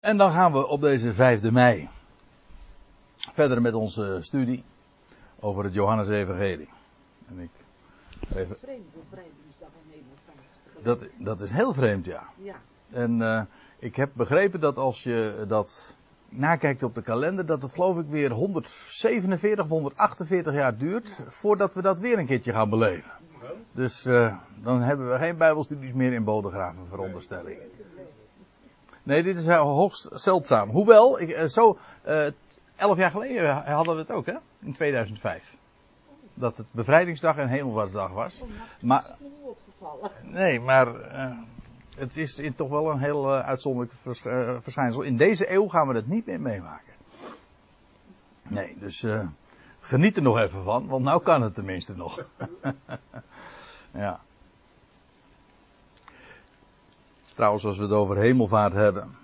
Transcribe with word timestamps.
En 0.00 0.16
dan 0.16 0.32
gaan 0.32 0.52
we 0.52 0.66
op 0.66 0.80
deze 0.80 1.14
5 1.14 1.50
mei 1.50 1.88
verder 3.16 3.62
met 3.62 3.74
onze 3.74 4.18
studie 4.20 4.64
over 5.40 5.64
het 5.64 5.72
Johannes-evangelie. 5.72 6.68
En 7.28 7.38
ik 7.38 7.50
even... 8.36 8.56
Dat, 10.82 11.06
dat 11.18 11.40
is 11.40 11.50
heel 11.50 11.74
vreemd, 11.74 12.04
ja. 12.04 12.22
Ja. 12.36 12.54
En 12.90 13.20
uh, 13.20 13.42
ik 13.78 13.96
heb 13.96 14.10
begrepen 14.12 14.60
dat 14.60 14.76
als 14.76 15.02
je 15.02 15.44
dat 15.48 15.96
nakijkt 16.28 16.82
op 16.82 16.94
de 16.94 17.02
kalender, 17.02 17.46
dat 17.46 17.62
het 17.62 17.72
geloof 17.72 17.98
ik 17.98 18.06
weer 18.08 18.30
147 18.30 19.64
of 19.64 19.70
148 19.70 20.54
jaar 20.54 20.76
duurt 20.76 21.20
voordat 21.28 21.74
we 21.74 21.82
dat 21.82 21.98
weer 21.98 22.18
een 22.18 22.26
keertje 22.26 22.52
gaan 22.52 22.70
beleven. 22.70 23.12
Dus 23.72 24.06
uh, 24.06 24.36
dan 24.62 24.82
hebben 24.82 25.10
we 25.10 25.18
geen 25.18 25.36
bijbelstudies 25.36 25.92
meer 25.92 26.12
in 26.12 26.24
Bodegraven, 26.24 26.86
veronderstelling. 26.86 27.58
Nee, 29.08 29.22
dit 29.22 29.36
is 29.36 29.46
hoogst 29.46 30.08
zeldzaam. 30.12 30.70
Hoewel, 30.70 31.20
ik, 31.20 31.28
uh, 31.28 31.44
zo, 31.44 31.78
uh, 32.06 32.26
elf 32.76 32.96
jaar 32.96 33.10
geleden 33.10 33.56
hadden 33.56 33.94
we 33.94 34.00
het 34.00 34.10
ook, 34.10 34.26
hè? 34.26 34.34
In 34.60 34.72
2005. 34.72 35.56
Dat 36.34 36.56
het 36.56 36.66
bevrijdingsdag 36.70 37.36
en 37.36 37.48
hemelvaartsdag 37.48 38.12
was. 38.12 38.40
Oh, 38.40 38.48
maar, 38.82 39.04
opgevallen. 39.42 40.10
nee, 40.22 40.60
maar 40.60 40.86
het 41.96 42.16
is 42.16 42.40
toch 42.56 42.68
wel 42.68 42.90
een 42.90 42.98
heel 42.98 43.34
uitzonderlijk 43.34 43.92
vers, 43.92 44.20
verschijnsel. 44.60 45.02
In 45.02 45.16
deze 45.16 45.52
eeuw 45.52 45.68
gaan 45.68 45.88
we 45.88 45.94
het 45.94 46.08
niet 46.08 46.26
meer 46.26 46.40
meemaken. 46.40 46.92
Nee, 48.42 48.76
dus 48.78 49.06
geniet 49.80 50.16
er 50.16 50.22
nog 50.22 50.38
even 50.38 50.62
van, 50.62 50.86
want 50.86 51.04
nou 51.04 51.22
kan 51.22 51.42
het 51.42 51.54
tenminste 51.54 51.96
nog. 51.96 52.24
ja. 54.04 54.20
Trouwens, 57.38 57.64
als 57.64 57.76
we 57.76 57.82
het 57.82 57.92
over 57.92 58.16
hemelvaart 58.16 58.72
hebben. 58.72 59.16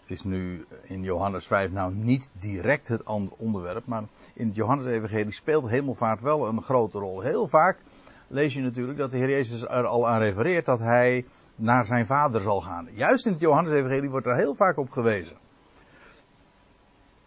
Het 0.00 0.10
is 0.10 0.22
nu 0.22 0.66
in 0.82 1.02
Johannes 1.02 1.46
5 1.46 1.72
nou 1.72 1.94
niet 1.94 2.30
direct 2.38 2.88
het 2.88 3.02
onderwerp, 3.36 3.86
maar 3.86 4.02
in 4.32 4.46
het 4.46 4.56
Johannes-evangelie 4.56 5.32
speelt 5.32 5.68
hemelvaart 5.68 6.20
wel 6.20 6.48
een 6.48 6.62
grote 6.62 6.98
rol. 6.98 7.20
Heel 7.20 7.48
vaak 7.48 7.78
lees 8.26 8.54
je 8.54 8.60
natuurlijk 8.60 8.98
dat 8.98 9.10
de 9.10 9.16
Heer 9.16 9.30
Jezus 9.30 9.62
er 9.62 9.86
al 9.86 10.08
aan 10.08 10.20
refereert 10.20 10.64
dat 10.64 10.78
hij 10.78 11.26
naar 11.54 11.84
zijn 11.84 12.06
vader 12.06 12.40
zal 12.40 12.60
gaan. 12.60 12.88
Juist 12.92 13.26
in 13.26 13.32
het 13.32 13.40
Johannes-evangelie 13.40 14.10
wordt 14.10 14.26
er 14.26 14.36
heel 14.36 14.54
vaak 14.54 14.76
op 14.76 14.90
gewezen. 14.90 15.36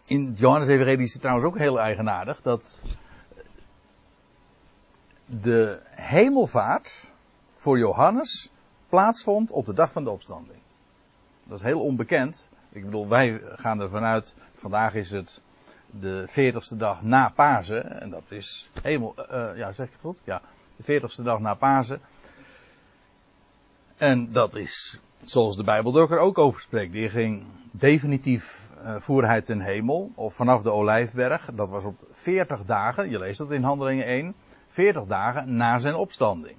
In 0.06 0.26
het 0.26 0.38
Johannes-evangelie 0.38 1.04
is 1.04 1.12
het 1.12 1.22
trouwens 1.22 1.48
ook 1.48 1.58
heel 1.58 1.80
eigenaardig 1.80 2.42
dat 2.42 2.82
de 5.24 5.82
hemelvaart 5.90 7.12
voor 7.54 7.78
Johannes 7.78 8.50
plaatsvond 8.88 9.50
op 9.50 9.66
de 9.66 9.74
dag 9.74 9.92
van 9.92 10.04
de 10.04 10.10
opstanding. 10.10 10.58
Dat 11.44 11.58
is 11.58 11.64
heel 11.64 11.80
onbekend. 11.80 12.48
Ik 12.68 12.84
bedoel, 12.84 13.08
wij 13.08 13.40
gaan 13.54 13.80
ervan 13.80 14.02
uit, 14.02 14.36
vandaag 14.52 14.94
is 14.94 15.10
het 15.10 15.42
de 15.90 16.24
veertigste 16.26 16.76
dag 16.76 17.02
na 17.02 17.28
Pasen. 17.28 18.00
En 18.00 18.10
dat 18.10 18.30
is 18.30 18.70
hemel, 18.82 19.14
uh, 19.30 19.56
ja 19.56 19.72
zeg 19.72 19.86
ik 19.86 19.92
het 19.92 20.00
goed? 20.00 20.20
Ja, 20.24 20.40
de 20.76 20.82
veertigste 20.82 21.22
dag 21.22 21.38
na 21.38 21.54
Pasen. 21.54 22.00
En 23.96 24.32
dat 24.32 24.54
is, 24.54 25.00
zoals 25.22 25.56
de 25.56 25.64
Bijbel 25.64 26.10
er 26.10 26.18
ook 26.18 26.38
over 26.38 26.60
spreekt. 26.60 26.92
Die 26.92 27.08
ging 27.08 27.44
definitief 27.70 28.70
uh, 28.82 28.96
voer 28.98 29.26
hij 29.26 29.42
ten 29.42 29.60
hemel, 29.60 30.10
of 30.14 30.34
vanaf 30.34 30.62
de 30.62 30.72
Olijfberg. 30.72 31.50
Dat 31.54 31.68
was 31.68 31.84
op 31.84 32.06
40 32.10 32.64
dagen, 32.64 33.10
je 33.10 33.18
leest 33.18 33.38
dat 33.38 33.50
in 33.50 33.62
Handelingen 33.62 34.04
1, 34.04 34.34
40 34.68 35.04
dagen 35.04 35.56
na 35.56 35.78
zijn 35.78 35.94
opstanding. 35.94 36.56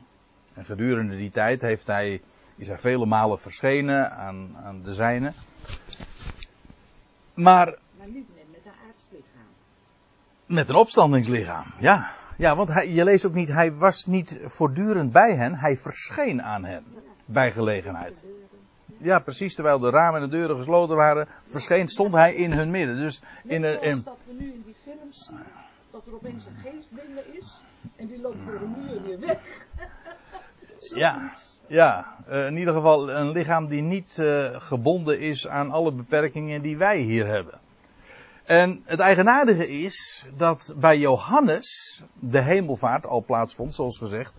En 0.59 0.65
gedurende 0.65 1.15
die 1.15 1.31
tijd 1.31 1.61
heeft 1.61 1.87
hij, 1.87 2.21
is 2.55 2.67
hij 2.67 2.77
vele 2.77 3.05
malen 3.05 3.39
verschenen 3.39 4.11
aan, 4.11 4.57
aan 4.57 4.83
de 4.83 4.93
zijnen. 4.93 5.33
Maar. 7.33 7.77
Maar 7.97 8.07
niet 8.07 8.27
met, 8.51 8.65
een 8.65 8.71
aardslichaam. 8.87 9.47
Met 10.45 10.69
een 10.69 10.75
opstandingslichaam, 10.75 11.65
ja. 11.77 12.11
Ja, 12.37 12.55
want 12.55 12.69
hij, 12.69 12.89
je 12.89 13.03
leest 13.03 13.25
ook 13.25 13.33
niet, 13.33 13.47
hij 13.47 13.73
was 13.73 14.05
niet 14.05 14.39
voortdurend 14.43 15.11
bij 15.11 15.35
hen, 15.35 15.55
hij 15.55 15.77
verscheen 15.77 16.43
aan 16.43 16.63
hen. 16.63 16.83
Bij 17.25 17.51
gelegenheid. 17.51 18.23
Ja, 18.97 19.19
precies, 19.19 19.55
terwijl 19.55 19.79
de 19.79 19.89
ramen 19.89 20.21
en 20.21 20.29
de 20.29 20.37
deuren 20.37 20.57
gesloten 20.57 20.95
waren, 20.95 21.27
verscheen, 21.45 21.87
stond 21.87 22.13
hij 22.13 22.33
in 22.33 22.51
hun 22.51 22.71
midden. 22.71 22.95
Dus 22.95 23.21
in, 23.43 23.61
Net 23.61 23.79
zoals 23.81 23.97
in, 23.97 24.03
dat 24.03 24.17
we 24.25 24.33
nu 24.33 24.53
in 24.53 24.63
die 24.65 24.75
films 24.83 25.25
zien, 25.25 25.39
dat 25.91 26.05
er 26.07 26.13
opeens 26.13 26.45
een 26.45 26.71
geest 26.71 26.91
binnen 26.91 27.37
is, 27.37 27.61
en 27.95 28.07
die 28.07 28.21
loopt 28.21 28.45
door 28.45 28.59
de 28.59 28.67
muur 28.77 29.01
weer 29.03 29.19
weg. 29.19 29.39
Ja, 30.79 31.33
ja 31.67 32.15
uh, 32.29 32.45
in 32.45 32.57
ieder 32.57 32.73
geval 32.73 33.09
een 33.09 33.31
lichaam 33.31 33.67
die 33.67 33.81
niet 33.81 34.17
uh, 34.19 34.61
gebonden 34.61 35.19
is 35.19 35.47
aan 35.47 35.71
alle 35.71 35.91
beperkingen 35.91 36.61
die 36.61 36.77
wij 36.77 36.99
hier 36.99 37.27
hebben. 37.27 37.59
En 38.45 38.81
het 38.85 38.99
eigenaardige 38.99 39.67
is 39.67 40.25
dat 40.37 40.73
bij 40.77 40.97
Johannes 40.97 42.01
de 42.13 42.41
hemelvaart 42.41 43.05
al 43.05 43.23
plaatsvond, 43.23 43.75
zoals 43.75 43.97
gezegd, 43.97 44.33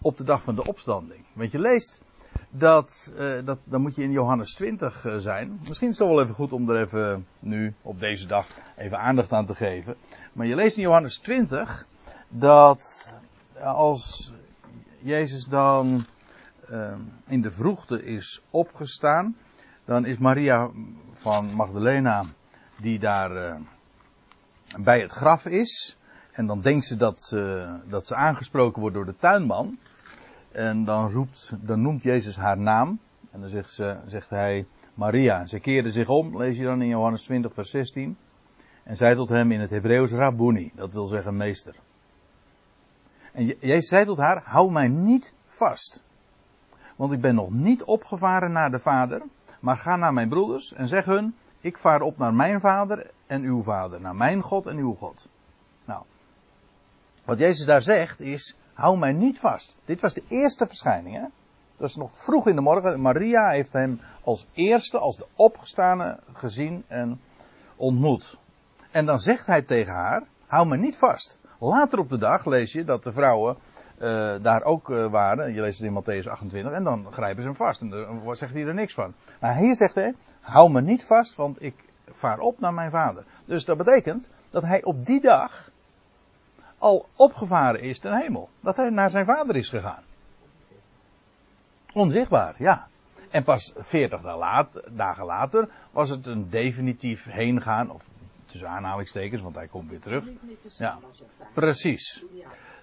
op 0.00 0.16
de 0.16 0.24
dag 0.24 0.42
van 0.42 0.54
de 0.54 0.66
opstanding. 0.66 1.24
Want 1.32 1.50
je 1.50 1.58
leest 1.58 2.02
dat, 2.50 3.12
uh, 3.18 3.44
dat 3.44 3.58
dan 3.64 3.80
moet 3.80 3.94
je 3.94 4.02
in 4.02 4.10
Johannes 4.10 4.54
20 4.54 5.06
zijn. 5.18 5.60
Misschien 5.68 5.88
is 5.88 5.98
het 5.98 6.08
wel 6.08 6.22
even 6.22 6.34
goed 6.34 6.52
om 6.52 6.70
er 6.70 6.80
even 6.80 7.26
nu 7.38 7.74
op 7.82 8.00
deze 8.00 8.26
dag 8.26 8.46
even 8.76 8.98
aandacht 8.98 9.32
aan 9.32 9.46
te 9.46 9.54
geven. 9.54 9.96
Maar 10.32 10.46
je 10.46 10.54
leest 10.54 10.76
in 10.76 10.82
Johannes 10.82 11.18
20 11.18 11.86
dat 12.28 13.14
als 13.62 14.32
Jezus 15.04 15.44
dan 15.44 16.06
uh, 16.70 16.94
in 17.26 17.42
de 17.42 17.50
vroegte 17.50 18.04
is 18.04 18.42
opgestaan, 18.50 19.36
dan 19.84 20.04
is 20.06 20.18
Maria 20.18 20.70
van 21.12 21.54
Magdalena 21.54 22.24
die 22.80 22.98
daar 22.98 23.36
uh, 23.36 23.54
bij 24.78 25.00
het 25.00 25.12
graf 25.12 25.46
is. 25.46 25.96
En 26.32 26.46
dan 26.46 26.60
denkt 26.60 26.84
ze 26.84 26.96
dat, 26.96 27.22
ze 27.22 27.72
dat 27.88 28.06
ze 28.06 28.14
aangesproken 28.14 28.80
wordt 28.80 28.96
door 28.96 29.04
de 29.04 29.16
tuinman. 29.16 29.78
En 30.52 30.84
dan, 30.84 31.10
roept, 31.10 31.52
dan 31.60 31.82
noemt 31.82 32.02
Jezus 32.02 32.36
haar 32.36 32.58
naam. 32.58 32.98
En 33.30 33.40
dan 33.40 33.48
zegt, 33.48 33.70
ze, 33.70 33.96
zegt 34.06 34.30
hij 34.30 34.66
Maria. 34.94 35.40
En 35.40 35.48
ze 35.48 35.60
keerde 35.60 35.90
zich 35.90 36.08
om, 36.08 36.36
lees 36.36 36.56
je 36.56 36.64
dan 36.64 36.82
in 36.82 36.88
Johannes 36.88 37.22
20, 37.22 37.54
vers 37.54 37.70
16. 37.70 38.16
En 38.82 38.96
zei 38.96 39.14
tot 39.14 39.28
hem 39.28 39.52
in 39.52 39.60
het 39.60 39.70
Hebreeuws 39.70 40.10
Rabboni, 40.10 40.72
dat 40.74 40.92
wil 40.92 41.06
zeggen 41.06 41.36
meester. 41.36 41.74
En 43.34 43.46
Jezus 43.46 43.88
zei 43.88 44.04
tot 44.04 44.18
haar, 44.18 44.42
hou 44.44 44.70
mij 44.72 44.88
niet 44.88 45.32
vast. 45.46 46.02
Want 46.96 47.12
ik 47.12 47.20
ben 47.20 47.34
nog 47.34 47.50
niet 47.50 47.82
opgevaren 47.82 48.52
naar 48.52 48.70
de 48.70 48.78
Vader, 48.78 49.22
maar 49.60 49.76
ga 49.76 49.96
naar 49.96 50.12
mijn 50.12 50.28
broeders 50.28 50.72
en 50.72 50.88
zeg 50.88 51.04
hun, 51.04 51.34
ik 51.60 51.78
vaar 51.78 52.00
op 52.00 52.18
naar 52.18 52.34
mijn 52.34 52.60
Vader 52.60 53.10
en 53.26 53.42
uw 53.42 53.62
Vader, 53.62 54.00
naar 54.00 54.14
mijn 54.14 54.42
God 54.42 54.66
en 54.66 54.76
uw 54.76 54.94
God. 54.94 55.28
Nou, 55.84 56.02
wat 57.24 57.38
Jezus 57.38 57.66
daar 57.66 57.82
zegt 57.82 58.20
is, 58.20 58.56
hou 58.72 58.98
mij 58.98 59.12
niet 59.12 59.38
vast. 59.38 59.76
Dit 59.84 60.00
was 60.00 60.14
de 60.14 60.24
eerste 60.28 60.66
verschijning, 60.66 61.14
hè? 61.14 61.24
Dat 61.76 61.88
is 61.88 61.96
nog 61.96 62.14
vroeg 62.14 62.46
in 62.46 62.54
de 62.54 62.60
morgen. 62.60 63.00
Maria 63.00 63.48
heeft 63.48 63.72
hem 63.72 64.00
als 64.22 64.46
eerste, 64.52 64.98
als 64.98 65.16
de 65.16 65.26
opgestane 65.34 66.18
gezien 66.32 66.84
en 66.86 67.20
ontmoet. 67.76 68.38
En 68.90 69.06
dan 69.06 69.18
zegt 69.18 69.46
hij 69.46 69.62
tegen 69.62 69.94
haar, 69.94 70.22
hou 70.46 70.68
me 70.68 70.76
niet 70.76 70.96
vast. 70.96 71.40
Later 71.64 71.98
op 71.98 72.08
de 72.08 72.18
dag 72.18 72.44
lees 72.44 72.72
je 72.72 72.84
dat 72.84 73.02
de 73.02 73.12
vrouwen 73.12 73.56
uh, 74.02 74.34
daar 74.42 74.62
ook 74.62 74.88
uh, 74.88 75.06
waren. 75.06 75.54
Je 75.54 75.60
leest 75.60 75.78
het 75.78 75.88
in 75.88 76.02
Matthäus 76.02 76.28
28. 76.28 76.72
En 76.72 76.84
dan 76.84 77.06
grijpen 77.12 77.42
ze 77.42 77.48
hem 77.48 77.56
vast. 77.56 77.80
En 77.80 77.90
dan 77.90 78.36
zegt 78.36 78.52
hij 78.52 78.64
er 78.64 78.74
niks 78.74 78.94
van. 78.94 79.14
Maar 79.40 79.56
hier 79.56 79.74
zegt 79.74 79.94
hij: 79.94 80.14
Hou 80.40 80.70
me 80.70 80.80
niet 80.80 81.04
vast, 81.04 81.36
want 81.36 81.62
ik 81.62 81.74
vaar 82.10 82.38
op 82.38 82.60
naar 82.60 82.74
mijn 82.74 82.90
vader. 82.90 83.24
Dus 83.44 83.64
dat 83.64 83.76
betekent 83.76 84.28
dat 84.50 84.62
hij 84.62 84.82
op 84.82 85.06
die 85.06 85.20
dag 85.20 85.70
al 86.78 87.06
opgevaren 87.16 87.80
is 87.80 87.98
ten 87.98 88.12
hemel. 88.12 88.48
Dat 88.60 88.76
hij 88.76 88.90
naar 88.90 89.10
zijn 89.10 89.26
vader 89.26 89.56
is 89.56 89.68
gegaan. 89.68 90.02
Onzichtbaar, 91.92 92.54
ja. 92.58 92.86
En 93.30 93.44
pas 93.44 93.72
40 93.76 94.20
dagen 94.92 95.24
later 95.24 95.68
was 95.90 96.10
het 96.10 96.26
een 96.26 96.50
definitief 96.50 97.24
heengaan, 97.30 97.90
of 97.90 98.10
tussen 98.54 98.72
aanhalingstekens, 98.72 99.42
want 99.42 99.54
hij 99.54 99.66
komt 99.66 99.90
weer 99.90 100.00
terug. 100.00 100.24
Ja, 100.78 100.98
precies. 101.52 102.24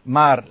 Maar 0.02 0.44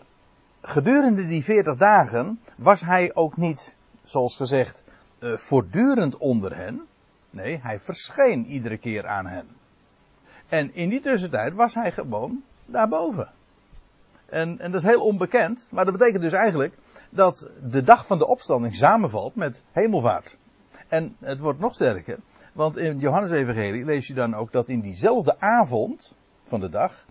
gedurende 0.63 1.27
die 1.27 1.45
40 1.45 1.77
dagen 1.77 2.41
was 2.57 2.81
hij 2.81 3.15
ook 3.15 3.37
niet, 3.37 3.77
zoals 4.05 4.37
gezegd, 4.37 4.83
uh, 5.19 5.37
voortdurend 5.37 6.17
onder 6.17 6.57
hen. 6.57 6.87
Nee, 7.31 7.59
hij 7.63 7.81
verscheen 7.81 8.47
iedere 8.47 8.79
keer 8.79 9.07
aan 9.07 9.27
hen. 9.27 9.47
En 10.49 10.75
in 10.75 10.89
die 10.89 11.01
tussentijd 11.01 11.55
was 11.55 11.75
hij 11.75 11.93
gewoon 11.93 12.43
daarboven. 12.67 13.31
En, 14.27 14.59
en 14.59 14.73
dat 14.73 14.83
is 14.83 14.89
heel 14.89 15.05
onbekend, 15.05 15.69
maar 15.73 15.85
dat 15.85 15.99
betekent 15.99 16.23
dus 16.23 16.33
eigenlijk 16.33 16.75
dat 17.11 17.51
de 17.63 17.83
dag 17.83 18.07
van 18.07 18.19
de 18.19 18.27
opstanding 18.27 18.75
samenvalt 18.75 19.35
met 19.35 19.63
hemelvaart. 19.73 20.37
En 20.89 21.17
het 21.21 21.41
wordt 21.41 21.59
nog 21.59 21.75
sterker, 21.75 22.19
want 22.53 22.77
in 22.77 22.93
het 22.93 23.01
Johannes-evangelie 23.01 23.85
lees 23.85 24.07
je 24.07 24.15
dan 24.15 24.35
ook 24.35 24.53
dat 24.53 24.69
in 24.69 24.81
diezelfde 24.81 25.41
avond 25.41 26.17
van 26.43 26.61
de 26.61 26.69
dag, 26.69 27.07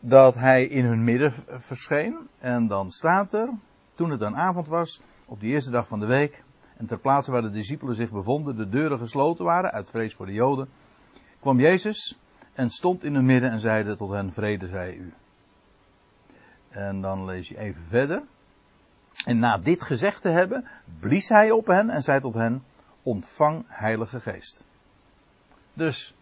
dat 0.00 0.34
hij 0.34 0.64
in 0.64 0.84
hun 0.84 1.04
midden 1.04 1.32
verscheen. 1.46 2.28
En 2.38 2.66
dan 2.66 2.90
staat 2.90 3.32
er, 3.32 3.48
toen 3.94 4.10
het 4.10 4.20
dan 4.20 4.36
avond 4.36 4.68
was, 4.68 5.00
op 5.26 5.40
die 5.40 5.52
eerste 5.52 5.70
dag 5.70 5.88
van 5.88 6.00
de 6.00 6.06
week, 6.06 6.44
en 6.76 6.86
ter 6.86 6.98
plaatse 6.98 7.30
waar 7.30 7.42
de 7.42 7.50
discipelen 7.50 7.94
zich 7.94 8.10
bevonden, 8.10 8.56
de 8.56 8.68
deuren 8.68 8.98
gesloten 8.98 9.44
waren, 9.44 9.70
uit 9.70 9.90
vrees 9.90 10.14
voor 10.14 10.26
de 10.26 10.32
Joden, 10.32 10.68
kwam 11.40 11.60
Jezus 11.60 12.18
en 12.52 12.70
stond 12.70 13.04
in 13.04 13.14
het 13.14 13.24
midden 13.24 13.50
en 13.50 13.60
zeide 13.60 13.96
tot 13.96 14.10
hen, 14.10 14.32
vrede 14.32 14.68
zij 14.68 14.94
u. 14.94 15.12
En 16.68 17.00
dan 17.00 17.24
lees 17.24 17.48
je 17.48 17.58
even 17.58 17.82
verder. 17.82 18.22
En 19.24 19.38
na 19.38 19.58
dit 19.58 19.82
gezegd 19.82 20.22
te 20.22 20.28
hebben, 20.28 20.64
blies 21.00 21.28
hij 21.28 21.50
op 21.50 21.66
hen 21.66 21.90
en 21.90 22.02
zei 22.02 22.20
tot 22.20 22.34
hen, 22.34 22.62
ontvang 23.02 23.64
heilige 23.68 24.20
geest. 24.20 24.64
Dus, 25.72 26.14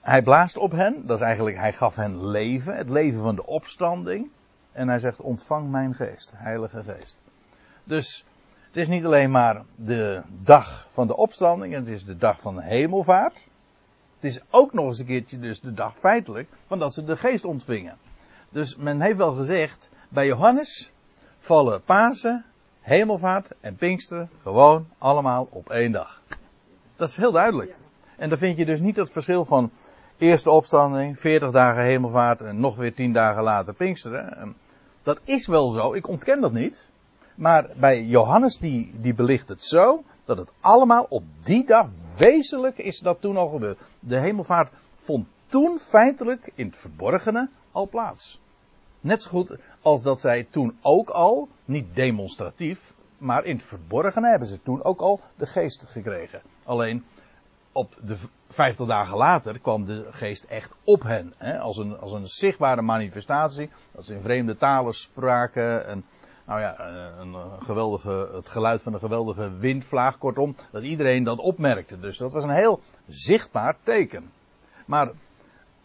hij 0.00 0.22
blaast 0.22 0.56
op 0.56 0.70
hen, 0.70 1.06
dat 1.06 1.16
is 1.16 1.24
eigenlijk, 1.24 1.56
hij 1.56 1.72
gaf 1.72 1.94
hen 1.94 2.26
leven, 2.26 2.76
het 2.76 2.90
leven 2.90 3.20
van 3.20 3.34
de 3.34 3.46
opstanding. 3.46 4.30
En 4.72 4.88
hij 4.88 4.98
zegt, 4.98 5.20
ontvang 5.20 5.70
mijn 5.70 5.94
geest, 5.94 6.32
heilige 6.34 6.82
geest. 6.82 7.22
Dus, 7.84 8.24
het 8.66 8.76
is 8.76 8.88
niet 8.88 9.04
alleen 9.04 9.30
maar 9.30 9.62
de 9.76 10.22
dag 10.42 10.88
van 10.90 11.06
de 11.06 11.16
opstanding, 11.16 11.74
het 11.74 11.88
is 11.88 12.04
de 12.04 12.16
dag 12.16 12.40
van 12.40 12.54
de 12.54 12.62
hemelvaart. 12.62 13.46
Het 14.14 14.30
is 14.30 14.40
ook 14.50 14.72
nog 14.72 14.86
eens 14.86 14.98
een 14.98 15.06
keertje 15.06 15.38
dus 15.38 15.60
de 15.60 15.72
dag 15.72 15.96
feitelijk 15.96 16.48
van 16.66 16.78
dat 16.78 16.94
ze 16.94 17.04
de 17.04 17.16
geest 17.16 17.44
ontvingen. 17.44 17.96
Dus 18.48 18.76
men 18.76 19.00
heeft 19.00 19.16
wel 19.16 19.32
gezegd, 19.32 19.90
bij 20.08 20.26
Johannes 20.26 20.90
vallen 21.38 21.82
Pasen, 21.82 22.44
Hemelvaart 22.80 23.50
en 23.60 23.76
Pinksteren 23.76 24.30
gewoon 24.42 24.88
allemaal 24.98 25.48
op 25.50 25.70
één 25.70 25.92
dag. 25.92 26.22
Dat 26.96 27.08
is 27.08 27.16
heel 27.16 27.32
duidelijk. 27.32 27.76
En 28.16 28.28
dan 28.28 28.38
vind 28.38 28.56
je 28.56 28.64
dus 28.64 28.80
niet 28.80 28.96
het 28.96 29.10
verschil 29.10 29.44
van 29.44 29.70
eerste 30.18 30.50
opstanding, 30.50 31.20
40 31.20 31.50
dagen 31.50 31.82
Hemelvaart 31.82 32.40
en 32.40 32.60
nog 32.60 32.76
weer 32.76 32.94
10 32.94 33.12
dagen 33.12 33.42
later 33.42 33.74
Pinksteren. 33.74 34.54
Dat 35.02 35.20
is 35.24 35.46
wel 35.46 35.70
zo, 35.70 35.92
ik 35.92 36.08
ontken 36.08 36.40
dat 36.40 36.52
niet. 36.52 36.88
Maar 37.34 37.68
bij 37.76 38.04
Johannes 38.04 38.58
die, 38.58 38.92
die 38.94 39.14
belicht 39.14 39.48
het 39.48 39.64
zo 39.64 40.02
dat 40.24 40.38
het 40.38 40.52
allemaal 40.60 41.06
op 41.08 41.24
die 41.42 41.66
dag 41.66 41.88
wezenlijk 42.16 42.78
is 42.78 42.98
dat 42.98 43.20
toen 43.20 43.36
al 43.36 43.48
gebeurd. 43.48 43.78
De 44.00 44.18
hemelvaart 44.18 44.70
vond 44.96 45.26
toen 45.46 45.78
feitelijk 45.78 46.52
in 46.54 46.66
het 46.66 46.76
verborgene 46.76 47.48
al 47.72 47.88
plaats. 47.88 48.40
Net 49.00 49.22
zo 49.22 49.30
goed 49.30 49.56
als 49.82 50.02
dat 50.02 50.20
zij 50.20 50.46
toen 50.50 50.78
ook 50.82 51.08
al, 51.08 51.48
niet 51.64 51.94
demonstratief, 51.94 52.92
maar 53.18 53.44
in 53.44 53.56
het 53.56 53.64
verborgene 53.64 54.30
hebben 54.30 54.48
ze 54.48 54.62
toen 54.62 54.84
ook 54.84 55.00
al 55.00 55.20
de 55.36 55.46
geest 55.46 55.84
gekregen. 55.88 56.40
Alleen 56.64 57.04
op 57.72 57.96
de 58.04 58.16
vijftig 58.50 58.86
dagen 58.86 59.16
later 59.16 59.58
kwam 59.58 59.84
de 59.84 60.08
geest 60.10 60.44
echt 60.44 60.72
op 60.84 61.02
hen. 61.02 61.34
Hè, 61.36 61.58
als, 61.58 61.76
een, 61.76 61.98
als 61.98 62.12
een 62.12 62.26
zichtbare 62.26 62.82
manifestatie. 62.82 63.70
Dat 63.92 64.04
ze 64.04 64.14
in 64.14 64.20
vreemde 64.20 64.56
talen 64.56 64.94
spraken. 64.94 65.86
En, 65.86 66.04
nou 66.44 66.60
ja, 66.60 66.80
een, 67.18 67.36
geweldige, 67.62 68.30
het 68.32 68.48
geluid 68.48 68.82
van 68.82 68.92
een 68.94 69.00
geweldige 69.00 69.50
windvlaag. 69.58 70.18
Kortom, 70.18 70.56
dat 70.70 70.82
iedereen 70.82 71.24
dat 71.24 71.38
opmerkte. 71.38 72.00
Dus 72.00 72.18
dat 72.18 72.32
was 72.32 72.44
een 72.44 72.50
heel 72.50 72.80
zichtbaar 73.06 73.76
teken. 73.82 74.30
Maar 74.86 75.10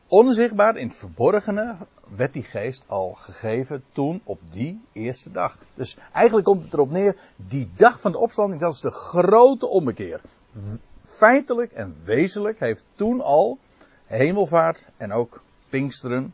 onzichtbaar 0.08 0.78
in 0.78 0.88
het 0.88 0.98
verborgene 0.98 1.76
werd 2.16 2.34
die 2.34 2.44
geest 2.44 2.86
al 2.88 3.14
gegeven 3.14 3.84
toen 3.92 4.22
op 4.24 4.40
die 4.52 4.82
eerste 4.92 5.32
dag. 5.32 5.58
Dus 5.74 5.98
eigenlijk 6.14 6.46
komt 6.46 6.64
het 6.64 6.74
erop 6.74 6.92
neer, 6.92 7.16
die 7.36 7.72
dag 7.76 8.00
van 8.00 8.12
de 8.12 8.18
opstanding, 8.18 8.62
dat 8.62 8.74
is 8.74 8.82
de 8.82 8.92
grote 8.92 9.68
ommekeer. 9.68 10.22
Feitelijk 11.04 11.72
en 11.72 11.96
wezenlijk 12.04 12.60
heeft 12.60 12.86
toen 12.96 13.22
al 13.22 13.58
hemelvaart 14.06 14.86
en 14.98 15.12
ook 15.12 15.44
Pinksteren, 15.70 16.34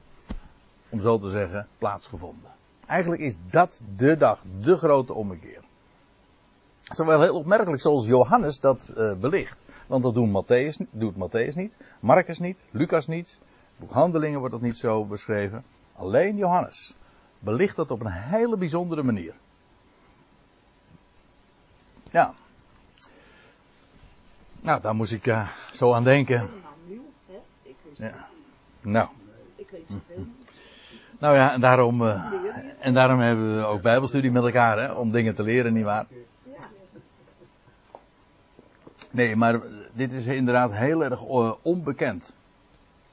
om 0.90 1.02
zo 1.02 1.18
te 1.18 1.30
zeggen, 1.30 1.68
plaatsgevonden. 1.78 2.52
Eigenlijk 2.88 3.22
is 3.22 3.36
dat 3.50 3.82
de 3.96 4.18
dag, 4.18 4.44
de 4.62 4.78
grote 4.78 5.14
ommekeer. 5.14 5.62
Het 6.82 7.00
is 7.00 7.06
wel 7.06 7.22
heel 7.22 7.36
opmerkelijk 7.36 7.82
zoals 7.82 8.06
Johannes 8.06 8.60
dat 8.60 8.94
uh, 8.98 9.14
belicht. 9.16 9.64
Want 9.88 10.04
dat 10.04 10.14
doen 10.14 10.44
Matthäus, 10.44 10.78
doet 10.92 11.16
Matthäus 11.16 11.56
niet, 11.56 11.78
Marcus 12.00 12.40
niet, 12.40 12.64
Lucas 12.72 13.08
niet, 13.08 13.40
boek 13.82 13.92
Handelingen 13.92 14.40
wordt 14.40 14.54
dat 14.54 14.64
niet 14.64 14.78
zo 14.78 15.06
beschreven. 15.06 15.64
Alleen 15.96 16.38
Johannes 16.38 16.94
belicht 17.40 17.76
dat 17.76 17.92
op 17.92 18.00
een 18.00 18.12
hele 18.12 18.58
bijzondere 18.58 19.04
manier. 19.04 19.34
Ja. 22.12 22.34
Nou, 24.62 24.82
daar 24.82 24.96
moest 24.96 25.12
ik 25.12 25.26
uh, 25.26 25.50
zo 25.74 25.94
aan 25.94 26.04
denken. 26.04 26.50
nieuw, 26.88 27.02
hè? 27.28 27.40
Ik 27.64 27.76
weet 27.84 27.98
Ja. 27.98 28.28
Nou. 28.82 29.10
Ik 29.56 29.70
weet 29.70 29.84
zoveel. 29.88 30.26
Nou 31.20 31.36
ja, 31.36 31.54
en 31.54 31.62
daarom, 31.62 32.02
uh, 32.02 32.26
en 32.80 32.94
daarom 32.94 33.20
hebben 33.20 33.58
we 33.58 33.64
ook 33.64 33.82
Bijbelstudie 33.82 34.32
met 34.32 34.44
elkaar, 34.44 34.80
hè, 34.80 34.92
om 34.92 35.12
dingen 35.12 35.36
te 35.36 35.44
leren, 35.44 35.74
nietwaar? 35.74 36.06
Nee, 39.12 39.36
maar 39.36 39.62
dit 39.94 40.12
is 40.12 40.26
inderdaad 40.26 40.74
heel 40.74 41.04
erg 41.04 41.22
uh, 41.22 41.54
onbekend. 41.62 42.36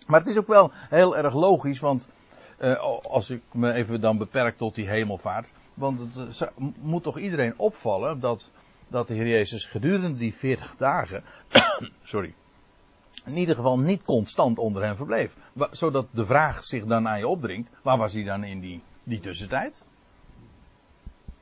Maar 0.09 0.21
het 0.21 0.29
is 0.29 0.37
ook 0.37 0.47
wel 0.47 0.71
heel 0.73 1.17
erg 1.17 1.35
logisch, 1.35 1.81
want 1.81 2.09
uh, 2.61 2.79
als 3.03 3.31
ik 3.31 3.43
me 3.53 3.73
even 3.73 4.01
dan 4.01 4.19
beperk 4.19 4.57
tot 4.57 4.75
die 4.75 4.89
hemelvaart. 4.89 5.53
Want 5.75 5.99
het 6.15 6.41
uh, 6.41 6.49
moet 6.81 7.03
toch 7.03 7.19
iedereen 7.19 7.55
opvallen 7.57 8.21
dat, 8.21 8.51
dat 8.89 9.07
de 9.07 9.15
Heer 9.15 9.29
Jezus 9.29 9.67
gedurende 9.67 10.19
die 10.19 10.35
40 10.35 10.77
dagen, 10.77 11.25
sorry, 12.03 12.35
in 13.25 13.37
ieder 13.37 13.55
geval 13.55 13.79
niet 13.79 14.03
constant 14.03 14.59
onder 14.59 14.83
hen 14.83 14.97
verbleef. 14.97 15.37
Zodat 15.71 16.07
de 16.11 16.27
vraag 16.27 16.65
zich 16.65 16.85
dan 16.85 17.09
aan 17.09 17.19
je 17.19 17.29
opdringt, 17.29 17.71
waar 17.83 17.99
was 17.99 18.13
hij 18.13 18.25
dan 18.25 18.45
in 18.45 18.61
die, 18.61 18.83
die 19.03 19.21
tussentijd? 19.21 19.83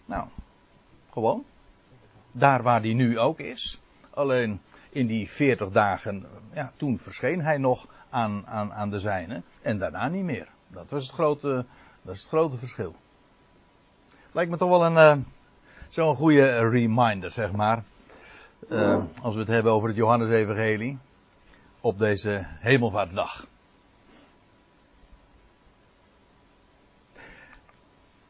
Nou, 0.05 0.29
gewoon. 1.13 1.45
Daar 2.33 2.63
waar 2.63 2.81
hij 2.81 2.93
nu 2.93 3.19
ook 3.19 3.39
is. 3.39 3.81
Alleen 4.11 4.61
in 4.91 5.07
die 5.07 5.31
40 5.31 5.71
dagen, 5.71 6.27
ja, 6.53 6.73
toen 6.77 6.99
verscheen 6.99 7.41
hij 7.41 7.59
nog 7.59 7.87
aan, 8.17 8.47
aan, 8.47 8.73
aan 8.73 8.91
de 8.91 9.01
zijne 9.01 9.43
en 9.63 9.79
daarna 9.79 10.09
niet 10.09 10.25
meer. 10.25 10.49
Dat 10.69 10.91
was 10.91 11.03
het 11.03 11.13
grote, 11.13 11.65
dat 12.03 12.15
is 12.15 12.21
het 12.21 12.29
grote 12.29 12.57
verschil. 12.57 12.95
Lijkt 14.33 14.51
me 14.51 14.57
toch 14.57 14.69
wel 14.69 14.85
een, 14.85 15.19
uh, 15.19 15.25
zo'n 15.89 16.15
goede 16.15 16.69
reminder, 16.69 17.31
zeg 17.31 17.53
maar. 17.53 17.83
Uh, 18.69 19.03
als 19.23 19.35
we 19.35 19.41
het 19.41 19.49
hebben 19.49 19.73
over 19.73 19.89
het 19.89 19.97
Johannes-evangelie. 19.97 20.99
Op 21.81 21.99
deze 21.99 22.45
hemelvaartsdag. 22.47 23.47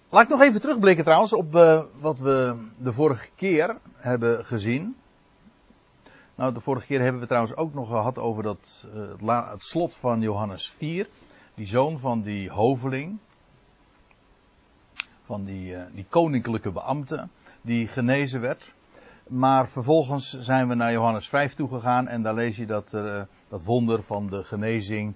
Laat 0.09 0.23
ik 0.25 0.29
nog 0.29 0.41
even 0.41 0.61
terugblikken 0.61 1.05
trouwens 1.05 1.33
op 1.33 1.55
uh, 1.55 1.83
wat 2.01 2.19
we 2.19 2.57
de 2.79 2.93
vorige 2.93 3.29
keer 3.35 3.79
hebben 3.97 4.45
gezien. 4.45 4.97
Nou, 6.37 6.53
de 6.53 6.61
vorige 6.61 6.87
keer 6.87 7.01
hebben 7.01 7.21
we 7.21 7.27
trouwens 7.27 7.57
ook 7.57 7.75
nog 7.75 7.89
gehad 7.89 8.19
over 8.19 8.43
dat, 8.43 8.87
uh, 9.21 9.51
het, 9.51 9.65
slot 9.65 9.95
van 9.95 10.21
Johannes 10.21 10.71
4. 10.77 11.07
Die 11.55 11.67
zoon 11.67 11.99
van 11.99 12.23
die 12.23 12.51
hoveling. 12.51 13.19
Van 15.25 15.45
die, 15.45 15.73
uh, 15.73 15.83
die 15.93 16.07
koninklijke 16.09 16.71
beambte. 16.71 17.29
Die 17.61 17.89
genezen 17.89 18.41
werd. 18.41 18.75
Maar 19.29 19.69
vervolgens 19.69 20.39
zijn 20.39 20.69
we 20.69 20.75
naar 20.75 20.93
Johannes 20.93 21.29
5 21.29 21.55
toegegaan. 21.55 22.09
En 22.09 22.23
daar 22.23 22.35
lees 22.35 22.57
je 22.57 22.67
dat, 22.67 22.93
uh, 22.93 23.23
dat 23.49 23.65
wonder 23.65 24.03
van 24.03 24.27
de 24.27 24.45
genezing 24.45 25.15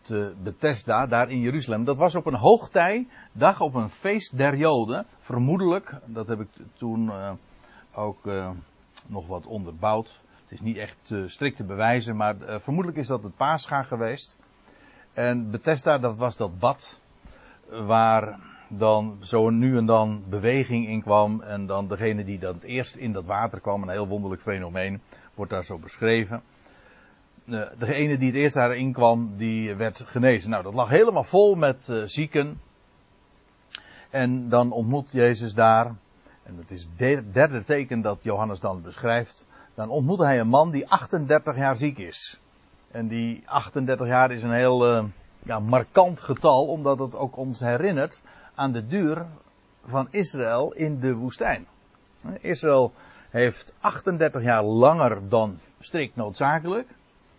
te 0.00 0.34
Bethesda, 0.42 1.06
daar 1.06 1.30
in 1.30 1.40
Jeruzalem. 1.40 1.84
Dat 1.84 1.98
was 1.98 2.14
op 2.14 2.26
een 2.26 2.34
hoogtijdag, 2.34 3.60
op 3.60 3.74
een 3.74 3.90
feest 3.90 4.36
der 4.36 4.56
Joden. 4.56 5.06
Vermoedelijk, 5.18 5.94
dat 6.04 6.26
heb 6.26 6.40
ik 6.40 6.48
toen 6.76 7.10
ook 7.92 8.28
nog 9.06 9.26
wat 9.26 9.46
onderbouwd. 9.46 10.20
Het 10.48 10.58
is 10.58 10.64
niet 10.64 10.76
echt 10.76 11.10
uh, 11.10 11.28
strikt 11.28 11.56
te 11.56 11.64
bewijzen, 11.64 12.16
maar 12.16 12.36
uh, 12.36 12.58
vermoedelijk 12.58 13.00
is 13.00 13.06
dat 13.06 13.22
het 13.22 13.36
paascha 13.36 13.82
geweest. 13.82 14.38
En 15.12 15.50
Bethesda, 15.50 15.98
dat 15.98 16.18
was 16.18 16.36
dat 16.36 16.58
bad 16.58 17.00
waar 17.68 18.38
dan 18.68 19.18
zo 19.20 19.50
nu 19.50 19.76
en 19.76 19.86
dan 19.86 20.24
beweging 20.28 20.86
in 20.86 21.02
kwam. 21.02 21.40
En 21.40 21.66
dan 21.66 21.88
degene 21.88 22.24
die 22.24 22.38
dan 22.38 22.54
het 22.54 22.62
eerst 22.62 22.96
in 22.96 23.12
dat 23.12 23.26
water 23.26 23.60
kwam, 23.60 23.82
een 23.82 23.88
heel 23.88 24.08
wonderlijk 24.08 24.42
fenomeen, 24.42 25.00
wordt 25.34 25.50
daar 25.50 25.64
zo 25.64 25.78
beschreven. 25.78 26.42
Degene 27.78 28.18
die 28.18 28.28
het 28.28 28.36
eerst 28.36 28.54
daarin 28.54 28.92
kwam, 28.92 29.36
die 29.36 29.74
werd 29.74 30.02
genezen. 30.06 30.50
Nou, 30.50 30.62
dat 30.62 30.74
lag 30.74 30.88
helemaal 30.88 31.24
vol 31.24 31.54
met 31.54 31.92
zieken. 32.04 32.60
En 34.10 34.48
dan 34.48 34.72
ontmoet 34.72 35.12
Jezus 35.12 35.54
daar, 35.54 35.86
en 36.42 36.56
dat 36.56 36.70
is 36.70 36.88
het 36.96 37.32
derde 37.32 37.64
teken 37.64 38.00
dat 38.00 38.18
Johannes 38.22 38.60
dan 38.60 38.82
beschrijft, 38.82 39.46
dan 39.78 39.88
ontmoette 39.88 40.24
hij 40.24 40.40
een 40.40 40.48
man 40.48 40.70
die 40.70 40.88
38 40.88 41.56
jaar 41.56 41.76
ziek 41.76 41.98
is. 41.98 42.40
En 42.90 43.08
die 43.08 43.42
38 43.46 44.06
jaar 44.06 44.30
is 44.30 44.42
een 44.42 44.52
heel 44.52 44.92
uh, 44.92 45.04
ja, 45.42 45.58
markant 45.58 46.20
getal, 46.20 46.66
omdat 46.66 46.98
het 46.98 47.16
ook 47.16 47.36
ons 47.36 47.60
herinnert 47.60 48.22
aan 48.54 48.72
de 48.72 48.86
duur 48.86 49.26
van 49.86 50.08
Israël 50.10 50.72
in 50.72 51.00
de 51.00 51.14
woestijn. 51.14 51.66
Israël 52.40 52.92
heeft 53.30 53.74
38 53.80 54.42
jaar 54.42 54.62
langer 54.62 55.28
dan 55.28 55.58
strikt 55.80 56.16
noodzakelijk 56.16 56.88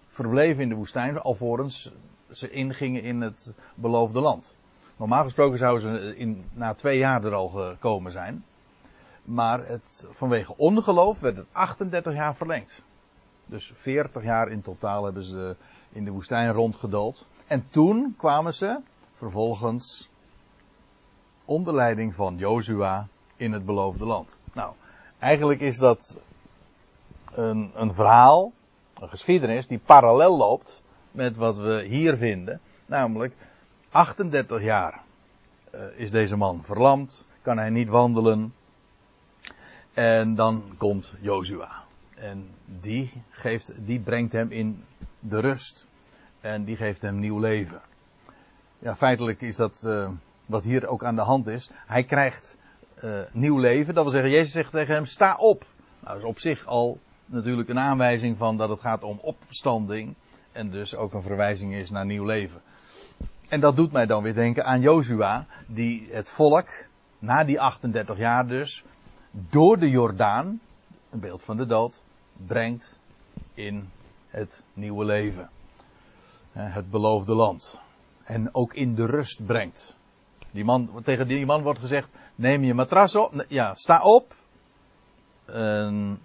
verbleven 0.08 0.64
in 0.64 0.70
de 0.70 0.76
woestijn, 0.76 1.20
alvorens 1.20 1.92
ze 2.32 2.50
ingingen 2.50 3.04
in 3.04 3.22
het 3.22 3.54
beloofde 3.76 4.20
land. 4.20 4.56
Normaal 4.98 5.24
gesproken 5.24 5.58
zouden 5.58 6.00
ze 6.00 6.18
in, 6.18 6.46
na 6.54 6.74
twee 6.74 6.98
jaar 6.98 7.24
er 7.24 7.34
al 7.34 7.48
gekomen 7.48 8.12
zijn. 8.12 8.44
Maar 9.30 9.68
het, 9.68 10.08
vanwege 10.12 10.58
ongeloof 10.58 11.20
werd 11.20 11.38
het 11.38 11.48
38 11.52 12.14
jaar 12.14 12.36
verlengd. 12.36 12.82
Dus 13.46 13.72
40 13.76 14.24
jaar 14.24 14.50
in 14.50 14.62
totaal 14.62 15.04
hebben 15.04 15.24
ze 15.24 15.56
in 15.90 16.06
de 16.06 16.12
woestijn 16.12 16.52
rondgedoold. 16.52 17.28
En 17.48 17.68
toen 17.70 18.16
kwamen 18.18 18.54
ze 18.54 18.80
vervolgens 19.14 20.10
onder 21.46 21.74
leiding 21.74 22.14
van 22.14 22.38
Jozua 22.38 23.08
in 23.36 23.52
het 23.52 23.66
beloofde 23.66 24.06
land. 24.06 24.38
Nou, 24.54 24.74
eigenlijk 25.20 25.60
is 25.60 25.78
dat 25.78 26.18
een, 27.32 27.72
een 27.76 27.94
verhaal, 27.94 28.52
een 29.00 29.10
geschiedenis 29.10 29.68
die 29.68 29.80
parallel 29.80 30.38
loopt 30.38 30.82
met 31.12 31.38
wat 31.38 31.58
we 31.58 31.84
hier 31.88 32.18
vinden. 32.18 32.62
Namelijk 32.86 33.34
38 33.90 34.64
jaar 34.64 35.02
uh, 35.76 35.82
is 35.96 36.12
deze 36.12 36.36
man 36.36 36.64
verlamd, 36.64 37.28
kan 37.42 37.58
hij 37.58 37.70
niet 37.70 37.90
wandelen. 37.90 38.54
En 40.00 40.36
dan 40.36 40.64
komt 40.78 41.14
Jozua. 41.22 41.84
En 42.16 42.50
die, 42.66 43.12
geeft, 43.30 43.72
die 43.78 44.00
brengt 44.00 44.32
hem 44.32 44.52
in 44.52 44.84
de 45.20 45.40
rust. 45.40 45.86
En 46.42 46.64
die 46.64 46.76
geeft 46.76 47.02
hem 47.02 47.20
nieuw 47.20 47.40
leven. 47.40 47.82
Ja, 48.80 48.96
feitelijk 48.96 49.42
is 49.42 49.56
dat 49.56 49.82
uh, 49.86 50.10
wat 50.46 50.64
hier 50.64 50.88
ook 50.88 51.04
aan 51.04 51.16
de 51.16 51.22
hand 51.22 51.48
is. 51.48 51.70
Hij 51.86 52.04
krijgt 52.04 52.58
uh, 53.04 53.20
nieuw 53.32 53.58
leven. 53.58 53.94
Dat 53.94 54.04
wil 54.04 54.14
zeggen, 54.14 54.32
Jezus 54.32 54.52
zegt 54.52 54.72
tegen 54.72 54.94
hem: 54.94 55.06
sta 55.06 55.36
op. 55.36 55.66
Nou, 56.00 56.14
dat 56.14 56.24
is 56.24 56.30
op 56.30 56.40
zich 56.40 56.66
al 56.66 57.00
natuurlijk 57.26 57.70
een 57.70 57.80
aanwijzing 57.80 58.38
van 58.38 58.58
dat 58.58 58.70
het 58.70 58.80
gaat 58.80 59.04
om 59.04 59.20
opstanding. 59.22 60.14
En 60.52 60.70
dus 60.70 60.96
ook 60.96 61.14
een 61.14 61.22
verwijzing 61.22 61.74
is 61.74 61.90
naar 61.90 62.06
nieuw 62.06 62.26
leven. 62.26 62.62
En 63.50 63.60
dat 63.60 63.76
doet 63.76 63.92
mij 63.92 64.06
dan 64.06 64.24
weer 64.24 64.34
denken 64.34 64.66
aan 64.66 64.82
Jozua, 64.82 65.46
die 65.68 66.08
het 66.12 66.32
volk, 66.32 66.70
na 67.20 67.44
die 67.44 67.62
38 67.62 68.18
jaar 68.18 68.48
dus, 68.48 68.84
door 69.32 69.80
de 69.80 69.90
Jordaan, 69.90 70.62
een 71.10 71.20
beeld 71.20 71.42
van 71.42 71.58
de 71.58 71.66
dood, 71.66 72.02
brengt 72.46 73.00
in 73.54 73.90
het 74.28 74.64
nieuwe 74.74 75.06
leven. 75.06 75.50
Het 76.52 76.90
beloofde 76.90 77.34
land. 77.34 77.80
En 78.24 78.54
ook 78.54 78.74
in 78.74 78.96
de 78.96 79.06
rust 79.06 79.46
brengt. 79.46 79.96
Die 80.52 80.64
man, 80.64 81.02
tegen 81.04 81.28
die 81.28 81.46
man 81.46 81.62
wordt 81.62 81.80
gezegd: 81.80 82.10
neem 82.36 82.64
je 82.64 82.74
matras 82.74 83.16
op. 83.16 83.46
Ja, 83.48 83.76
sta 83.76 84.02
op. 84.02 84.34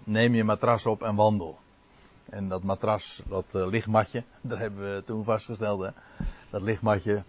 neem 0.03 0.35
je 0.35 0.43
matras 0.43 0.85
op 0.85 1.03
en 1.03 1.15
wandel. 1.15 1.59
En 2.29 2.49
dat 2.49 2.63
matras, 2.63 3.21
dat 3.27 3.45
uh, 3.55 3.67
lichtmatje, 3.67 4.23
daar 4.41 4.59
hebben 4.59 4.95
we 4.95 5.03
toen 5.03 5.23
vastgesteld. 5.23 5.81
Hè? 5.81 5.89
Dat 6.49 6.61
lichtmatje, 6.61 7.23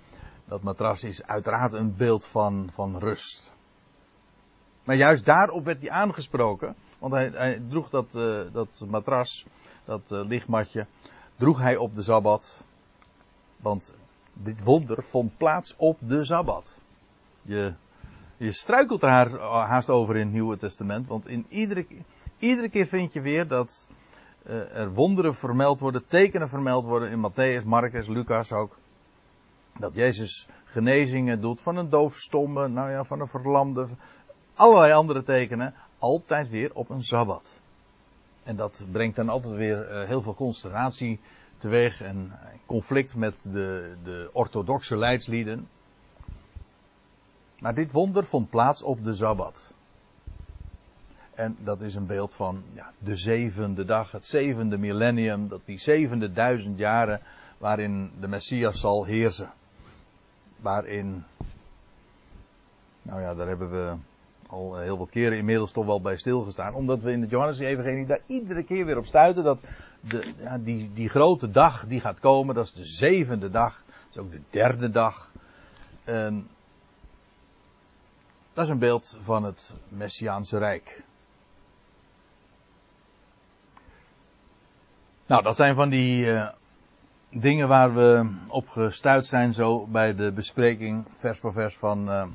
dat 0.44 0.62
matras 0.62 1.04
is 1.04 1.22
uiteraard 1.22 1.72
een 1.72 1.96
beeld 1.96 2.26
van, 2.26 2.68
van 2.72 2.98
rust. 2.98 3.52
Maar 4.86 4.96
juist 4.96 5.24
daarop 5.24 5.64
werd 5.64 5.80
hij 5.80 5.90
aangesproken. 5.90 6.74
Want 6.98 7.12
hij, 7.12 7.30
hij 7.34 7.62
droeg 7.68 7.90
dat, 7.90 8.14
uh, 8.14 8.40
dat 8.52 8.84
matras, 8.88 9.46
dat 9.84 10.10
uh, 10.12 10.20
lichtmatje, 10.26 10.86
droeg 11.36 11.58
hij 11.58 11.76
op 11.76 11.94
de 11.94 12.02
Sabbat. 12.02 12.64
Want 13.56 13.94
dit 14.32 14.62
wonder 14.62 15.02
vond 15.02 15.36
plaats 15.36 15.74
op 15.76 15.98
de 16.00 16.24
Sabbat. 16.24 16.78
Je, 17.42 17.74
je 18.36 18.52
struikelt 18.52 19.02
er 19.02 19.40
haast 19.40 19.90
over 19.90 20.16
in 20.16 20.22
het 20.22 20.32
Nieuwe 20.32 20.56
Testament. 20.56 21.06
Want 21.06 21.28
in 21.28 21.46
iedere, 21.48 21.86
iedere 22.38 22.68
keer 22.68 22.86
vind 22.86 23.12
je 23.12 23.20
weer 23.20 23.48
dat 23.48 23.88
er 24.72 24.92
wonderen 24.92 25.34
vermeld 25.34 25.80
worden, 25.80 26.06
tekenen 26.06 26.48
vermeld 26.48 26.84
worden 26.84 27.10
in 27.10 27.30
Matthäus, 27.30 27.64
Marcus, 27.64 28.08
Lucas 28.08 28.52
ook. 28.52 28.78
Dat 29.78 29.94
Jezus 29.94 30.48
genezingen 30.64 31.40
doet 31.40 31.60
van 31.60 31.76
een 31.76 31.88
doofstomme, 31.88 32.68
nou 32.68 32.90
ja, 32.90 33.04
van 33.04 33.20
een 33.20 33.28
verlamde, 33.28 33.86
allerlei 34.56 34.92
andere 34.92 35.22
tekenen, 35.22 35.74
altijd 35.98 36.48
weer 36.48 36.70
op 36.74 36.90
een 36.90 37.02
Sabbat. 37.02 37.50
En 38.42 38.56
dat 38.56 38.84
brengt 38.90 39.16
dan 39.16 39.28
altijd 39.28 39.54
weer 39.54 39.90
uh, 39.90 40.06
heel 40.06 40.22
veel 40.22 40.34
consternatie 40.34 41.20
teweeg 41.58 42.00
en 42.00 42.32
conflict 42.66 43.14
met 43.16 43.46
de, 43.52 43.96
de 44.02 44.30
orthodoxe 44.32 44.96
leidslieden. 44.96 45.68
Maar 47.58 47.74
dit 47.74 47.92
wonder 47.92 48.24
vond 48.24 48.50
plaats 48.50 48.82
op 48.82 49.04
de 49.04 49.14
Sabbat. 49.14 49.74
En 51.34 51.56
dat 51.60 51.80
is 51.80 51.94
een 51.94 52.06
beeld 52.06 52.34
van 52.34 52.64
ja, 52.74 52.92
de 52.98 53.16
zevende 53.16 53.84
dag, 53.84 54.12
het 54.12 54.26
zevende 54.26 54.78
millennium, 54.78 55.48
dat 55.48 55.60
die 55.64 55.78
zevende 55.78 56.32
duizend 56.32 56.78
jaren 56.78 57.20
waarin 57.58 58.12
de 58.20 58.28
Messias 58.28 58.80
zal 58.80 59.04
heersen. 59.04 59.52
Waarin, 60.56 61.24
nou 63.02 63.20
ja, 63.20 63.34
daar 63.34 63.48
hebben 63.48 63.70
we 63.70 63.96
al 64.48 64.78
heel 64.78 64.98
wat 64.98 65.10
keren 65.10 65.38
inmiddels 65.38 65.72
toch 65.72 65.86
wel 65.86 66.00
bij 66.00 66.16
stilgestaan. 66.16 66.74
Omdat 66.74 67.00
we 67.00 67.12
in 67.12 67.20
het 67.20 67.30
Johannes-evangelie 67.30 68.06
daar 68.06 68.20
iedere 68.26 68.62
keer 68.62 68.86
weer 68.86 68.98
op 68.98 69.06
stuiten 69.06 69.44
dat 69.44 69.58
de, 70.00 70.32
ja, 70.38 70.58
die, 70.58 70.90
die 70.94 71.08
grote 71.08 71.50
dag 71.50 71.86
die 71.86 72.00
gaat 72.00 72.20
komen, 72.20 72.54
dat 72.54 72.64
is 72.64 72.72
de 72.72 72.84
zevende 72.84 73.50
dag. 73.50 73.84
Dat 73.86 74.08
is 74.10 74.18
ook 74.18 74.30
de 74.30 74.40
derde 74.50 74.90
dag. 74.90 75.30
En 76.04 76.48
dat 78.52 78.64
is 78.64 78.70
een 78.70 78.78
beeld 78.78 79.18
van 79.20 79.44
het 79.44 79.74
Messiaanse 79.88 80.58
Rijk. 80.58 81.02
Nou, 85.26 85.42
dat 85.42 85.56
zijn 85.56 85.74
van 85.74 85.88
die 85.88 86.24
uh, 86.24 86.48
dingen 87.30 87.68
waar 87.68 87.94
we 87.94 88.30
op 88.48 88.68
gestuurd 88.68 89.26
zijn 89.26 89.54
zo 89.54 89.86
bij 89.86 90.14
de 90.14 90.32
bespreking 90.32 91.06
vers 91.12 91.40
voor 91.40 91.52
vers 91.52 91.76
van 91.76 92.08
uh, 92.08 92.26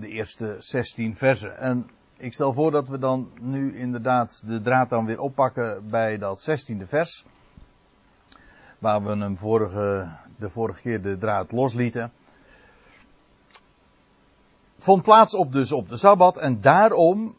de 0.00 0.08
eerste 0.08 0.56
16 0.58 1.16
versen. 1.16 1.58
En 1.58 1.90
ik 2.16 2.32
stel 2.32 2.52
voor 2.52 2.70
dat 2.70 2.88
we 2.88 2.98
dan 2.98 3.30
nu 3.40 3.76
inderdaad 3.76 4.42
de 4.46 4.60
draad 4.60 4.88
dan 4.88 5.06
weer 5.06 5.20
oppakken 5.20 5.88
bij 5.90 6.18
dat 6.18 6.50
16e 6.50 6.84
vers. 6.84 7.24
Waar 8.78 9.02
we 9.02 9.16
hem 9.16 9.36
vorige, 9.36 10.08
de 10.36 10.50
vorige 10.50 10.80
keer 10.80 11.02
de 11.02 11.18
draad 11.18 11.52
loslieten. 11.52 12.12
Vond 14.78 15.02
plaats 15.02 15.34
op 15.34 15.52
dus 15.52 15.72
op 15.72 15.88
de 15.88 15.96
Sabbat 15.96 16.36
en 16.36 16.60
daarom, 16.60 17.34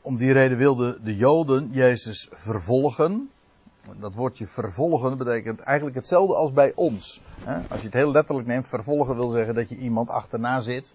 om 0.00 0.16
die 0.16 0.32
reden 0.32 0.58
wilden 0.58 1.04
de 1.04 1.16
Joden 1.16 1.70
Jezus 1.72 2.28
vervolgen. 2.32 3.30
Dat 3.96 4.14
woordje 4.14 4.46
vervolgen 4.46 5.18
betekent 5.18 5.60
eigenlijk 5.60 5.96
hetzelfde 5.96 6.34
als 6.34 6.52
bij 6.52 6.72
ons. 6.74 7.22
Als 7.68 7.80
je 7.80 7.86
het 7.86 7.94
heel 7.94 8.10
letterlijk 8.10 8.46
neemt, 8.46 8.68
vervolgen 8.68 9.16
wil 9.16 9.28
zeggen 9.28 9.54
dat 9.54 9.68
je 9.68 9.76
iemand 9.76 10.08
achterna 10.08 10.60
zit. 10.60 10.94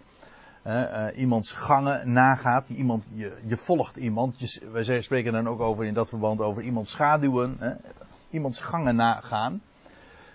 Uh, 0.65 1.07
iemands 1.15 1.51
gangen 1.51 2.11
nagaat. 2.11 2.67
Die 2.67 2.77
iemand, 2.77 3.03
je, 3.13 3.37
je 3.45 3.57
volgt 3.57 3.95
iemand. 3.95 4.39
Je, 4.39 4.69
wij 4.71 5.01
spreken 5.01 5.31
dan 5.31 5.47
ook 5.47 5.59
over 5.59 5.85
in 5.85 5.93
dat 5.93 6.09
verband 6.09 6.41
over 6.41 6.63
iemands 6.63 6.91
schaduwen. 6.91 7.81
Iemands 8.29 8.61
gangen 8.61 8.95
nagaan. 8.95 9.61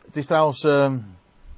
Het 0.07 0.17
is 0.17 0.27
trouwens, 0.27 0.65
uh, 0.65 0.95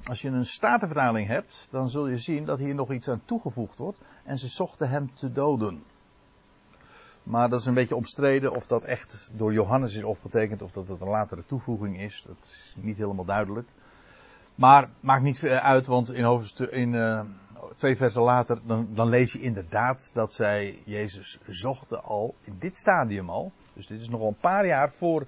als 0.05 0.21
je 0.21 0.29
een 0.29 0.45
statenvertaling 0.45 1.27
hebt, 1.27 1.67
dan 1.71 1.89
zul 1.89 2.07
je 2.07 2.17
zien 2.17 2.45
dat 2.45 2.59
hier 2.59 2.75
nog 2.75 2.91
iets 2.91 3.09
aan 3.09 3.21
toegevoegd 3.25 3.77
wordt. 3.77 4.01
En 4.23 4.37
ze 4.37 4.47
zochten 4.47 4.89
hem 4.89 5.11
te 5.13 5.31
doden. 5.31 5.83
Maar 7.23 7.49
dat 7.49 7.59
is 7.59 7.65
een 7.65 7.73
beetje 7.73 7.95
omstreden 7.95 8.51
of 8.51 8.67
dat 8.67 8.83
echt 8.83 9.31
door 9.35 9.53
Johannes 9.53 9.95
is 9.95 10.03
opgetekend 10.03 10.61
of 10.61 10.71
dat 10.71 10.87
het 10.87 11.01
een 11.01 11.07
latere 11.07 11.45
toevoeging 11.45 11.99
is. 11.99 12.23
Dat 12.27 12.37
is 12.41 12.75
niet 12.77 12.97
helemaal 12.97 13.25
duidelijk. 13.25 13.67
Maar 14.55 14.89
maakt 14.99 15.23
niet 15.23 15.43
uit, 15.43 15.87
want 15.87 16.13
in, 16.13 16.23
hoofdstuk, 16.23 16.69
in 16.69 16.93
uh, 16.93 17.21
twee 17.77 17.97
versen 17.97 18.21
later, 18.21 18.59
dan, 18.65 18.87
dan, 18.93 19.09
lees 19.09 19.31
je 19.31 19.39
inderdaad 19.39 20.11
dat 20.13 20.33
zij 20.33 20.81
Jezus 20.85 21.39
zochten 21.45 22.03
al, 22.03 22.35
in 22.41 22.55
dit 22.59 22.77
stadium 22.77 23.29
al. 23.29 23.51
Dus 23.73 23.87
dit 23.87 24.01
is 24.01 24.09
nog 24.09 24.21
een 24.21 24.37
paar 24.39 24.65
jaar 24.65 24.91
voor 24.91 25.25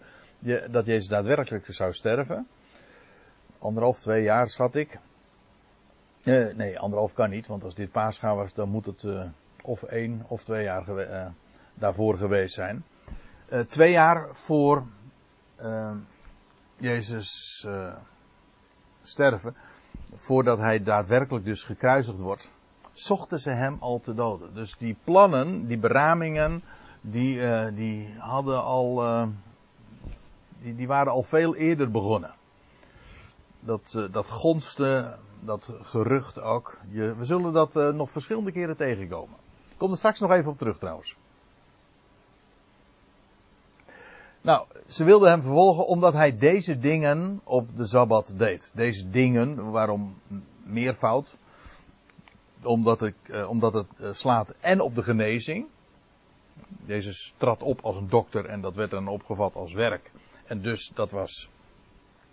dat 0.69 0.85
Jezus 0.85 1.07
daadwerkelijk 1.07 1.65
zou 1.67 1.93
sterven. 1.93 2.47
Anderhalf, 3.59 3.99
twee 3.99 4.23
jaar 4.23 4.49
schat 4.49 4.75
ik. 4.75 4.99
Uh, 6.23 6.55
nee, 6.55 6.79
anderhalf 6.79 7.13
kan 7.13 7.29
niet, 7.29 7.47
want 7.47 7.63
als 7.63 7.75
dit 7.75 7.91
paasgaan 7.91 8.35
was, 8.35 8.53
dan 8.53 8.69
moet 8.69 8.85
het 8.85 9.03
uh, 9.03 9.25
of 9.63 9.83
één 9.83 10.25
of 10.27 10.43
twee 10.43 10.63
jaar 10.63 10.85
daarvoor 11.73 12.17
geweest 12.17 12.53
zijn. 12.53 12.83
twee 13.67 13.91
jaar 13.91 14.35
voor 14.35 14.87
Jezus 16.77 17.65
sterven, 19.03 19.55
voordat 20.15 20.57
hij 20.57 20.83
daadwerkelijk 20.83 21.45
dus 21.45 21.63
gekruisigd 21.63 22.19
wordt, 22.19 22.51
zochten 22.93 23.39
ze 23.39 23.49
hem 23.49 23.77
al 23.79 23.99
te 23.99 24.13
doden. 24.13 24.53
Dus 24.53 24.77
die 24.77 24.95
plannen, 25.03 25.67
die 25.67 25.77
beramingen, 25.77 26.63
die, 27.01 27.39
uh, 27.39 27.65
die 27.73 28.13
hadden 28.17 28.63
al, 28.63 29.03
uh, 29.03 29.27
die, 30.61 30.75
die, 30.75 30.87
waren 30.87 31.11
al 31.11 31.23
veel 31.23 31.55
eerder 31.55 31.91
begonnen. 31.91 32.33
Dat, 33.59 33.93
uh, 33.97 34.03
dat 34.11 34.29
gonste, 34.29 35.17
dat 35.39 35.69
gerucht 35.81 36.41
ook. 36.41 36.77
Je, 36.89 37.15
we 37.15 37.25
zullen 37.25 37.53
dat 37.53 37.73
nog 37.73 38.09
verschillende 38.09 38.51
keren 38.51 38.77
tegenkomen. 38.77 39.35
Ik 39.69 39.77
kom 39.77 39.91
er 39.91 39.97
straks 39.97 40.19
nog 40.19 40.31
even 40.31 40.51
op 40.51 40.57
terug 40.57 40.77
trouwens. 40.77 41.15
Nou, 44.41 44.65
ze 44.87 45.03
wilden 45.03 45.29
hem 45.29 45.41
vervolgen 45.41 45.87
omdat 45.87 46.13
hij 46.13 46.37
deze 46.37 46.79
dingen 46.79 47.41
op 47.43 47.75
de 47.75 47.87
Sabbat 47.87 48.33
deed. 48.37 48.71
Deze 48.73 49.09
dingen, 49.09 49.71
waarom 49.71 50.17
meervoud? 50.63 51.37
Omdat, 52.63 53.01
ik, 53.01 53.15
eh, 53.23 53.49
omdat 53.49 53.73
het 53.73 53.99
eh, 53.99 54.13
slaat 54.13 54.53
en 54.59 54.81
op 54.81 54.95
de 54.95 55.03
genezing. 55.03 55.65
Jezus 56.85 57.33
trad 57.37 57.63
op 57.63 57.79
als 57.81 57.95
een 57.95 58.09
dokter 58.09 58.45
en 58.45 58.61
dat 58.61 58.75
werd 58.75 58.91
dan 58.91 59.07
opgevat 59.07 59.55
als 59.55 59.73
werk. 59.73 60.11
En 60.45 60.61
dus 60.61 60.91
dat 60.93 61.11
was 61.11 61.49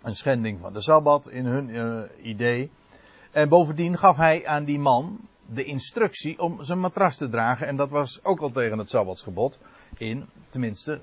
een 0.01 0.15
schending 0.15 0.59
van 0.59 0.73
de 0.73 0.81
Sabbat 0.81 1.29
in 1.29 1.45
hun 1.45 1.69
uh, 1.69 2.01
idee. 2.25 2.71
En 3.31 3.49
bovendien 3.49 3.97
gaf 3.97 4.15
hij 4.15 4.45
aan 4.45 4.63
die 4.63 4.79
man 4.79 5.19
de 5.45 5.63
instructie 5.63 6.39
om 6.39 6.63
zijn 6.63 6.79
matras 6.79 7.17
te 7.17 7.29
dragen. 7.29 7.67
En 7.67 7.75
dat 7.75 7.89
was 7.89 8.23
ook 8.23 8.39
al 8.39 8.51
tegen 8.51 8.77
het 8.77 8.89
Sabbatsgebod. 8.89 9.59
In, 9.97 10.25
tenminste, 10.49 11.01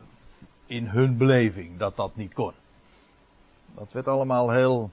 in 0.66 0.86
hun 0.86 1.16
beleving, 1.16 1.78
dat 1.78 1.96
dat 1.96 2.16
niet 2.16 2.34
kon. 2.34 2.52
Dat 3.74 3.92
werd 3.92 4.08
allemaal 4.08 4.50
heel 4.50 4.90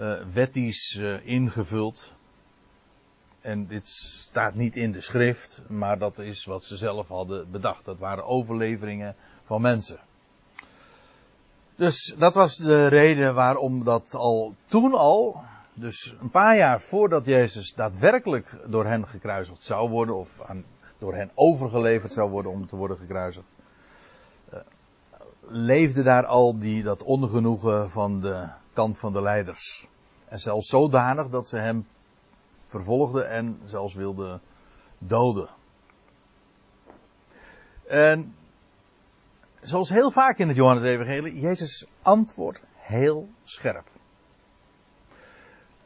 uh, 0.00 0.14
wettisch 0.32 0.94
uh, 0.94 1.26
ingevuld. 1.26 2.12
En 3.40 3.66
dit 3.66 3.86
staat 3.88 4.54
niet 4.54 4.76
in 4.76 4.92
de 4.92 5.00
schrift, 5.00 5.62
maar 5.68 5.98
dat 5.98 6.18
is 6.18 6.44
wat 6.44 6.64
ze 6.64 6.76
zelf 6.76 7.08
hadden 7.08 7.50
bedacht. 7.50 7.84
Dat 7.84 7.98
waren 7.98 8.26
overleveringen 8.26 9.16
van 9.44 9.60
mensen. 9.60 9.98
Dus 11.76 12.14
dat 12.18 12.34
was 12.34 12.56
de 12.56 12.86
reden 12.86 13.34
waarom 13.34 13.84
dat 13.84 14.14
al 14.14 14.54
toen 14.64 14.94
al, 14.94 15.42
dus 15.74 16.14
een 16.20 16.30
paar 16.30 16.56
jaar 16.56 16.80
voordat 16.80 17.24
Jezus 17.24 17.74
daadwerkelijk 17.74 18.56
door 18.66 18.86
hen 18.86 19.08
gekruisigd 19.08 19.62
zou 19.62 19.90
worden, 19.90 20.16
of 20.16 20.40
aan, 20.42 20.64
door 20.98 21.14
hen 21.14 21.30
overgeleverd 21.34 22.12
zou 22.12 22.30
worden 22.30 22.52
om 22.52 22.66
te 22.66 22.76
worden 22.76 22.98
gekruisigd, 22.98 23.46
leefde 25.50 26.02
daar 26.02 26.26
al 26.26 26.58
die, 26.58 26.82
dat 26.82 27.02
ongenoegen 27.02 27.90
van 27.90 28.20
de 28.20 28.48
kant 28.72 28.98
van 28.98 29.12
de 29.12 29.22
leiders. 29.22 29.86
En 30.28 30.38
zelfs 30.38 30.68
zodanig 30.68 31.28
dat 31.28 31.48
ze 31.48 31.56
hem 31.56 31.86
vervolgden 32.66 33.30
en 33.30 33.60
zelfs 33.64 33.94
wilden 33.94 34.40
doden. 34.98 35.48
En 37.86 38.34
zoals 39.60 39.88
heel 39.88 40.10
vaak 40.10 40.38
in 40.38 40.48
het 40.48 40.56
Johannes-evangelie, 40.56 41.40
Jezus 41.40 41.86
antwoordt 42.02 42.62
heel 42.74 43.28
scherp. 43.44 43.86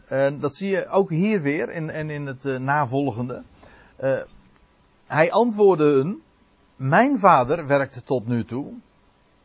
En 0.05 0.41
dat 0.41 0.55
zie 0.55 0.71
je 0.71 0.89
ook 0.89 1.11
hier 1.11 1.41
weer 1.41 1.69
en 1.69 2.11
in 2.11 2.27
het 2.27 2.45
uh, 2.45 2.59
navolgende. 2.59 3.43
Uh, 4.01 4.21
hij 5.07 5.33
antwoordde 5.33 5.85
hun, 5.85 6.23
mijn 6.77 7.19
vader 7.19 7.67
werkt 7.67 8.07
tot 8.07 8.27
nu 8.27 8.45
toe 8.45 8.73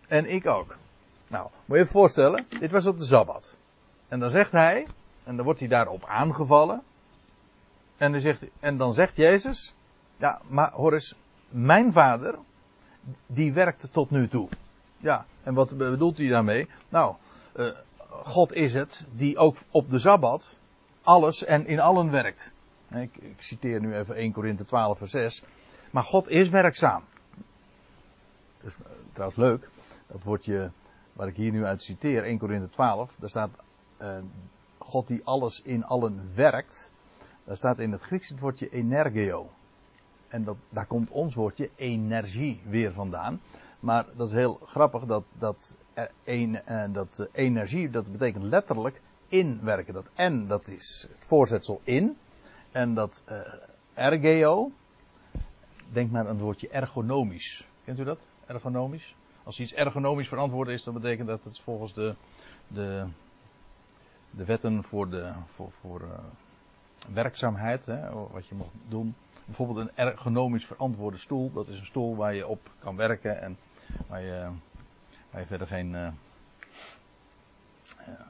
en 0.10 0.26
ik 0.26 0.48
ook. 0.48 0.76
Nou, 1.28 1.50
moet 1.66 1.78
je 1.78 1.84
je 1.84 1.90
voorstellen, 1.90 2.46
dit 2.60 2.72
was 2.72 2.86
op 2.86 3.00
de 3.00 3.06
Sabbat. 3.06 3.56
En 4.08 4.20
dan 4.20 4.30
zegt 4.30 4.52
hij, 4.52 4.88
en 5.24 5.36
dan 5.36 5.46
wordt 5.46 5.60
hij 5.60 5.70
daarop 5.70 6.06
aangevallen. 6.06 6.84
En 7.98 8.12
dan 8.12 8.22
zegt, 8.22 8.44
en 8.60 8.78
dan 8.78 8.94
zegt 8.94 9.16
Jezus, 9.16 9.74
ja, 10.18 10.42
maar 10.48 10.72
hoor 10.72 10.94
eens, 10.94 11.16
mijn 11.50 11.92
vader, 11.92 12.36
die 13.26 13.54
werkt 13.54 13.88
tot 13.92 14.10
nu 14.10 14.28
toe. 14.28 14.50
Ja, 14.98 15.26
en 15.44 15.54
wat 15.54 15.78
bedoelt 15.78 16.18
hij 16.18 16.28
daarmee? 16.28 16.68
Nou, 16.90 17.16
uh, 17.56 17.68
God 18.10 18.54
is 18.54 18.74
het 18.74 19.08
die 19.12 19.38
ook 19.38 19.58
op 19.72 19.90
de 19.90 20.00
Sabbat 20.00 20.56
alles 21.02 21.44
en 21.44 21.68
in 21.68 21.80
allen 21.80 22.12
werkt. 22.12 22.52
Ik, 22.92 23.16
ik 23.18 23.42
citeer 23.42 23.80
nu 23.80 23.96
even 23.96 24.16
1 24.16 24.32
Korinthe 24.32 24.66
12 24.66 24.98
vers 24.98 25.12
6. 25.12 25.44
Maar 25.92 26.04
God 26.04 26.30
is 26.30 26.50
werkzaam. 26.50 27.04
Dus, 28.62 28.74
trouwens 29.14 29.40
leuk, 29.40 29.70
dat 30.12 30.24
woordje 30.24 30.72
waar 31.14 31.28
ik 31.28 31.36
hier 31.36 31.52
nu 31.52 31.66
uit 31.66 31.82
citeer, 31.82 32.24
1 32.24 32.38
Korinthe 32.38 32.70
12, 32.70 33.16
daar 33.20 33.30
staat 33.30 33.50
uh, 34.02 34.18
God 34.78 35.08
die 35.08 35.22
alles 35.24 35.62
in 35.62 35.86
allen 35.86 36.32
werkt. 36.36 36.92
Daar 37.44 37.58
staat 37.58 37.80
in 37.80 37.92
het 37.92 38.02
Grieks 38.02 38.30
het 38.30 38.40
woordje 38.40 38.70
energio. 38.70 39.50
En 40.28 40.44
dat, 40.44 40.58
daar 40.70 40.86
komt 40.86 41.10
ons 41.10 41.36
woordje 41.36 41.70
energie 41.76 42.62
weer 42.66 42.94
vandaan. 42.94 43.42
Maar 43.80 44.06
dat 44.16 44.28
is 44.28 44.34
heel 44.34 44.60
grappig 44.66 45.06
dat, 45.06 45.24
dat, 45.38 45.76
een, 46.24 46.62
uh, 46.70 46.84
dat 46.92 47.18
uh, 47.20 47.26
energie, 47.32 47.90
dat 47.90 48.12
betekent 48.12 48.44
letterlijk 48.44 49.02
inwerken. 49.28 49.94
Dat 49.94 50.10
en, 50.14 50.48
dat 50.48 50.68
is 50.68 51.08
het 51.16 51.26
voorzetsel 51.26 51.82
in. 51.84 52.18
En 52.72 52.94
dat 52.94 53.24
uh, 53.30 53.38
ergeo, 53.94 54.72
denk 55.92 56.12
maar 56.12 56.22
aan 56.22 56.34
het 56.34 56.42
woordje 56.42 56.70
ergonomisch. 56.70 57.68
Kent 57.84 58.00
u 58.00 58.04
dat? 58.04 58.28
Ergonomisch? 58.46 59.16
Als 59.50 59.60
iets 59.60 59.74
ergonomisch 59.74 60.28
verantwoord 60.28 60.68
is, 60.68 60.84
dan 60.84 60.94
betekent 60.94 61.28
dat 61.28 61.44
het 61.44 61.60
volgens 61.60 61.94
de, 61.94 62.16
de, 62.68 63.06
de 64.30 64.46
wetten 64.46 64.84
voor, 64.84 65.10
de, 65.10 65.32
voor, 65.46 65.72
voor 65.72 66.02
uh, 66.02 66.08
werkzaamheid, 67.14 67.86
hè, 67.86 68.12
wat 68.12 68.48
je 68.48 68.56
mag 68.56 68.68
doen. 68.88 69.16
Bijvoorbeeld 69.46 69.78
een 69.78 69.92
ergonomisch 69.96 70.66
verantwoorde 70.66 71.18
stoel, 71.18 71.52
dat 71.54 71.68
is 71.68 71.80
een 71.80 71.86
stoel 71.86 72.16
waar 72.16 72.36
je 72.36 72.48
op 72.48 72.70
kan 72.80 72.96
werken 72.96 73.42
en 73.42 73.58
waar 74.08 74.22
je, 74.22 74.48
waar 75.32 75.42
je 75.42 75.48
verder 75.48 75.68
geen, 75.68 75.94
uh, 75.94 76.08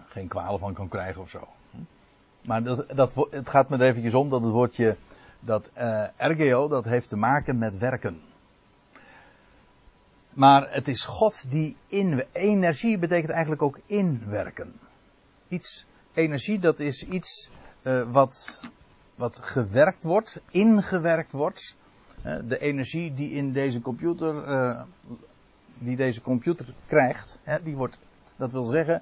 geen 0.08 0.28
kwalen 0.28 0.60
van 0.60 0.74
kan 0.74 0.88
krijgen 0.88 1.22
of 1.22 1.30
zo. 1.30 1.48
Maar 2.42 2.64
dat, 2.64 2.90
dat, 2.90 3.28
het 3.30 3.50
gaat 3.50 3.70
me 3.70 3.78
er 3.78 3.88
eventjes 3.88 4.14
om 4.14 4.30
dat 4.30 4.42
het 4.42 4.52
woordje, 4.52 4.98
dat 5.40 5.70
uh, 5.78 6.22
ergeo, 6.22 6.68
dat 6.68 6.86
heeft 6.86 7.10
te 7.10 7.18
maken 7.18 7.58
met 7.58 7.78
werken. 7.78 8.22
Maar 10.34 10.74
het 10.74 10.88
is 10.88 11.04
God 11.04 11.52
die 11.52 11.78
in. 11.88 12.26
Energie 12.32 12.98
betekent 12.98 13.32
eigenlijk 13.32 13.62
ook 13.62 13.80
inwerken. 13.86 14.74
Iets, 15.48 15.86
energie, 16.14 16.60
dat 16.60 16.80
is 16.80 17.08
iets 17.08 17.52
uh, 17.84 18.12
wat, 18.12 18.62
wat 19.16 19.40
gewerkt 19.40 20.04
wordt, 20.04 20.42
ingewerkt 20.50 21.32
wordt. 21.32 21.76
Uh, 22.26 22.38
de 22.48 22.60
energie 22.60 23.14
die 23.14 23.32
in 23.32 23.52
deze 23.52 23.82
computer, 23.82 24.48
uh, 24.48 24.82
die 25.78 25.96
deze 25.96 26.22
computer 26.22 26.74
krijgt, 26.86 27.40
die 27.64 27.76
wordt, 27.76 28.00
dat 28.36 28.52
wil 28.52 28.66
zeggen, 28.66 29.02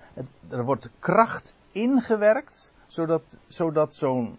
er 0.49 0.63
wordt 0.63 0.89
kracht 0.99 1.53
ingewerkt, 1.71 2.73
zodat, 2.87 3.39
zodat 3.47 3.95
zo'n 3.95 4.37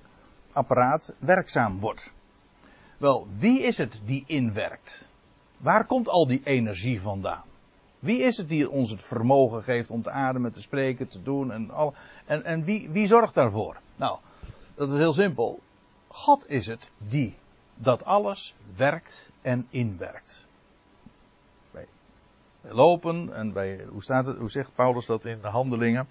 apparaat 0.53 1.12
werkzaam 1.18 1.81
wordt. 1.81 2.11
Wel, 2.98 3.27
wie 3.38 3.62
is 3.62 3.79
het 3.79 4.01
die 4.05 4.24
inwerkt? 4.27 5.08
Waar 5.59 5.85
komt 5.85 6.09
al 6.09 6.27
die 6.27 6.40
energie 6.44 7.01
vandaan? 7.01 7.42
Wie 7.99 8.23
is 8.23 8.37
het 8.37 8.49
die 8.49 8.71
ons 8.71 8.90
het 8.90 9.03
vermogen 9.03 9.62
geeft 9.62 9.90
om 9.90 10.03
te 10.03 10.11
ademen, 10.11 10.53
te 10.53 10.61
spreken, 10.61 11.09
te 11.09 11.23
doen 11.23 11.53
en 11.53 11.71
al? 11.71 11.94
En, 12.25 12.44
en 12.44 12.64
wie, 12.64 12.88
wie 12.88 13.07
zorgt 13.07 13.35
daarvoor? 13.35 13.77
Nou, 13.97 14.18
dat 14.75 14.90
is 14.90 14.97
heel 14.97 15.12
simpel. 15.12 15.61
God 16.09 16.51
is 16.51 16.66
het 16.66 16.90
die 16.99 17.35
dat 17.75 18.05
alles 18.05 18.55
werkt 18.77 19.31
en 19.42 19.66
inwerkt. 19.71 20.47
Wij, 21.71 21.87
lopen 22.61 23.35
en 23.35 23.53
bij, 23.53 23.85
hoe, 23.88 24.03
staat 24.03 24.27
het, 24.27 24.38
hoe 24.38 24.51
zegt 24.51 24.75
Paulus 24.75 25.07
dat 25.07 25.25
in 25.25 25.40
de 25.40 25.49
handelingen? 25.49 26.09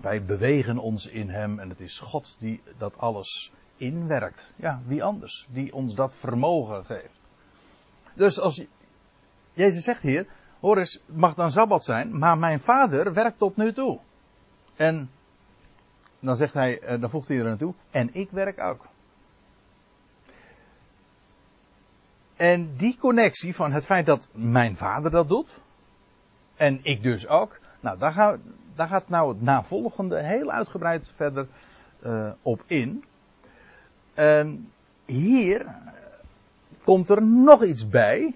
Wij 0.00 0.24
bewegen 0.24 0.78
ons 0.78 1.06
in 1.06 1.30
Hem 1.30 1.58
en 1.58 1.68
het 1.68 1.80
is 1.80 1.98
God 1.98 2.36
die 2.38 2.62
dat 2.78 2.98
alles 2.98 3.52
inwerkt. 3.76 4.52
Ja, 4.56 4.80
wie 4.86 5.04
anders? 5.04 5.46
Die 5.50 5.74
ons 5.74 5.94
dat 5.94 6.14
vermogen 6.14 6.84
geeft. 6.84 7.27
Dus 8.18 8.40
als 8.40 8.66
Jezus 9.52 9.84
zegt 9.84 10.02
hier, 10.02 10.26
hoor 10.60 10.78
eens, 10.78 10.92
het 11.06 11.16
mag 11.16 11.34
dan 11.34 11.52
Sabbat 11.52 11.84
zijn, 11.84 12.18
maar 12.18 12.38
mijn 12.38 12.60
vader 12.60 13.12
werkt 13.12 13.38
tot 13.38 13.56
nu 13.56 13.72
toe. 13.72 13.98
En 14.76 15.10
dan 16.20 16.36
zegt 16.36 16.54
hij, 16.54 16.80
eh, 16.80 17.00
dan 17.00 17.10
voegt 17.10 17.28
hij 17.28 17.38
er 17.38 17.50
aan 17.50 17.56
toe, 17.56 17.74
en 17.90 18.14
ik 18.14 18.30
werk 18.30 18.60
ook. 18.60 18.86
En 22.36 22.76
die 22.76 22.96
connectie 22.98 23.54
van 23.54 23.72
het 23.72 23.84
feit 23.84 24.06
dat 24.06 24.28
mijn 24.32 24.76
vader 24.76 25.10
dat 25.10 25.28
doet, 25.28 25.60
en 26.56 26.80
ik 26.82 27.02
dus 27.02 27.28
ook, 27.28 27.60
nou 27.80 27.98
daar, 27.98 28.38
daar 28.74 28.88
gaat 28.88 29.08
nou 29.08 29.28
het 29.28 29.42
navolgende 29.42 30.22
heel 30.22 30.50
uitgebreid 30.50 31.10
verder 31.14 31.46
uh, 32.00 32.32
op 32.42 32.62
in. 32.66 33.04
En 34.14 34.72
hier 35.06 35.66
komt 36.88 37.10
er 37.10 37.22
nog 37.22 37.64
iets 37.64 37.88
bij, 37.88 38.34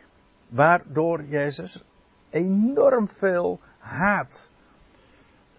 waardoor 0.49 1.25
Jezus 1.25 1.83
enorm 2.31 3.09
veel 3.09 3.61
haat 3.79 4.51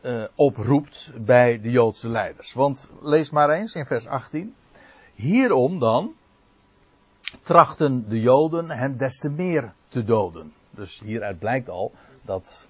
uh, 0.02 0.24
oproept 0.36 1.12
bij 1.18 1.62
de 1.62 1.72
Joodse 1.72 2.10
leiders. 2.10 2.54
Want 2.54 2.90
lees 3.02 3.30
maar 3.30 3.50
eens 3.50 3.74
in 3.74 3.86
vers 3.86 4.08
18. 4.08 4.56
Hierom 5.14 5.80
dan 5.80 6.14
trachten 7.42 8.10
de 8.10 8.22
Joden 8.22 8.70
hem 8.70 8.98
des 8.98 9.18
te 9.18 9.30
meer 9.30 9.74
te 9.88 10.04
doden. 10.04 10.54
Dus 10.70 11.02
hieruit 11.04 11.40
blijkt 11.40 11.70
al 11.70 11.92
dat, 12.22 12.68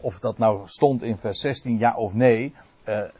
of 0.00 0.18
dat 0.18 0.38
nou 0.38 0.60
stond 0.64 1.02
in 1.02 1.18
vers 1.18 1.40
16 1.40 1.78
ja 1.78 1.96
of 1.96 2.14
nee, 2.14 2.54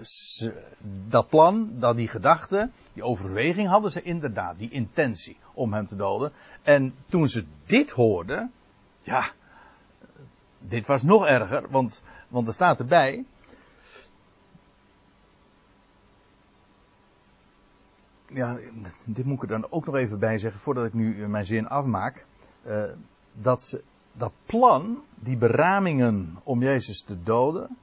ze, 0.03 0.63
dat 1.09 1.29
plan, 1.29 1.71
dat 1.79 1.97
die 1.97 2.09
gedachte, 2.09 2.71
die 2.93 3.03
overweging 3.03 3.69
hadden 3.69 3.91
ze 3.91 4.03
inderdaad, 4.03 4.59
die 4.59 4.71
intentie 4.71 5.37
om 5.55 5.73
hem 5.73 5.87
te 5.87 5.97
doden. 5.97 6.33
En 6.63 6.95
toen 7.09 7.29
ze 7.29 7.45
dit 7.67 7.91
hoorden, 7.91 8.53
ja, 9.01 9.31
dit 10.59 10.87
was 10.87 11.03
nog 11.03 11.27
erger, 11.27 11.71
want, 11.71 12.03
want 12.29 12.47
er 12.49 12.55
staat 12.55 12.79
erbij. 12.79 13.25
ja, 18.35 18.59
dit 19.05 19.25
moet 19.25 19.37
ik 19.37 19.43
er 19.43 19.61
dan 19.61 19.71
ook 19.71 19.87
nog 19.87 19.95
even 19.95 20.19
bij 20.19 20.39
zeggen 20.39 20.61
voordat 20.61 20.85
ik 20.85 20.93
nu 20.93 21.29
mijn 21.29 21.47
zin 21.47 21.69
afmaak. 21.69 22.27
Uh, 22.67 22.85
dat, 23.33 23.81
dat 24.13 24.33
plan, 24.47 25.03
die 25.15 25.37
beramingen 25.37 26.37
om 26.43 26.63
Jezus 26.63 27.03
te 27.03 27.23
doden. 27.23 27.77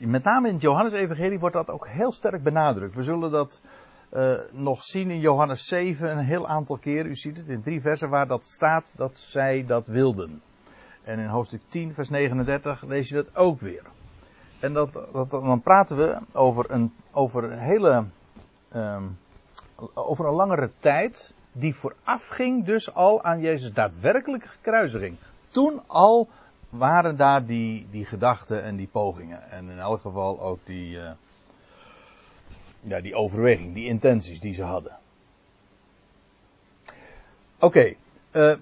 Met 0.00 0.24
name 0.24 0.48
in 0.48 0.54
het 0.54 0.62
Johannes-evangelie 0.62 1.38
wordt 1.38 1.54
dat 1.54 1.70
ook 1.70 1.88
heel 1.88 2.12
sterk 2.12 2.42
benadrukt. 2.42 2.94
We 2.94 3.02
zullen 3.02 3.30
dat 3.30 3.60
uh, 4.12 4.34
nog 4.52 4.82
zien 4.82 5.10
in 5.10 5.20
Johannes 5.20 5.66
7 5.66 6.10
een 6.10 6.24
heel 6.24 6.48
aantal 6.48 6.76
keer. 6.76 7.06
U 7.06 7.14
ziet 7.14 7.36
het 7.36 7.48
in 7.48 7.62
drie 7.62 7.80
versen 7.80 8.08
waar 8.08 8.26
dat 8.26 8.46
staat 8.46 8.92
dat 8.96 9.18
zij 9.18 9.64
dat 9.66 9.86
wilden. 9.86 10.42
En 11.02 11.18
in 11.18 11.26
hoofdstuk 11.26 11.62
10, 11.68 11.94
vers 11.94 12.08
39 12.08 12.82
lees 12.82 13.08
je 13.08 13.14
dat 13.14 13.36
ook 13.36 13.60
weer. 13.60 13.82
En 14.60 14.72
dat, 14.72 14.92
dat, 15.12 15.30
dan 15.30 15.60
praten 15.60 15.96
we 15.96 16.18
over 16.32 16.70
een, 16.70 16.92
over 17.12 17.44
een 17.44 17.58
hele. 17.58 18.04
Um, 18.74 19.18
over 19.94 20.26
een 20.26 20.34
langere 20.34 20.70
tijd. 20.78 21.34
Die 21.52 21.74
voorafging 21.74 22.64
dus 22.64 22.94
al 22.94 23.22
aan 23.22 23.40
Jezus' 23.40 23.72
daadwerkelijke 23.72 24.48
kruisiging. 24.60 25.16
Toen 25.48 25.80
al 25.86 26.28
waren 26.68 27.16
daar 27.16 27.46
die, 27.46 27.86
die 27.90 28.04
gedachten 28.04 28.62
en 28.62 28.76
die 28.76 28.88
pogingen. 28.88 29.50
En 29.50 29.68
in 29.70 29.78
elk 29.78 30.00
geval 30.00 30.40
ook 30.40 30.58
die. 30.64 30.96
Uh, 30.96 31.10
ja, 32.80 33.00
die 33.00 33.14
overweging, 33.14 33.74
die 33.74 33.86
intenties 33.86 34.40
die 34.40 34.54
ze 34.54 34.62
hadden. 34.62 34.98
Oké. 37.58 37.94
Uh, 38.32 38.54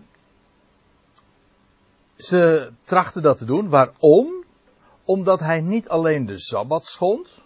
ze 2.16 2.72
trachten 2.84 3.22
dat 3.22 3.36
te 3.36 3.44
doen. 3.44 3.68
Waarom? 3.68 4.44
Omdat 5.04 5.40
hij 5.40 5.60
niet 5.60 5.88
alleen 5.88 6.26
de 6.26 6.38
Sabbat 6.38 6.86
schond. 6.86 7.44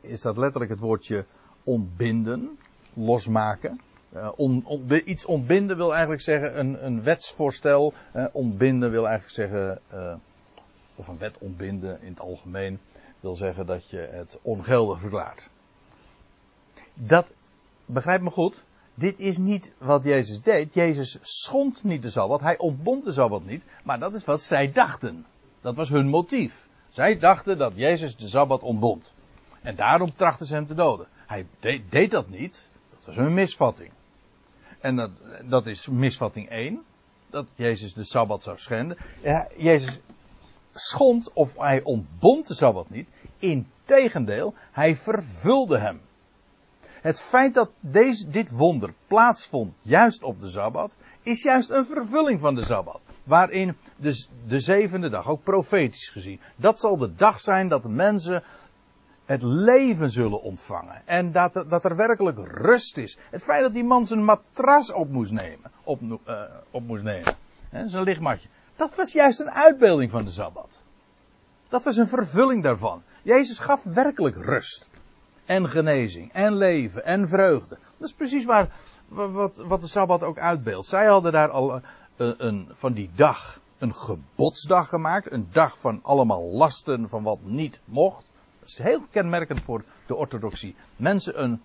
Is 0.00 0.22
dat 0.22 0.36
letterlijk 0.36 0.70
het 0.70 0.80
woordje 0.80 1.26
ontbinden, 1.64 2.58
losmaken. 2.94 3.80
On, 4.36 4.66
iets 5.04 5.24
ontbinden 5.24 5.76
wil 5.76 5.90
eigenlijk 5.90 6.22
zeggen 6.22 6.58
een, 6.58 6.86
een 6.86 7.02
wetsvoorstel. 7.02 7.94
Uh, 8.16 8.24
ontbinden 8.32 8.90
wil 8.90 9.08
eigenlijk 9.08 9.34
zeggen, 9.34 9.80
uh, 9.94 10.14
of 10.94 11.08
een 11.08 11.18
wet 11.18 11.38
ontbinden 11.38 12.02
in 12.02 12.10
het 12.10 12.20
algemeen, 12.20 12.78
wil 13.20 13.34
zeggen 13.34 13.66
dat 13.66 13.90
je 13.90 14.08
het 14.10 14.38
ongeldig 14.42 15.00
verklaart. 15.00 15.48
Dat, 16.94 17.32
begrijp 17.86 18.20
me 18.20 18.30
goed, 18.30 18.64
dit 18.94 19.18
is 19.18 19.38
niet 19.38 19.72
wat 19.78 20.04
Jezus 20.04 20.42
deed. 20.42 20.74
Jezus 20.74 21.18
schond 21.20 21.84
niet 21.84 22.02
de 22.02 22.10
Sabbat, 22.10 22.40
hij 22.40 22.58
ontbond 22.58 23.04
de 23.04 23.12
Sabbat 23.12 23.44
niet, 23.44 23.64
maar 23.84 23.98
dat 23.98 24.14
is 24.14 24.24
wat 24.24 24.40
zij 24.40 24.72
dachten. 24.72 25.26
Dat 25.60 25.76
was 25.76 25.88
hun 25.88 26.08
motief. 26.08 26.68
Zij 26.88 27.18
dachten 27.18 27.58
dat 27.58 27.72
Jezus 27.76 28.16
de 28.16 28.28
Sabbat 28.28 28.62
ontbond. 28.62 29.14
En 29.62 29.74
daarom 29.74 30.14
trachten 30.14 30.46
ze 30.46 30.54
hem 30.54 30.66
te 30.66 30.74
doden. 30.74 31.06
Hij 31.26 31.46
deed 31.88 32.10
dat 32.10 32.28
niet. 32.28 32.70
Dat 32.90 33.04
was 33.06 33.16
hun 33.16 33.34
misvatting. 33.34 33.90
En 34.82 34.96
dat, 34.96 35.10
dat 35.44 35.66
is 35.66 35.88
misvatting 35.88 36.48
1. 36.48 36.82
Dat 37.30 37.46
Jezus 37.54 37.94
de 37.94 38.04
Sabbat 38.04 38.42
zou 38.42 38.58
schenden. 38.58 38.96
Ja, 39.22 39.48
Jezus 39.56 40.00
schond 40.74 41.32
of 41.32 41.56
hij 41.56 41.82
ontbond 41.82 42.46
de 42.48 42.54
Sabbat 42.54 42.90
niet. 42.90 43.10
Integendeel, 43.38 44.54
hij 44.72 44.96
vervulde 44.96 45.78
hem. 45.78 46.00
Het 46.80 47.20
feit 47.20 47.54
dat 47.54 47.70
deze, 47.80 48.30
dit 48.30 48.50
wonder 48.50 48.94
plaatsvond 49.06 49.76
juist 49.82 50.22
op 50.22 50.40
de 50.40 50.48
Sabbat, 50.48 50.96
is 51.22 51.42
juist 51.42 51.70
een 51.70 51.86
vervulling 51.86 52.40
van 52.40 52.54
de 52.54 52.64
Sabbat. 52.64 53.00
Waarin 53.24 53.76
de, 53.96 54.26
de 54.46 54.60
zevende 54.60 55.08
dag, 55.08 55.28
ook 55.28 55.42
profetisch 55.42 56.08
gezien, 56.08 56.40
dat 56.56 56.80
zal 56.80 56.96
de 56.96 57.14
dag 57.14 57.40
zijn 57.40 57.68
dat 57.68 57.82
de 57.82 57.88
mensen 57.88 58.42
het 59.32 59.42
leven 59.42 60.10
zullen 60.10 60.42
ontvangen. 60.42 61.02
En 61.04 61.32
dat, 61.32 61.64
dat 61.68 61.84
er 61.84 61.96
werkelijk 61.96 62.38
rust 62.38 62.96
is. 62.96 63.18
Het 63.30 63.42
feit 63.42 63.62
dat 63.62 63.72
die 63.72 63.84
man 63.84 64.06
zijn 64.06 64.24
matras 64.24 64.92
op 64.92 65.10
moest 65.10 65.32
nemen. 65.32 65.70
Op, 65.84 66.00
uh, 66.02 66.42
op 66.70 66.86
moest 66.86 67.02
nemen. 67.02 67.34
Zijn 67.86 68.02
lichtmatje. 68.02 68.48
Dat 68.76 68.94
was 68.94 69.12
juist 69.12 69.40
een 69.40 69.50
uitbeelding 69.50 70.10
van 70.10 70.24
de 70.24 70.30
Sabbat. 70.30 70.78
Dat 71.68 71.84
was 71.84 71.96
een 71.96 72.06
vervulling 72.06 72.62
daarvan. 72.62 73.02
Jezus 73.22 73.58
gaf 73.58 73.82
werkelijk 73.82 74.36
rust. 74.36 74.90
En 75.44 75.68
genezing. 75.68 76.32
En 76.32 76.56
leven. 76.56 77.04
En 77.04 77.28
vreugde. 77.28 77.78
Dat 77.98 78.08
is 78.08 78.14
precies 78.14 78.44
waar, 78.44 78.68
wat, 79.08 79.56
wat 79.66 79.80
de 79.80 79.86
Sabbat 79.86 80.22
ook 80.22 80.38
uitbeeldt. 80.38 80.86
Zij 80.86 81.06
hadden 81.06 81.32
daar 81.32 81.50
al 81.50 81.74
een, 81.74 81.82
eh, 82.16 82.32
een, 82.36 82.68
van 82.72 82.92
die 82.92 83.10
dag 83.14 83.60
een 83.78 83.94
gebodsdag 83.94 84.88
gemaakt. 84.88 85.32
Een 85.32 85.48
dag 85.52 85.78
van 85.78 86.00
allemaal 86.02 86.42
lasten 86.42 87.08
van 87.08 87.22
wat 87.22 87.38
niet 87.42 87.80
mocht. 87.84 88.31
Dat 88.62 88.70
is 88.70 88.78
heel 88.78 89.06
kenmerkend 89.10 89.60
voor 89.60 89.84
de 90.06 90.14
orthodoxie. 90.14 90.74
Mensen 90.96 91.42
een, 91.42 91.62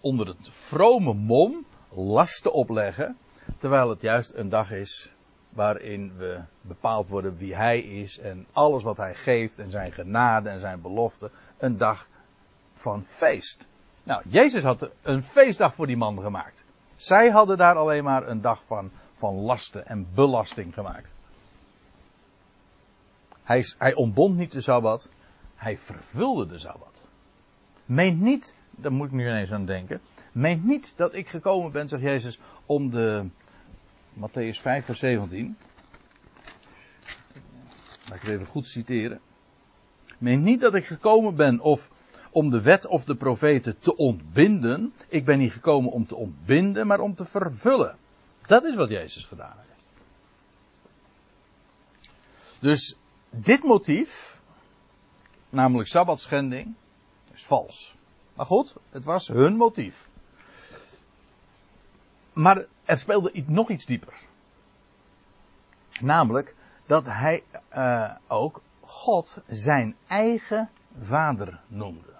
onder 0.00 0.26
het 0.26 0.48
vrome 0.50 1.14
mom 1.14 1.64
lasten 1.88 2.52
opleggen. 2.52 3.16
Terwijl 3.58 3.88
het 3.88 4.00
juist 4.00 4.34
een 4.34 4.48
dag 4.48 4.70
is 4.70 5.12
waarin 5.48 6.16
we 6.16 6.40
bepaald 6.60 7.08
worden 7.08 7.36
wie 7.36 7.54
hij 7.54 7.80
is 7.80 8.18
en 8.18 8.46
alles 8.52 8.82
wat 8.82 8.96
hij 8.96 9.14
geeft 9.14 9.58
en 9.58 9.70
zijn 9.70 9.92
genade 9.92 10.48
en 10.48 10.60
zijn 10.60 10.80
belofte. 10.80 11.30
Een 11.58 11.76
dag 11.76 12.08
van 12.72 13.04
feest. 13.04 13.66
Nou, 14.02 14.22
Jezus 14.28 14.62
had 14.62 14.90
een 15.02 15.22
feestdag 15.22 15.74
voor 15.74 15.86
die 15.86 15.96
man 15.96 16.20
gemaakt. 16.20 16.64
Zij 16.96 17.30
hadden 17.30 17.56
daar 17.56 17.76
alleen 17.76 18.04
maar 18.04 18.28
een 18.28 18.40
dag 18.40 18.62
van, 18.66 18.90
van 19.14 19.34
lasten 19.34 19.86
en 19.86 20.06
belasting 20.14 20.74
gemaakt. 20.74 21.12
Hij, 23.42 23.64
hij 23.78 23.94
ontbond 23.94 24.36
niet 24.36 24.52
de 24.52 24.60
Sabbat, 24.60 25.08
hij 25.60 25.78
vervulde 25.78 26.46
de 26.46 26.58
Sabbat. 26.58 27.02
Meent 27.84 28.20
niet, 28.20 28.54
daar 28.70 28.92
moet 28.92 29.06
ik 29.06 29.12
nu 29.12 29.28
ineens 29.28 29.52
aan 29.52 29.66
denken, 29.66 30.00
meent 30.32 30.64
niet 30.64 30.92
dat 30.96 31.14
ik 31.14 31.28
gekomen 31.28 31.72
ben, 31.72 31.88
zegt 31.88 32.02
Jezus, 32.02 32.38
om 32.66 32.90
de, 32.90 33.26
Matthäus 34.12 34.60
5 34.60 34.84
vers 34.84 34.98
17. 34.98 35.56
Laat 38.08 38.16
ik 38.16 38.22
het 38.22 38.30
even 38.30 38.46
goed 38.46 38.66
citeren. 38.66 39.20
Meent 40.18 40.42
niet 40.42 40.60
dat 40.60 40.74
ik 40.74 40.86
gekomen 40.86 41.34
ben 41.34 41.60
of 41.60 41.90
om 42.30 42.50
de 42.50 42.60
wet 42.60 42.86
of 42.86 43.04
de 43.04 43.16
profeten 43.16 43.78
te 43.78 43.96
ontbinden. 43.96 44.92
Ik 45.08 45.24
ben 45.24 45.38
niet 45.38 45.52
gekomen 45.52 45.92
om 45.92 46.06
te 46.06 46.16
ontbinden, 46.16 46.86
maar 46.86 47.00
om 47.00 47.14
te 47.14 47.24
vervullen. 47.24 47.96
Dat 48.46 48.64
is 48.64 48.74
wat 48.74 48.88
Jezus 48.88 49.24
gedaan 49.24 49.56
heeft. 49.56 49.90
Dus 52.60 52.96
dit 53.30 53.62
motief, 53.62 54.29
namelijk 55.50 55.88
sabbatschending, 55.88 56.74
is 57.32 57.46
vals. 57.46 57.94
Maar 58.34 58.46
goed, 58.46 58.76
het 58.90 59.04
was 59.04 59.28
hun 59.28 59.56
motief. 59.56 60.08
Maar 62.32 62.66
er 62.84 62.96
speelde 62.96 63.44
nog 63.46 63.70
iets 63.70 63.86
dieper. 63.86 64.14
Namelijk 66.00 66.54
dat 66.86 67.06
hij 67.06 67.42
uh, 67.74 68.14
ook 68.28 68.62
God 68.80 69.40
zijn 69.46 69.96
eigen 70.06 70.70
vader 71.00 71.60
noemde. 71.66 72.12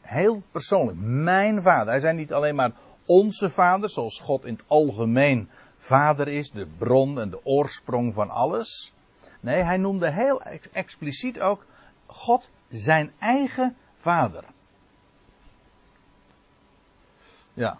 Heel 0.00 0.42
persoonlijk, 0.50 0.98
mijn 1.00 1.62
vader. 1.62 1.88
Hij 1.88 2.00
zei 2.00 2.16
niet 2.16 2.32
alleen 2.32 2.54
maar 2.54 2.72
onze 3.06 3.50
vader, 3.50 3.90
zoals 3.90 4.20
God 4.20 4.44
in 4.44 4.54
het 4.54 4.64
algemeen 4.66 5.50
vader 5.78 6.28
is, 6.28 6.50
de 6.50 6.66
bron 6.78 7.20
en 7.20 7.30
de 7.30 7.44
oorsprong 7.44 8.14
van 8.14 8.30
alles. 8.30 8.92
Nee, 9.40 9.62
hij 9.62 9.76
noemde 9.76 10.10
heel 10.10 10.42
expliciet 10.72 11.40
ook 11.40 11.66
God 12.06 12.50
zijn 12.76 13.12
eigen 13.18 13.76
vader. 13.98 14.44
Ja, 17.52 17.78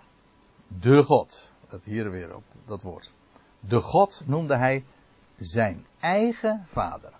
de 0.68 1.02
God. 1.02 1.52
Het 1.68 1.84
hier 1.84 2.10
weer 2.10 2.34
op 2.34 2.44
dat 2.64 2.82
woord. 2.82 3.12
De 3.60 3.80
God 3.80 4.22
noemde 4.26 4.56
hij 4.56 4.84
zijn 5.36 5.86
eigen 6.00 6.64
vader. 6.68 7.12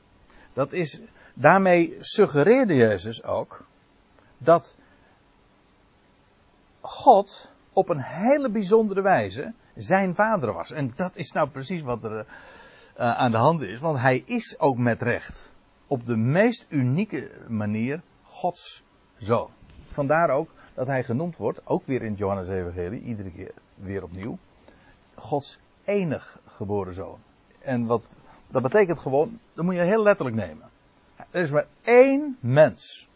Dat 0.52 0.72
is, 0.72 1.00
daarmee 1.34 1.96
suggereerde 2.00 2.74
Jezus 2.74 3.22
ook 3.22 3.66
dat 4.38 4.76
God 6.80 7.52
op 7.72 7.88
een 7.88 8.02
hele 8.02 8.50
bijzondere 8.50 9.02
wijze 9.02 9.52
zijn 9.76 10.14
vader 10.14 10.52
was. 10.52 10.70
En 10.70 10.92
dat 10.96 11.16
is 11.16 11.32
nou 11.32 11.48
precies 11.48 11.82
wat 11.82 12.04
er 12.04 12.18
uh, 12.20 12.24
aan 12.96 13.30
de 13.30 13.36
hand 13.36 13.62
is, 13.62 13.78
want 13.78 13.98
hij 13.98 14.22
is 14.26 14.58
ook 14.58 14.76
met 14.76 15.02
recht 15.02 15.52
op 15.86 16.06
de 16.06 16.16
meest 16.16 16.66
unieke 16.68 17.30
manier 17.48 18.02
Gods 18.22 18.84
zoon. 19.16 19.50
Vandaar 19.84 20.30
ook 20.30 20.50
dat 20.74 20.86
hij 20.86 21.04
genoemd 21.04 21.36
wordt, 21.36 21.66
ook 21.66 21.86
weer 21.86 22.02
in 22.02 22.14
Johannes 22.14 22.48
Evangelie, 22.48 23.02
iedere 23.02 23.30
keer 23.30 23.52
weer 23.74 24.02
opnieuw, 24.02 24.38
Gods 25.14 25.58
enig 25.84 26.40
geboren 26.44 26.94
zoon. 26.94 27.18
En 27.58 27.86
wat, 27.86 28.16
dat 28.48 28.62
betekent 28.62 29.00
gewoon, 29.00 29.38
dat 29.52 29.64
moet 29.64 29.74
je 29.74 29.84
heel 29.84 30.02
letterlijk 30.02 30.36
nemen. 30.36 30.68
Er 31.30 31.40
is 31.40 31.50
maar 31.50 31.66
één 31.82 32.36
mens. 32.40 33.08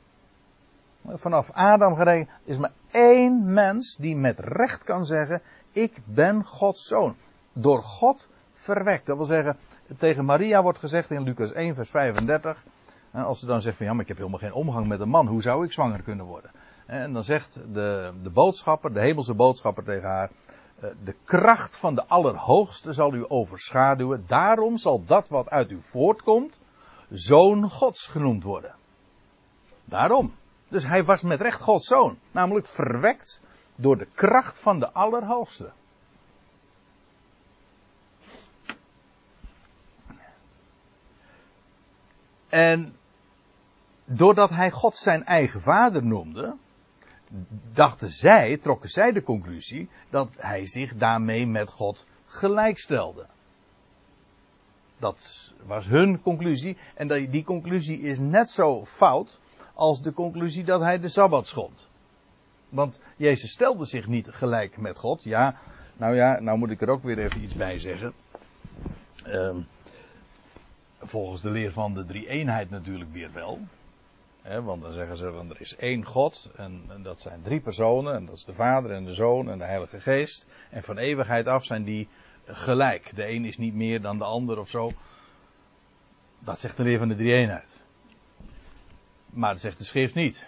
Vanaf 1.07 1.51
Adam 1.51 1.95
gerekend 1.95 2.29
is 2.45 2.57
maar 2.57 2.73
één 2.91 3.53
mens 3.53 3.97
die 3.97 4.17
met 4.17 4.41
recht 4.41 4.83
kan 4.83 5.07
zeggen, 5.07 5.43
ik 5.73 6.01
ben 6.05 6.45
Gods 6.45 6.87
zoon. 6.87 7.17
Door 7.53 7.83
God 7.83 8.29
verwekt. 8.53 9.07
Dat 9.07 9.17
wil 9.17 9.27
zeggen, 9.27 9.57
tegen 9.97 10.25
Maria 10.25 10.63
wordt 10.63 10.79
gezegd 10.79 11.11
in 11.11 11.23
Lucas 11.23 11.53
1 11.53 11.75
vers 11.75 11.91
35. 11.91 12.65
Als 13.13 13.41
ze 13.41 13.47
dan 13.47 13.61
zegt 13.61 13.77
van 13.77 13.87
ja, 13.87 13.93
maar 13.93 14.03
ik 14.03 14.09
heb 14.09 14.17
helemaal 14.17 14.39
geen 14.39 14.53
omgang 14.53 14.87
met 14.87 15.01
een 15.01 15.09
man, 15.09 15.27
hoe 15.27 15.43
zou 15.43 15.65
ik 15.65 15.73
zwanger 15.73 16.03
kunnen 16.03 16.27
worden? 16.27 16.51
En 16.87 17.13
dan 17.13 17.25
zegt 17.25 17.55
de, 17.73 18.13
de 18.23 18.31
boodschapper, 18.31 18.93
de 18.93 19.01
hemelse 19.01 19.35
boodschapper 19.35 19.85
tegen 19.85 20.09
haar, 20.09 20.31
eh, 20.81 20.91
de 21.05 21.15
kracht 21.25 21.77
van 21.77 21.95
de 21.95 22.07
Allerhoogste 22.07 22.93
zal 22.93 23.15
u 23.15 23.25
overschaduwen. 23.29 24.25
Daarom 24.27 24.79
zal 24.79 25.05
dat 25.05 25.29
wat 25.29 25.49
uit 25.49 25.71
u 25.71 25.79
voortkomt, 25.83 26.59
zoon 27.11 27.71
Gods 27.71 28.07
genoemd 28.07 28.43
worden. 28.45 28.75
Daarom. 29.85 30.35
Dus 30.69 30.87
hij 30.87 31.05
was 31.05 31.23
met 31.23 31.41
recht 31.41 31.61
Gods 31.61 31.87
zoon. 31.87 32.19
Namelijk 32.31 32.67
verwekt 32.67 33.41
door 33.75 33.99
de 33.99 34.07
kracht 34.15 34.59
van 34.59 34.81
de 34.81 34.93
Allerhoogste. 34.93 35.71
En 42.49 42.97
doordat 44.05 44.51
hij 44.51 44.71
God 44.71 44.97
zijn 44.97 45.25
eigen 45.25 45.61
vader 45.61 46.05
noemde, 46.05 46.57
dachten 47.73 48.11
zij, 48.11 48.57
trokken 48.57 48.89
zij 48.89 49.13
de 49.13 49.23
conclusie 49.23 49.89
dat 50.11 50.37
hij 50.39 50.67
zich 50.67 50.97
daarmee 50.97 51.47
met 51.47 51.71
God 51.71 52.07
gelijkstelde. 52.27 53.27
Dat 54.99 55.53
was 55.67 55.87
hun 55.87 56.23
conclusie. 56.23 56.77
En 56.95 57.31
die 57.31 57.45
conclusie 57.45 58.01
is 58.01 58.19
net 58.19 58.51
zo 58.51 58.85
fout 58.85 59.41
als 59.75 60.03
de 60.03 60.13
conclusie 60.13 60.65
dat 60.65 60.81
hij 60.81 61.01
de 61.01 61.09
Sabbat 61.09 61.47
schond. 61.47 61.89
Want 62.69 63.01
Jezus 63.17 63.51
stelde 63.51 63.85
zich 63.85 64.07
niet 64.07 64.29
gelijk 64.31 64.77
met 64.77 64.99
God. 64.99 65.25
Ja, 65.25 65.57
nou 65.97 66.15
ja, 66.15 66.41
nou 66.41 66.59
moet 66.59 66.71
ik 66.71 66.81
er 66.81 66.89
ook 66.89 67.03
weer 67.03 67.19
even 67.19 67.43
iets 67.43 67.55
bij 67.55 67.79
zeggen. 67.79 68.13
Uh, 69.27 69.57
volgens 71.01 71.43
de 71.43 71.51
leer 71.51 71.73
van 71.73 71.95
de 71.95 72.05
drie 72.05 72.29
eenheid 72.29 72.71
natuurlijk 72.71 73.13
weer 73.13 73.33
wel 73.33 73.61
want 74.57 74.83
dan 74.83 74.93
zeggen 74.93 75.17
ze, 75.17 75.33
van 75.33 75.51
er 75.51 75.61
is 75.61 75.77
één 75.77 76.05
God 76.05 76.51
en, 76.57 76.85
en, 76.89 77.03
dat 77.03 77.21
zijn 77.21 77.43
drie 77.43 77.61
personen 77.61 78.15
en 78.15 78.27
dat 78.27 78.37
is 78.37 78.45
de 78.45 78.55
Vader 78.55 78.91
en 78.91 79.05
de 79.05 79.15
Zoon 79.15 79.51
en 79.51 79.59
de 79.59 79.65
Heilige 79.65 80.01
Geest. 80.01 80.47
En 80.71 80.83
van 80.83 80.99
eeuwigheid 80.99 81.47
af 81.47 81.65
zijn 81.65 81.85
die 81.85 82.09
gelijk. 82.47 83.17
De 83.17 83.29
een 83.29 83.45
is 83.45 83.59
niet 83.59 83.75
meer 83.75 84.01
dan 84.01 84.19
de 84.19 84.25
ander 84.25 84.59
of 84.59 84.69
zo. 84.69 84.93
Dat 86.39 86.61
zegt 86.61 86.77
de 86.77 86.83
leer 86.83 86.99
van 86.99 87.09
de 87.09 87.17
drie 87.17 87.33
eenheid. 87.33 87.85
Maar 89.27 89.53
dat 89.53 89.61
zegt 89.61 89.79
de 89.79 89.85
schrift 89.85 90.15
niet. 90.15 90.47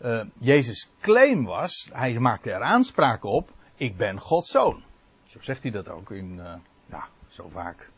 Uh, 0.00 0.22
Jezus' 0.38 0.90
claim 1.00 1.44
was, 1.44 1.90
hij 1.92 2.18
maakte 2.18 2.52
er 2.52 2.62
aanspraak 2.62 3.24
op, 3.24 3.52
ik 3.74 3.96
ben 3.96 4.20
Gods 4.20 4.50
zoon. 4.50 4.82
Zo 5.26 5.40
zegt 5.40 5.62
hij 5.62 5.70
dat 5.70 5.88
ook 5.88 6.10
in, 6.10 6.32
uh, 6.32 6.54
ja, 6.86 7.08
zo 7.28 7.48
vaak 7.48 7.90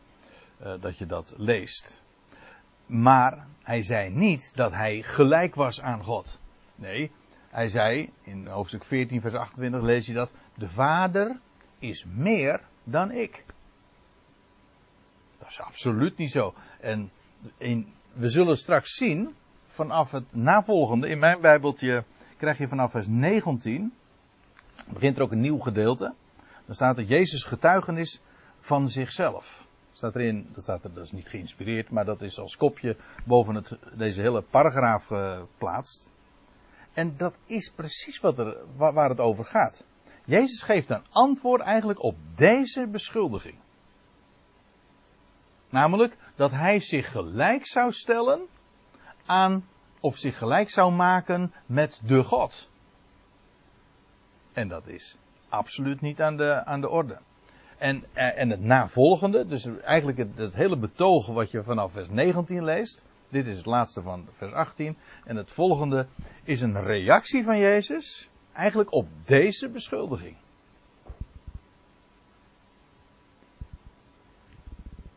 uh, 0.63 0.75
dat 0.81 0.99
je 0.99 1.07
dat 1.07 1.35
leest. 1.37 2.01
Maar 2.87 3.47
hij 3.63 3.83
zei 3.83 4.11
niet 4.11 4.53
dat 4.55 4.73
hij 4.73 5.03
gelijk 5.03 5.55
was 5.55 5.81
aan 5.81 6.05
God. 6.05 6.41
Nee, 6.75 7.11
hij 7.51 7.69
zei 7.69 8.13
in 8.23 8.47
hoofdstuk 8.47 8.85
14, 8.85 9.21
vers 9.21 9.35
28 9.35 9.83
lees 9.83 10.07
je 10.07 10.13
dat. 10.13 10.33
De 10.55 10.69
Vader 10.69 11.41
is 11.79 12.05
meer 12.05 12.61
dan 12.85 13.11
ik. 13.11 13.45
Dat 15.39 15.49
is 15.49 15.61
absoluut 15.61 16.17
niet 16.17 16.31
zo. 16.31 16.55
En 16.81 17.11
we 18.13 18.29
zullen 18.29 18.57
straks 18.57 18.95
zien, 18.95 19.35
vanaf 19.67 20.11
het 20.11 20.35
navolgende, 20.35 21.09
in 21.09 21.19
mijn 21.19 21.41
Bijbeltje 21.41 22.05
krijg 22.37 22.59
je 22.59 22.69
vanaf 22.69 22.91
vers 22.91 23.07
19, 23.07 23.93
begint 24.89 25.17
er 25.17 25.23
ook 25.23 25.33
een 25.33 25.41
nieuw 25.41 25.59
gedeelte. 25.59 26.15
Dan 26.67 26.75
staat 26.75 26.99
er 26.99 27.05
Jezus 27.05 27.45
getuigenis 27.45 28.21
van 28.59 28.89
zichzelf. 28.89 29.68
Staat 29.99 30.17
erin, 30.17 30.49
dat, 30.53 30.63
staat 30.63 30.85
er, 30.85 31.01
is 31.01 31.13
niet 31.13 31.29
geïnspireerd, 31.29 31.91
maar 31.91 32.05
dat 32.05 32.23
is 32.23 32.39
als 32.39 32.57
kopje 32.57 32.97
boven 33.25 33.55
het, 33.55 33.79
deze 33.95 34.21
hele 34.21 34.43
paragraaf 34.43 35.05
geplaatst. 35.05 36.11
En 36.93 37.17
dat 37.17 37.39
is 37.47 37.71
precies 37.71 38.21
wat 38.21 38.39
er, 38.39 38.57
waar 38.77 39.09
het 39.09 39.21
over 39.21 39.45
gaat. 39.45 39.85
Jezus 40.25 40.63
geeft 40.63 40.91
een 40.91 41.05
antwoord 41.11 41.61
eigenlijk 41.61 42.03
op 42.03 42.17
deze 42.35 42.87
beschuldiging. 42.87 43.59
Namelijk 45.69 46.17
dat 46.37 46.51
hij 46.51 46.81
zich 46.81 47.13
gelijk 47.13 47.67
zou 47.67 47.93
stellen 47.93 48.47
aan, 49.27 49.69
of 50.01 50.17
zich 50.17 50.39
gelijk 50.39 50.71
zou 50.71 50.93
maken 50.93 51.53
met 51.67 52.01
de 52.05 52.25
God. 52.25 52.69
En 54.53 54.69
dat 54.69 54.87
is 54.87 55.17
absoluut 55.49 56.01
niet 56.01 56.21
aan 56.21 56.37
de, 56.37 56.65
aan 56.65 56.81
de 56.81 56.89
orde. 56.89 57.19
En, 57.79 58.05
eh, 58.13 58.41
en 58.41 58.51
het 58.51 58.61
navolgende, 58.61 59.47
dus 59.47 59.67
eigenlijk 59.83 60.19
het, 60.19 60.39
het, 60.39 60.55
hele 60.55 60.79
betoog 60.79 61.27
wat 61.27 61.51
je 61.51 61.63
vanaf 61.63 61.93
vers 61.93 62.09
19 62.09 62.65
leest. 62.65 63.07
Dit 63.29 63.47
is 63.47 63.57
het 63.57 63.67
laatste 63.67 64.03
van 64.03 64.27
vers 64.31 64.53
18. 64.53 64.97
En 65.25 65.37
het 65.37 65.51
volgende 65.51 66.07
is 66.45 66.61
een 66.61 66.83
reactie 66.83 67.45
van 67.45 67.59
Jezus 67.59 68.29
eigenlijk 68.53 68.93
op 68.93 69.07
deze 69.25 69.69
beschuldiging. 69.69 70.37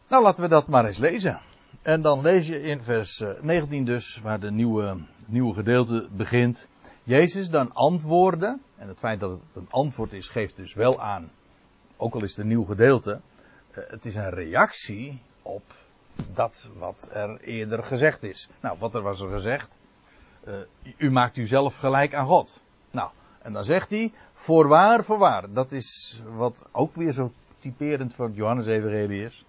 Nou, 0.08 0.24
laten 0.24 0.44
we 0.44 0.50
dat 0.50 0.68
maar 0.68 0.86
eens 0.86 0.98
lezen. 0.98 1.40
En 1.82 2.02
dan 2.02 2.22
lees 2.22 2.48
je 2.48 2.62
in 2.62 2.84
vers 2.84 3.24
19 3.42 3.80
eh, 3.80 3.86
dus, 3.86 4.20
waar 4.24 4.40
de 4.40 4.52
nieuwe, 4.52 4.98
nieuwe 5.26 5.54
gedeelte 5.54 6.08
begint. 6.12 6.68
Jezus 7.04 7.50
dan 7.50 7.74
antwoordde, 7.74 8.60
en 8.78 8.88
het 8.88 9.00
feit 9.00 9.20
dat 9.20 9.32
het 9.32 9.56
een 9.56 9.70
antwoord 9.70 10.14
is, 10.14 10.28
geeft 10.28 10.56
dus 10.56 10.74
wel 10.74 11.02
aan 11.02 11.32
ook 12.02 12.14
al 12.14 12.24
is 12.24 12.30
het 12.30 12.40
een 12.40 12.48
nieuw 12.48 12.66
gedeelte, 12.66 13.20
eh, 13.72 13.84
het 13.88 14.06
is 14.06 14.16
een 14.16 14.30
reactie 14.30 15.22
op 15.42 15.64
dat 16.34 16.70
wat 16.78 17.10
er 17.12 17.40
eerder 17.40 17.84
gezegd 17.84 18.24
is. 18.24 18.50
Nou, 18.60 18.78
wat 18.80 18.96
er 18.96 19.02
was 19.02 19.22
er 19.22 19.30
gezegd? 19.30 19.80
Uh, 20.48 20.54
u 20.98 21.12
maakt 21.12 21.38
uzelf 21.38 21.76
gelijk 21.76 22.14
aan 22.14 22.26
God. 22.26 22.62
Nou, 22.92 23.10
en 23.42 23.54
dan 23.54 23.64
zegt 23.64 23.90
hij, 23.90 24.12
voorwaar, 24.34 25.04
voorwaar. 25.04 25.54
Dat 25.54 25.72
is 25.72 26.22
wat 26.36 26.66
ook 26.72 26.96
weer 26.96 27.12
zo 27.12 27.32
typerend 27.60 28.14
voor 28.14 28.26
het 28.26 28.36
Johannes-evangelie 28.36 29.26
is. 29.26 29.46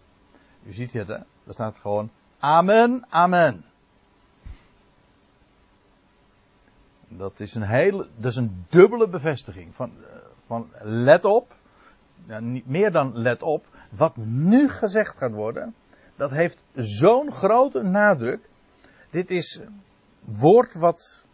U 0.66 0.72
ziet 0.72 0.92
het, 0.92 1.08
hè? 1.08 1.18
Daar 1.44 1.54
staat 1.54 1.78
gewoon, 1.78 2.10
amen, 2.38 3.06
amen. 3.08 3.64
Dat 7.08 7.40
is 7.40 7.54
een 7.54 7.62
hele, 7.62 8.08
dat 8.16 8.30
is 8.30 8.36
een 8.36 8.66
dubbele 8.68 9.08
bevestiging 9.08 9.74
van, 9.74 9.92
eh, 10.04 10.16
van 10.46 10.70
let 10.80 11.24
op, 11.24 11.54
ja, 12.26 12.40
niet 12.40 12.66
meer 12.66 12.92
dan 12.92 13.18
let 13.18 13.42
op, 13.42 13.66
wat 13.90 14.16
nu 14.16 14.68
gezegd 14.68 15.16
gaat 15.16 15.32
worden, 15.32 15.74
dat 16.16 16.30
heeft 16.30 16.62
zo'n 16.74 17.32
grote 17.32 17.82
nadruk. 17.82 18.48
Dit 19.10 19.30
is 19.30 19.60
woord 20.24 20.74
wat, 20.74 21.24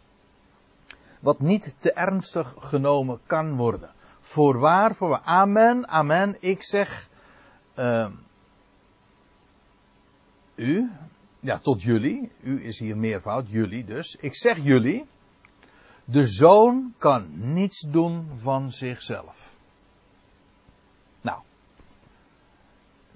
wat 1.19 1.39
niet 1.39 1.75
te 1.79 1.91
ernstig 1.91 2.55
genomen 2.57 3.19
kan 3.25 3.55
worden. 3.55 3.91
Voorwaar, 4.19 4.95
voorwaar. 4.95 5.21
Amen, 5.23 5.87
amen. 5.87 6.35
Ik 6.39 6.63
zeg 6.63 7.09
uh, 7.75 8.09
u, 10.55 10.91
ja, 11.39 11.57
tot 11.57 11.81
jullie. 11.81 12.31
U 12.41 12.63
is 12.63 12.79
hier 12.79 12.97
meervoud, 12.97 13.49
jullie 13.49 13.85
dus. 13.85 14.15
Ik 14.19 14.35
zeg 14.35 14.57
jullie. 14.63 15.07
De 16.05 16.27
zoon 16.27 16.93
kan 16.97 17.27
niets 17.53 17.85
doen 17.89 18.29
van 18.35 18.71
zichzelf. 18.71 19.57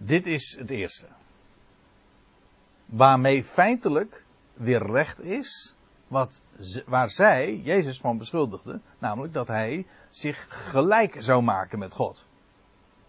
Dit 0.06 0.26
is 0.26 0.56
het 0.58 0.70
eerste. 0.70 1.08
Waarmee 2.86 3.44
feitelijk 3.44 4.26
weer 4.54 4.86
recht 4.86 5.20
is 5.20 5.76
wat, 6.08 6.42
waar 6.86 7.10
zij 7.10 7.58
Jezus 7.58 8.00
van 8.00 8.18
beschuldigden, 8.18 8.82
namelijk 9.00 9.34
dat 9.34 9.48
hij 9.48 9.86
zich 10.10 10.48
gelijk 10.72 11.16
zou 11.20 11.44
maken 11.44 11.80
met 11.80 11.94
God. 11.94 12.28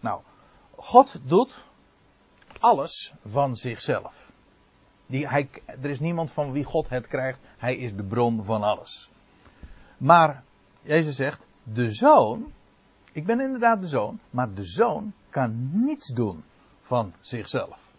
Nou, 0.00 0.22
God 0.76 1.20
doet 1.24 1.64
alles 2.58 3.14
van 3.26 3.56
zichzelf. 3.56 4.32
Die, 5.06 5.28
hij, 5.28 5.48
er 5.66 5.90
is 5.90 6.00
niemand 6.00 6.30
van 6.30 6.52
wie 6.52 6.64
God 6.64 6.88
het 6.88 7.06
krijgt, 7.06 7.38
hij 7.56 7.76
is 7.76 7.94
de 7.94 8.04
bron 8.04 8.44
van 8.44 8.62
alles. 8.62 9.10
Maar 9.96 10.42
Jezus 10.80 11.16
zegt, 11.16 11.46
de 11.62 11.92
zoon, 11.92 12.52
ik 13.12 13.26
ben 13.26 13.40
inderdaad 13.40 13.80
de 13.80 13.86
zoon, 13.86 14.20
maar 14.30 14.54
de 14.54 14.64
zoon 14.64 15.12
kan 15.30 15.70
niets 15.72 16.08
doen 16.08 16.44
van 16.84 17.12
zichzelf. 17.20 17.92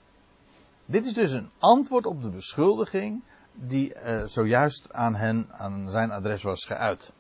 Dit 0.85 1.05
is 1.05 1.13
dus 1.13 1.31
een 1.31 1.49
antwoord 1.59 2.05
op 2.05 2.23
de 2.23 2.29
beschuldiging 2.29 3.21
die 3.53 3.93
uh, 3.93 4.23
zojuist 4.25 4.93
aan 4.93 5.15
hen, 5.15 5.47
aan 5.51 5.91
zijn 5.91 6.11
adres 6.11 6.43
was 6.43 6.65
geuit. 6.65 7.11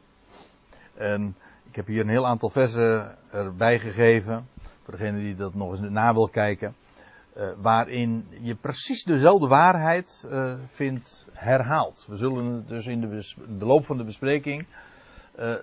En 0.93 1.35
ik 1.69 1.75
heb 1.75 1.87
hier 1.87 2.01
een 2.01 2.09
heel 2.09 2.27
aantal 2.27 2.49
versen 2.49 3.17
erbij 3.31 3.79
gegeven, 3.79 4.47
voor 4.83 4.93
degene 4.97 5.19
die 5.19 5.35
dat 5.35 5.53
nog 5.53 5.71
eens 5.71 5.79
na 5.79 6.13
wil 6.13 6.27
kijken, 6.27 6.75
uh, 7.37 7.49
waarin 7.61 8.27
je 8.41 8.55
precies 8.55 9.03
dezelfde 9.03 9.47
waarheid 9.47 10.25
uh, 10.29 10.53
vindt 10.65 11.27
herhaald. 11.31 12.05
We 12.07 12.17
zullen 12.17 12.45
het 12.45 12.67
dus 12.67 12.85
in 12.85 13.01
de, 13.01 13.65
loop 13.65 13.85
van 13.85 13.97
de 13.97 14.03
bespreking 14.03 14.67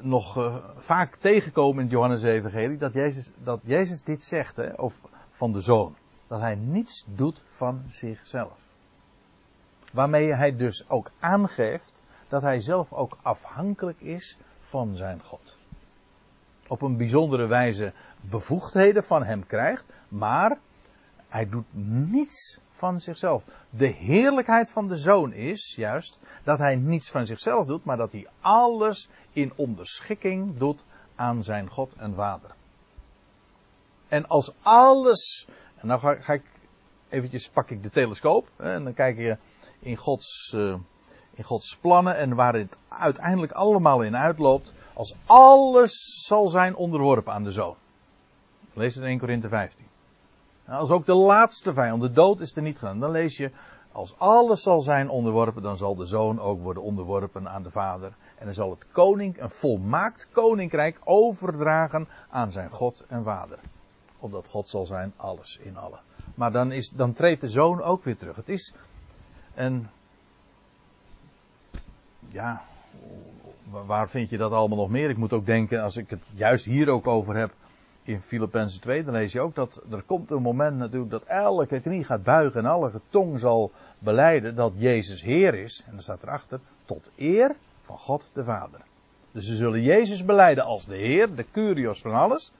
nog 0.01 0.53
vaak 0.79 1.17
tegenkomen 1.17 1.85
in 1.85 1.91
Johannes-evangelie, 1.91 2.77
dat 2.77 2.95
Jezus, 2.95 3.31
dat 3.45 3.61
Jezus 3.65 4.03
dit 4.03 4.23
zegt, 4.23 4.57
hè, 4.57 4.73
of 4.73 5.01
van 5.43 5.53
de 5.53 5.61
zoon. 5.61 5.97
Dat 6.27 6.41
hij 6.41 6.55
niets 6.55 7.05
doet 7.09 7.43
van 7.47 7.85
zichzelf. 7.89 8.59
Waarmee 9.93 10.35
hij 10.35 10.57
dus 10.57 10.89
ook 10.89 11.11
aangeeft 11.19 12.03
dat 12.29 12.43
hij 12.43 12.61
zelf 12.61 12.93
ook 12.93 13.19
afhankelijk 13.23 14.01
is 14.01 14.39
van 14.61 14.97
zijn 14.97 15.23
God. 15.23 15.59
Op 16.69 16.83
een 16.83 16.97
bijzondere 16.97 17.47
wijze 17.47 17.93
bevoegdheden 18.21 19.05
van 19.05 19.25
hem 19.25 19.47
krijgt, 19.47 19.85
maar 20.09 20.59
hij 21.29 21.49
doet 21.49 21.67
niets 22.11 22.61
van 22.71 23.01
zichzelf. 23.01 23.45
De 23.71 23.87
heerlijkheid 23.87 24.71
van 24.71 24.89
de 24.89 24.97
zoon 24.97 25.33
is 25.33 25.75
juist 25.77 26.19
dat 26.45 26.59
hij 26.59 26.77
niets 26.77 27.11
van 27.11 27.27
zichzelf 27.27 27.67
doet, 27.67 27.85
maar 27.85 27.97
dat 27.97 28.13
hij 28.13 28.29
alles 28.41 29.09
in 29.33 29.53
onderschikking 29.57 30.59
doet 30.59 30.85
aan 31.15 31.43
zijn 31.43 31.69
God 31.71 31.95
en 31.95 32.15
Vader. 32.15 32.55
En 34.13 34.29
als 34.29 34.53
alles, 34.63 35.47
en 35.77 35.87
nou 35.87 36.01
ga, 36.01 36.33
ik 36.33 36.43
eventjes 37.09 37.49
pak 37.49 37.71
ik 37.71 37.83
de 37.83 37.91
telescoop 37.91 38.49
en 38.57 38.85
dan 38.85 38.95
kijk 38.95 39.17
je 39.17 39.37
in 39.79 39.97
Gods, 39.97 40.53
uh, 40.57 40.75
in 41.35 41.45
Gods 41.45 41.77
plannen 41.77 42.17
en 42.17 42.35
waar 42.35 42.55
het 42.55 42.77
uiteindelijk 42.89 43.53
allemaal 43.53 44.03
in 44.03 44.17
uitloopt, 44.17 44.73
als 44.95 45.17
alles 45.27 46.25
zal 46.27 46.47
zijn 46.47 46.77
onderworpen 46.77 47.33
aan 47.33 47.45
de 47.45 47.53
zoon. 47.53 47.75
Lees 48.73 48.95
het 48.95 49.05
in 49.05 49.11
1 49.11 49.19
Korinthe 49.19 49.49
15. 49.49 49.87
Als 50.67 50.91
ook 50.91 51.07
de 51.07 51.15
laatste 51.15 51.73
vijand, 51.73 52.03
de 52.03 52.13
dood 52.13 52.41
is 52.41 52.57
er 52.57 52.63
niet 52.63 52.79
gedaan. 52.79 53.01
Dan 53.01 53.11
lees 53.11 53.37
je, 53.37 53.51
als 53.93 54.19
alles 54.19 54.63
zal 54.63 54.81
zijn 54.81 55.09
onderworpen, 55.09 55.63
dan 55.63 55.77
zal 55.77 55.97
de 55.97 56.07
zoon 56.07 56.41
ook 56.41 56.61
worden 56.61 56.83
onderworpen 56.83 57.49
aan 57.49 57.63
de 57.63 57.71
vader. 57.71 58.13
En 58.39 58.45
dan 58.45 58.55
zal 58.55 58.71
het 58.71 58.87
koning, 58.93 59.41
een 59.41 59.51
volmaakt 59.51 60.29
koninkrijk, 60.33 60.99
overdragen 61.05 62.09
aan 62.31 62.53
zijn 62.53 62.71
God 62.71 63.05
en 63.09 63.25
vader. 63.25 63.59
Opdat 64.23 64.47
God 64.47 64.69
zal 64.69 64.87
zijn 64.87 65.13
alles 65.17 65.59
in 65.63 65.77
allen. 65.77 66.01
Maar 66.35 66.53
dan, 66.53 66.73
is, 66.73 66.91
dan 66.91 67.13
treedt 67.13 67.41
de 67.41 67.49
zoon 67.49 67.83
ook 67.83 68.05
weer 68.05 68.17
terug. 68.17 68.37
Het 68.37 68.49
is 68.49 68.75
een. 69.55 69.89
Ja, 72.29 72.63
waar 73.71 74.09
vind 74.09 74.31
je 74.31 74.37
dat 74.37 74.53
allemaal 74.53 74.79
nog 74.79 74.91
meer? 74.91 75.11
Ik 75.11 75.17
moet 75.17 75.33
ook 75.33 75.47
denken, 75.47 75.83
als 75.83 75.97
ik 75.97 76.11
het 76.11 76.25
juist 76.33 76.65
hier 76.65 76.89
ook 76.89 77.07
over 77.07 77.37
heb, 77.37 77.53
in 78.05 78.21
Filippenzen 78.21 78.81
2, 78.81 79.05
dan 79.05 79.15
lees 79.15 79.33
je 79.33 79.41
ook 79.41 79.55
dat 79.55 79.83
er 79.91 80.03
komt 80.03 80.31
een 80.31 80.43
moment 80.43 80.77
natuurlijk 80.77 81.11
dat 81.11 81.23
elke 81.23 81.81
knie 81.81 82.05
gaat 82.05 82.23
buigen 82.23 82.61
en 82.61 82.71
alle 82.71 82.91
tong 83.09 83.39
zal 83.39 83.71
beleiden 83.99 84.55
dat 84.55 84.73
Jezus 84.77 85.23
Heer 85.23 85.55
is. 85.55 85.83
En 85.87 85.93
dan 85.93 86.03
staat 86.03 86.23
erachter, 86.23 86.61
tot 86.85 87.11
eer 87.17 87.55
van 87.81 87.99
God 87.99 88.27
de 88.33 88.45
Vader. 88.45 88.81
Dus 89.33 89.47
ze 89.47 89.57
zullen 89.57 89.83
Jezus 89.83 90.25
beleiden 90.25 90.65
als 90.65 90.87
de 90.87 90.97
Heer, 90.97 91.35
de 91.35 91.47
Curios 91.51 92.01
van 92.01 92.15
alles. 92.15 92.53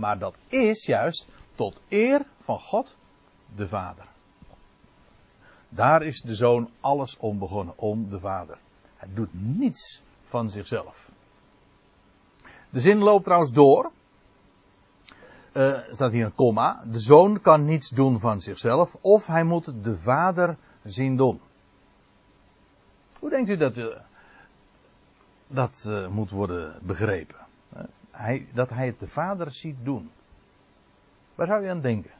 Maar 0.00 0.18
dat 0.18 0.34
is 0.48 0.86
juist 0.86 1.26
tot 1.54 1.80
eer 1.88 2.26
van 2.44 2.60
God 2.60 2.96
de 3.54 3.68
Vader. 3.68 4.04
Daar 5.68 6.02
is 6.02 6.20
de 6.20 6.34
Zoon 6.34 6.70
alles 6.80 7.16
om 7.16 7.38
begonnen, 7.38 7.78
om 7.78 8.08
de 8.08 8.20
Vader. 8.20 8.58
Hij 8.96 9.08
doet 9.14 9.28
niets 9.32 10.02
van 10.24 10.50
zichzelf. 10.50 11.10
De 12.70 12.80
zin 12.80 12.98
loopt 12.98 13.24
trouwens 13.24 13.52
door. 13.52 13.90
Uh, 15.52 15.78
staat 15.90 16.12
hier 16.12 16.24
een 16.24 16.34
komma. 16.34 16.84
De 16.86 16.98
zoon 16.98 17.40
kan 17.40 17.64
niets 17.64 17.88
doen 17.88 18.20
van 18.20 18.40
zichzelf, 18.40 18.96
of 19.00 19.26
hij 19.26 19.44
moet 19.44 19.84
de 19.84 19.96
vader 19.96 20.56
zien 20.82 21.16
doen. 21.16 21.40
Hoe 23.18 23.30
denkt 23.30 23.48
u 23.48 23.56
dat 23.56 23.76
uh, 23.76 23.96
dat 25.46 25.84
uh, 25.88 26.08
moet 26.08 26.30
worden 26.30 26.78
begrepen? 26.82 27.48
Hij, 28.20 28.46
dat 28.52 28.68
hij 28.68 28.86
het 28.86 29.00
de 29.00 29.08
vader 29.08 29.50
ziet 29.50 29.76
doen. 29.82 30.10
Waar 31.34 31.46
zou 31.46 31.62
je 31.62 31.70
aan 31.70 31.80
denken? 31.80 32.10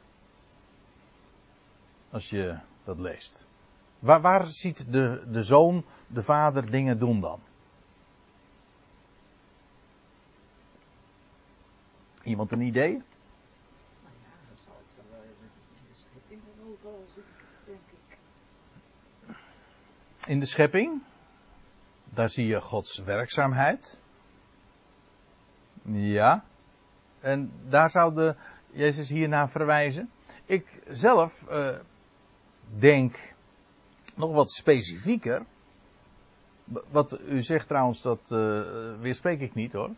Als 2.09 2.29
je 2.29 2.57
dat 2.83 2.99
leest. 2.99 3.45
Waar, 3.99 4.21
waar 4.21 4.45
ziet 4.45 4.91
de, 4.91 5.23
de 5.31 5.43
zoon 5.43 5.85
de 6.07 6.23
vader 6.23 6.71
dingen 6.71 6.99
doen 6.99 7.21
dan? 7.21 7.39
Iemand 12.23 12.51
een 12.51 12.61
idee? 12.61 13.01
in 20.27 20.39
de 20.39 20.45
schepping. 20.45 21.01
Daar 22.03 22.29
zie 22.29 22.47
je 22.47 22.61
Gods 22.61 22.97
werkzaamheid. 22.97 24.01
Ja. 25.81 26.43
En 27.19 27.51
daar 27.67 27.89
zou 27.89 28.13
de 28.15 28.35
Jezus 28.71 29.09
hiernaar 29.09 29.49
verwijzen. 29.49 30.09
Ik 30.45 30.81
zelf 30.89 31.45
uh, 31.49 31.69
denk 32.79 33.33
nog 34.15 34.31
wat 34.31 34.51
specifieker. 34.51 35.45
Wat 36.91 37.19
u 37.27 37.43
zegt 37.43 37.67
trouwens, 37.67 38.01
dat 38.01 38.29
uh, 38.31 38.61
weerspreek 38.99 39.39
ik 39.39 39.53
niet 39.53 39.73
hoor. 39.73 39.89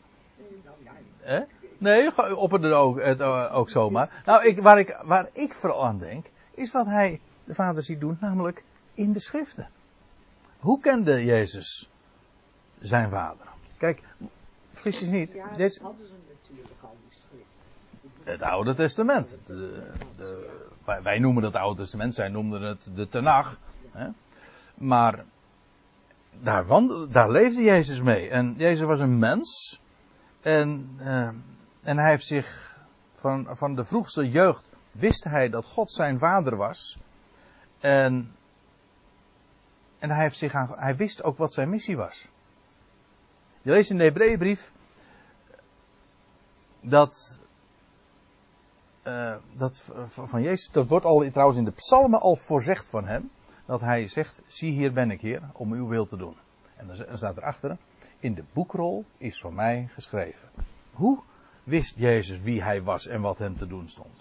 Eh? 1.21 1.41
Nee, 1.77 2.35
op 2.37 2.51
het 2.51 2.65
ook, 2.65 3.01
het, 3.01 3.21
ook 3.51 3.69
zomaar. 3.69 4.21
Nou, 4.25 4.45
ik, 4.45 4.61
waar, 4.61 4.79
ik, 4.79 5.01
waar 5.05 5.29
ik 5.31 5.53
vooral 5.53 5.85
aan 5.85 5.99
denk, 5.99 6.25
is 6.51 6.71
wat 6.71 6.85
hij, 6.85 7.19
de 7.43 7.53
Vader, 7.53 7.83
ziet 7.83 7.99
doen, 7.99 8.17
namelijk 8.19 8.63
in 8.93 9.13
de 9.13 9.19
schriften. 9.19 9.69
Hoe 10.59 10.79
kende 10.79 11.25
Jezus 11.25 11.89
zijn 12.79 13.09
vader? 13.09 13.47
Kijk, 13.77 14.01
vergis 14.83 14.99
je 14.99 15.15
niet. 15.15 15.31
Ja, 15.31 15.47
dat 15.57 15.77
hadden 15.77 16.05
ze 16.05 16.13
natuurlijk 16.27 16.81
al 16.81 16.97
die 17.09 17.19
schrift. 17.19 17.45
Het 18.23 18.41
Oude 18.41 18.73
Testament. 18.73 19.37
De, 19.45 19.91
de, 20.17 20.49
wij, 21.03 21.19
noemen 21.19 21.41
dat 21.41 21.55
Oude 21.55 21.81
Testament, 21.81 22.13
zij 22.13 22.27
noemden 22.27 22.61
het 22.61 22.89
de 22.95 23.07
Tenach. 23.07 23.59
Hè? 23.91 24.07
Maar 24.75 25.25
daar, 26.41 27.31
leefde 27.31 27.61
Jezus 27.61 28.01
mee. 28.01 28.29
En 28.29 28.53
Jezus 28.57 28.85
was 28.85 28.99
een 28.99 29.19
mens. 29.19 29.81
En, 30.41 30.97
uh, 30.99 31.27
en 31.83 31.97
hij 31.97 32.09
heeft 32.09 32.25
zich 32.25 32.77
van, 33.13 33.47
van 33.51 33.75
de 33.75 33.85
vroegste 33.85 34.29
jeugd 34.29 34.69
wist 34.91 35.23
hij 35.23 35.49
dat 35.49 35.65
God 35.65 35.91
zijn 35.91 36.19
vader 36.19 36.55
was. 36.55 36.97
En 37.79 38.35
en 40.03 40.09
hij, 40.09 40.21
heeft 40.21 40.37
zich 40.37 40.53
aan, 40.53 40.73
hij 40.75 40.95
wist 40.95 41.23
ook 41.23 41.37
wat 41.37 41.53
zijn 41.53 41.69
missie 41.69 41.97
was. 41.97 42.27
Je 43.63 43.71
leest 43.71 43.89
in 43.89 43.97
de 43.97 44.04
Hebreeënbrief 44.04 44.71
dat, 46.82 47.39
uh, 49.04 49.36
dat 49.54 49.84
van 50.08 50.41
Jezus, 50.41 50.69
dat 50.71 50.88
wordt 50.88 51.06
al 51.06 51.30
trouwens 51.32 51.58
in 51.58 51.65
de 51.65 51.71
psalmen 51.71 52.19
al 52.19 52.36
voorzegd 52.36 52.88
van 52.88 53.06
hem, 53.06 53.30
dat 53.65 53.82
hij 53.82 54.08
zegt, 54.08 54.41
zie 54.47 54.71
hier 54.71 54.93
ben 54.93 55.12
ik 55.12 55.21
Heer, 55.21 55.41
om 55.54 55.73
uw 55.73 55.88
wil 55.88 56.06
te 56.06 56.17
doen. 56.17 56.36
En 56.76 56.88
dan 56.88 57.17
staat 57.17 57.38
erachter, 57.38 57.78
in 58.19 58.34
de 58.34 58.43
boekrol 58.54 59.06
is 59.17 59.39
voor 59.39 59.54
mij 59.54 59.89
geschreven. 59.93 60.49
Hoe 60.93 61.19
wist 61.63 61.95
Jezus 61.97 62.41
wie 62.41 62.63
hij 62.63 62.84
was 62.84 63.08
en 63.08 63.21
wat 63.21 63.38
hem 63.38 63.58
te 63.58 63.67
doen 63.67 63.89
stond? 63.89 64.15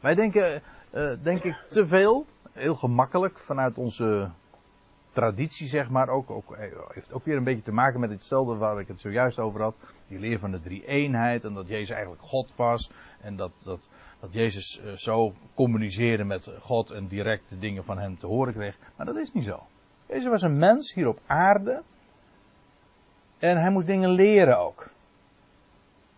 Wij 0.00 0.14
denken, 0.14 0.62
uh, 0.94 1.12
denk 1.22 1.44
ik, 1.44 1.64
te 1.68 1.86
veel, 1.86 2.26
heel 2.52 2.76
gemakkelijk 2.76 3.38
vanuit 3.38 3.78
onze 3.78 4.30
traditie, 5.14 5.68
zeg 5.68 5.90
maar, 5.90 6.08
ook, 6.08 6.30
ook, 6.30 6.56
eh, 6.56 6.68
heeft 6.88 7.12
ook 7.12 7.24
weer 7.24 7.36
een 7.36 7.44
beetje 7.44 7.62
te 7.62 7.72
maken 7.72 8.00
met 8.00 8.10
hetzelfde 8.10 8.54
waar 8.54 8.80
ik 8.80 8.88
het 8.88 9.00
zojuist 9.00 9.38
over 9.38 9.62
had. 9.62 9.74
Die 10.08 10.18
leer 10.18 10.38
van 10.38 10.50
de 10.50 10.60
drie 10.60 10.86
eenheid 10.86 11.44
en 11.44 11.54
dat 11.54 11.68
Jezus 11.68 11.90
eigenlijk 11.90 12.22
God 12.22 12.52
was. 12.56 12.90
En 13.20 13.36
dat, 13.36 13.52
dat, 13.64 13.88
dat 14.20 14.32
Jezus 14.32 14.80
uh, 14.84 14.92
zo 14.92 15.34
communiceerde 15.54 16.24
met 16.24 16.50
God 16.60 16.90
en 16.90 17.06
direct 17.06 17.48
de 17.48 17.58
dingen 17.58 17.84
van 17.84 17.98
hem 17.98 18.18
te 18.18 18.26
horen 18.26 18.52
kreeg. 18.52 18.78
Maar 18.96 19.06
dat 19.06 19.16
is 19.16 19.32
niet 19.32 19.44
zo. 19.44 19.66
Jezus 20.06 20.26
was 20.26 20.42
een 20.42 20.58
mens 20.58 20.94
hier 20.94 21.08
op 21.08 21.20
aarde. 21.26 21.82
En 23.38 23.60
hij 23.60 23.70
moest 23.70 23.86
dingen 23.86 24.10
leren 24.10 24.58
ook. 24.58 24.90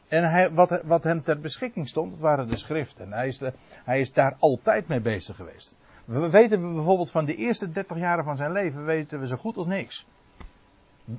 En 0.09 0.31
hij, 0.31 0.51
wat, 0.53 0.83
wat 0.85 1.05
hem 1.05 1.23
ter 1.23 1.41
beschikking 1.41 1.89
stond, 1.89 2.11
dat 2.11 2.21
waren 2.21 2.49
de 2.49 2.57
schriften. 2.57 3.05
En 3.05 3.13
hij 3.13 3.27
is, 3.27 3.41
hij 3.85 4.01
is 4.01 4.13
daar 4.13 4.37
altijd 4.39 4.89
mee 4.89 5.01
bezig 5.01 5.37
geweest. 5.37 5.77
We 6.07 6.31
weten 6.31 6.75
bijvoorbeeld 6.75 7.11
van 7.11 7.25
de 7.25 7.35
eerste 7.35 7.71
30 7.71 7.97
jaren 7.99 8.25
van 8.25 8.37
zijn 8.37 8.53
leven 8.53 8.85
weten 8.85 9.21
we 9.21 9.27
zo 9.27 9.37
goed 9.37 9.57
als 9.57 9.67
niks. 9.67 10.07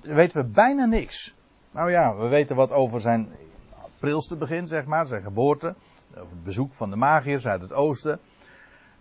Weten 0.02 0.41
we 0.41 0.47
bijna 0.47 0.86
niks. 0.86 1.36
Nou 1.71 1.91
ja, 1.91 2.15
we 2.15 2.28
weten 2.28 2.56
wat 2.56 2.71
over 2.71 3.02
zijn 3.02 3.36
prilste 4.00 4.36
begin, 4.36 4.67
zeg 4.67 4.86
maar, 4.86 5.08
zijn 5.08 5.24
geboorte. 5.24 5.76
Over 6.11 6.30
het 6.30 6.43
bezoek 6.43 6.74
van 6.74 6.89
de 6.89 6.95
magiërs 6.95 7.47
uit 7.47 7.61
het 7.61 7.74
oosten. 7.74 8.20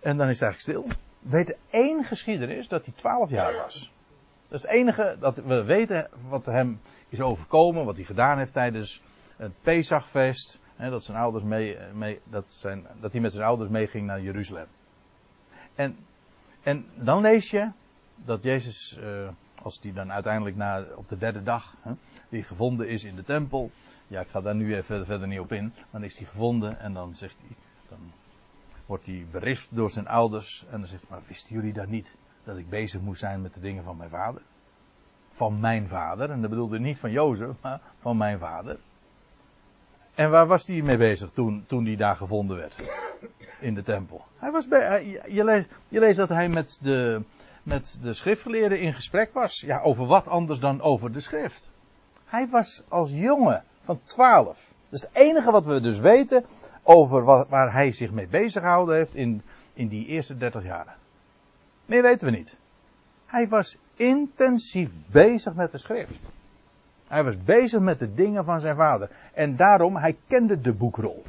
En 0.00 0.16
dan 0.16 0.28
is 0.28 0.40
het 0.40 0.42
eigenlijk 0.42 0.60
stil. 0.60 0.98
We 1.18 1.30
weten 1.30 1.56
één 1.70 2.04
geschiedenis 2.04 2.68
dat 2.68 2.84
hij 2.84 2.94
12 2.96 3.30
jaar 3.30 3.54
was. 3.54 3.92
Dat 4.48 4.58
is 4.58 4.62
het 4.62 4.70
enige 4.70 5.16
dat 5.20 5.36
we 5.36 5.64
weten 5.64 6.08
wat 6.28 6.46
hem 6.46 6.80
is 7.08 7.20
overkomen, 7.20 7.84
wat 7.84 7.96
hij 7.96 8.04
gedaan 8.04 8.38
heeft 8.38 8.52
tijdens 8.52 9.02
het 9.36 9.52
Pesachfeest. 9.62 10.60
dat, 10.76 11.04
zijn 11.04 11.18
ouders 11.18 11.44
mee, 11.44 11.78
mee, 11.92 12.20
dat, 12.24 12.50
zijn, 12.50 12.86
dat 13.00 13.12
hij 13.12 13.20
met 13.20 13.32
zijn 13.32 13.44
ouders 13.44 13.70
meeging 13.70 14.06
naar 14.06 14.20
Jeruzalem. 14.20 14.66
En, 15.76 15.96
en 16.62 16.86
dan 16.94 17.20
lees 17.20 17.50
je 17.50 17.70
dat 18.14 18.42
Jezus, 18.42 18.98
uh, 19.00 19.28
als 19.62 19.80
die 19.80 19.92
dan 19.92 20.12
uiteindelijk 20.12 20.56
na, 20.56 20.84
op 20.96 21.08
de 21.08 21.18
derde 21.18 21.42
dag, 21.42 21.76
hè, 21.80 21.92
die 22.28 22.42
gevonden 22.42 22.88
is 22.88 23.04
in 23.04 23.16
de 23.16 23.24
tempel. 23.24 23.70
Ja, 24.06 24.20
ik 24.20 24.28
ga 24.28 24.40
daar 24.40 24.54
nu 24.54 24.76
even 24.76 25.06
verder 25.06 25.28
niet 25.28 25.40
op 25.40 25.52
in. 25.52 25.72
Dan 25.90 26.02
is 26.04 26.18
hij 26.18 26.26
gevonden 26.26 26.80
en 26.80 26.92
dan 26.92 27.14
zegt 27.14 27.36
hij, 27.38 27.56
dan 27.88 27.98
wordt 28.86 29.06
hij 29.06 29.26
berispt 29.30 29.76
door 29.76 29.90
zijn 29.90 30.08
ouders. 30.08 30.64
En 30.70 30.78
dan 30.78 30.88
zegt 30.88 31.02
hij, 31.02 31.10
maar 31.10 31.26
wisten 31.26 31.54
jullie 31.54 31.72
dan 31.72 31.90
niet 31.90 32.14
dat 32.44 32.58
ik 32.58 32.68
bezig 32.68 33.00
moest 33.00 33.20
zijn 33.20 33.42
met 33.42 33.54
de 33.54 33.60
dingen 33.60 33.84
van 33.84 33.96
mijn 33.96 34.10
vader? 34.10 34.42
van 35.36 35.60
mijn 35.60 35.88
vader. 35.88 36.30
En 36.30 36.40
dat 36.40 36.50
bedoelde 36.50 36.78
niet 36.78 36.98
van 36.98 37.10
Jozef, 37.10 37.50
maar 37.60 37.80
van 37.98 38.16
mijn 38.16 38.38
vader. 38.38 38.78
En 40.14 40.30
waar 40.30 40.46
was 40.46 40.66
hij 40.66 40.82
mee 40.82 40.96
bezig 40.96 41.30
toen, 41.30 41.64
toen 41.66 41.84
hij 41.84 41.96
daar 41.96 42.16
gevonden 42.16 42.56
werd? 42.56 43.04
In 43.60 43.74
de 43.74 43.82
tempel. 43.82 44.24
Hij 44.36 44.50
was 44.50 44.68
bij, 44.68 45.20
je, 45.28 45.44
leest, 45.44 45.68
je 45.88 46.00
leest 46.00 46.18
dat 46.18 46.28
hij 46.28 46.48
met 46.48 46.78
de, 46.82 47.22
met 47.62 47.98
de 48.02 48.12
schriftgeleerden 48.12 48.80
in 48.80 48.94
gesprek 48.94 49.32
was. 49.32 49.60
Ja, 49.60 49.80
over 49.80 50.06
wat 50.06 50.28
anders 50.28 50.58
dan 50.58 50.80
over 50.80 51.12
de 51.12 51.20
schrift. 51.20 51.70
Hij 52.24 52.48
was 52.48 52.82
als 52.88 53.10
jongen 53.10 53.64
van 53.80 54.00
twaalf. 54.02 54.74
Dat 54.88 55.00
is 55.00 55.02
het 55.02 55.16
enige 55.16 55.50
wat 55.50 55.66
we 55.66 55.80
dus 55.80 55.98
weten 55.98 56.44
over 56.82 57.24
wat, 57.24 57.48
waar 57.48 57.72
hij 57.72 57.92
zich 57.92 58.10
mee 58.10 58.26
bezig 58.26 58.62
gehouden 58.62 58.96
heeft 58.96 59.14
in, 59.14 59.42
in 59.74 59.88
die 59.88 60.06
eerste 60.06 60.36
dertig 60.36 60.64
jaren. 60.64 60.94
Meer 61.86 62.02
weten 62.02 62.30
we 62.30 62.36
niet. 62.36 62.56
Hij 63.26 63.48
was 63.48 63.78
intensief 63.94 64.90
bezig 65.10 65.54
met 65.54 65.72
de 65.72 65.78
schrift. 65.78 66.28
Hij 67.08 67.24
was 67.24 67.42
bezig 67.42 67.80
met 67.80 67.98
de 67.98 68.14
dingen 68.14 68.44
van 68.44 68.60
zijn 68.60 68.76
vader. 68.76 69.10
En 69.32 69.56
daarom, 69.56 69.96
hij 69.96 70.16
kende 70.26 70.60
de 70.60 70.72
boekrol. 70.72 71.24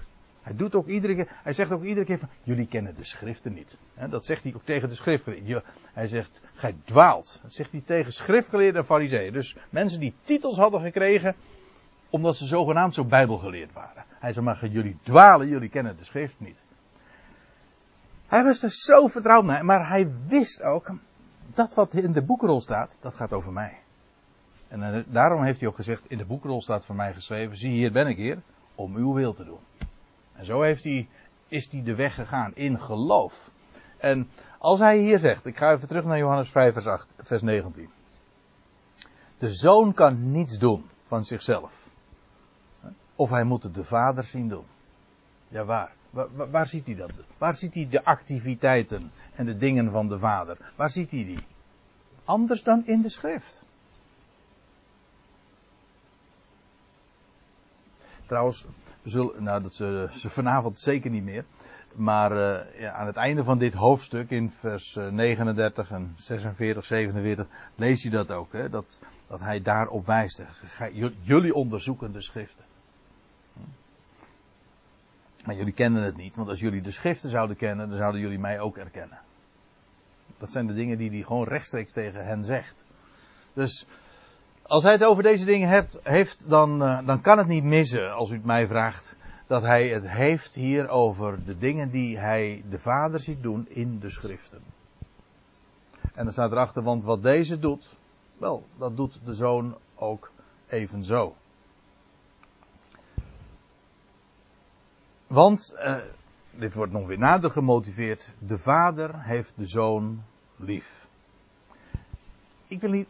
Hij, 0.47 0.55
doet 0.55 0.75
ook 0.75 0.87
iedere 0.87 1.15
keer, 1.15 1.27
hij 1.43 1.53
zegt 1.53 1.71
ook 1.71 1.83
iedere 1.83 2.05
keer 2.05 2.17
van, 2.17 2.29
jullie 2.43 2.67
kennen 2.67 2.95
de 2.95 3.03
schriften 3.03 3.53
niet. 3.53 3.77
dat 4.09 4.25
zegt 4.25 4.43
hij 4.43 4.53
ook 4.55 4.63
tegen 4.63 4.89
de 4.89 4.95
schriftgeleerden. 4.95 5.63
Hij 5.93 6.07
zegt, 6.07 6.41
gij 6.53 6.75
dwaalt. 6.83 7.39
Dat 7.41 7.53
zegt 7.53 7.71
hij 7.71 7.81
tegen 7.85 8.13
schriftgeleerden 8.13 8.81
en 8.81 8.87
fariseeën. 8.87 9.33
Dus 9.33 9.55
mensen 9.69 9.99
die 9.99 10.13
titels 10.21 10.57
hadden 10.57 10.81
gekregen, 10.81 11.35
omdat 12.09 12.35
ze 12.35 12.45
zogenaamd 12.45 12.93
zo 12.93 13.05
bijbelgeleerd 13.05 13.73
waren. 13.73 14.05
Hij 14.19 14.33
zei, 14.33 14.45
maar 14.45 14.67
jullie 14.67 14.97
dwalen, 15.03 15.47
jullie 15.47 15.69
kennen 15.69 15.97
de 15.97 16.03
schrift 16.03 16.35
niet. 16.37 16.57
Hij 18.27 18.43
was 18.43 18.63
er 18.63 18.71
zo 18.71 19.07
vertrouwd 19.07 19.43
naar, 19.43 19.65
maar 19.65 19.89
hij 19.89 20.11
wist 20.27 20.61
ook, 20.61 20.91
dat 21.53 21.73
wat 21.73 21.93
in 21.93 22.11
de 22.11 22.23
boekrol 22.23 22.61
staat, 22.61 22.97
dat 22.99 23.13
gaat 23.13 23.33
over 23.33 23.51
mij. 23.51 23.77
En 24.67 24.83
eh, 24.83 25.03
daarom 25.07 25.43
heeft 25.43 25.59
hij 25.59 25.69
ook 25.69 25.75
gezegd, 25.75 26.03
in 26.07 26.17
de 26.17 26.25
boekrol 26.25 26.61
staat 26.61 26.85
voor 26.85 26.95
mij 26.95 27.13
geschreven, 27.13 27.57
zie 27.57 27.71
hier 27.71 27.91
ben 27.91 28.07
ik 28.07 28.17
hier, 28.17 28.41
om 28.75 28.95
uw 28.95 29.13
wil 29.13 29.33
te 29.33 29.45
doen. 29.45 29.59
En 30.38 30.45
zo 30.45 30.61
heeft 30.61 30.83
hij, 30.83 31.07
is 31.47 31.71
hij 31.71 31.83
de 31.83 31.95
weg 31.95 32.15
gegaan 32.15 32.55
in 32.55 32.79
geloof. 32.79 33.51
En 33.97 34.29
als 34.59 34.79
hij 34.79 34.97
hier 34.97 35.19
zegt, 35.19 35.45
ik 35.45 35.57
ga 35.57 35.73
even 35.73 35.88
terug 35.88 36.05
naar 36.05 36.17
Johannes 36.17 36.49
5 36.49 36.73
vers, 36.73 36.88
8, 36.88 37.07
vers 37.17 37.41
19. 37.41 37.89
De 39.38 39.53
zoon 39.53 39.93
kan 39.93 40.31
niets 40.31 40.59
doen 40.59 40.85
van 41.01 41.25
zichzelf. 41.25 41.89
Of 43.15 43.29
hij 43.29 43.43
moet 43.43 43.63
het 43.63 43.75
de 43.75 43.83
vader 43.83 44.23
zien 44.23 44.49
doen. 44.49 44.65
Ja, 45.47 45.65
waar? 45.65 45.91
Waar, 46.09 46.49
waar 46.51 46.67
ziet 46.67 46.85
hij 46.85 46.95
dat? 46.95 47.11
Waar 47.38 47.55
ziet 47.55 47.73
hij 47.73 47.88
de 47.89 48.03
activiteiten 48.03 49.11
en 49.35 49.45
de 49.45 49.57
dingen 49.57 49.91
van 49.91 50.07
de 50.07 50.19
vader? 50.19 50.71
Waar 50.75 50.89
ziet 50.89 51.11
hij 51.11 51.23
die? 51.23 51.45
Anders 52.25 52.63
dan 52.63 52.85
in 52.85 53.01
de 53.01 53.09
schrift. 53.09 53.63
Trouwens, 58.28 58.65
nou 59.38 59.63
dat 59.63 59.73
ze, 59.73 60.07
ze 60.21 60.30
vanavond 60.30 60.80
zeker 60.80 61.09
niet 61.09 61.23
meer. 61.23 61.45
Maar 61.93 62.32
uh, 62.32 62.80
ja, 62.80 62.91
aan 62.91 63.05
het 63.05 63.15
einde 63.15 63.43
van 63.43 63.57
dit 63.57 63.73
hoofdstuk, 63.73 64.30
in 64.30 64.51
vers 64.51 64.97
39 65.11 65.91
en 65.91 66.13
46, 66.15 66.86
47, 66.86 67.47
lees 67.75 68.03
je 68.03 68.09
dat 68.09 68.32
ook. 68.32 68.53
Hè? 68.53 68.69
Dat, 68.69 68.99
dat 69.28 69.39
hij 69.39 69.61
daarop 69.61 70.05
wijst. 70.05 70.41
Jullie 71.21 71.53
onderzoeken 71.53 72.11
de 72.11 72.21
schriften. 72.21 72.65
Maar 75.45 75.55
jullie 75.55 75.73
kennen 75.73 76.03
het 76.03 76.15
niet, 76.15 76.36
want 76.36 76.47
als 76.47 76.59
jullie 76.59 76.82
de 76.82 76.91
schriften 76.91 77.30
zouden 77.30 77.55
kennen, 77.55 77.89
dan 77.89 77.97
zouden 77.97 78.21
jullie 78.21 78.39
mij 78.39 78.59
ook 78.59 78.78
erkennen. 78.78 79.19
Dat 80.38 80.51
zijn 80.51 80.67
de 80.67 80.73
dingen 80.73 80.97
die 80.97 81.09
hij 81.09 81.21
gewoon 81.21 81.47
rechtstreeks 81.47 81.91
tegen 81.91 82.25
hen 82.25 82.45
zegt. 82.45 82.84
Dus 83.53 83.86
als 84.68 84.84
hij 84.84 84.91
het 84.91 85.03
over 85.03 85.24
deze 85.24 85.45
dingen 85.45 85.88
heeft, 86.03 86.49
dan, 86.49 86.84
uh, 86.84 87.05
dan 87.05 87.22
kan 87.22 87.38
het 87.38 87.47
niet 87.47 87.63
missen, 87.63 88.13
als 88.13 88.30
u 88.30 88.34
het 88.34 88.45
mij 88.45 88.68
vraagt, 88.68 89.15
dat 89.47 89.61
hij 89.61 89.88
het 89.88 90.07
heeft 90.07 90.53
hier 90.53 90.88
over 90.88 91.45
de 91.45 91.57
dingen 91.57 91.89
die 91.89 92.18
hij 92.18 92.63
de 92.70 92.80
Vader 92.80 93.20
ziet 93.20 93.43
doen 93.43 93.65
in 93.70 93.99
de 93.99 94.09
schriften. 94.09 94.61
En 96.13 96.24
dan 96.24 96.32
staat 96.32 96.51
erachter, 96.51 96.84
want 96.84 97.03
wat 97.03 97.24
deze 97.24 97.59
doet, 97.59 97.97
wel, 98.38 98.68
dat 98.78 98.95
doet 98.95 99.20
de 99.26 99.34
zoon 99.34 99.78
ook 99.95 100.32
evenzo. 100.68 101.36
Want, 105.28 105.76
uh, 105.78 105.97
dit 106.49 106.74
wordt 106.74 106.91
nog 106.91 107.07
weer 107.07 107.18
nader 107.18 107.51
gemotiveerd, 107.51 108.32
de 108.39 108.57
vader 108.57 109.24
heeft 109.24 109.53
de 109.57 109.65
zoon 109.65 110.24
lief. 110.55 111.07
Ik 112.68 112.82
wil 112.82 112.91
hier 112.91 113.07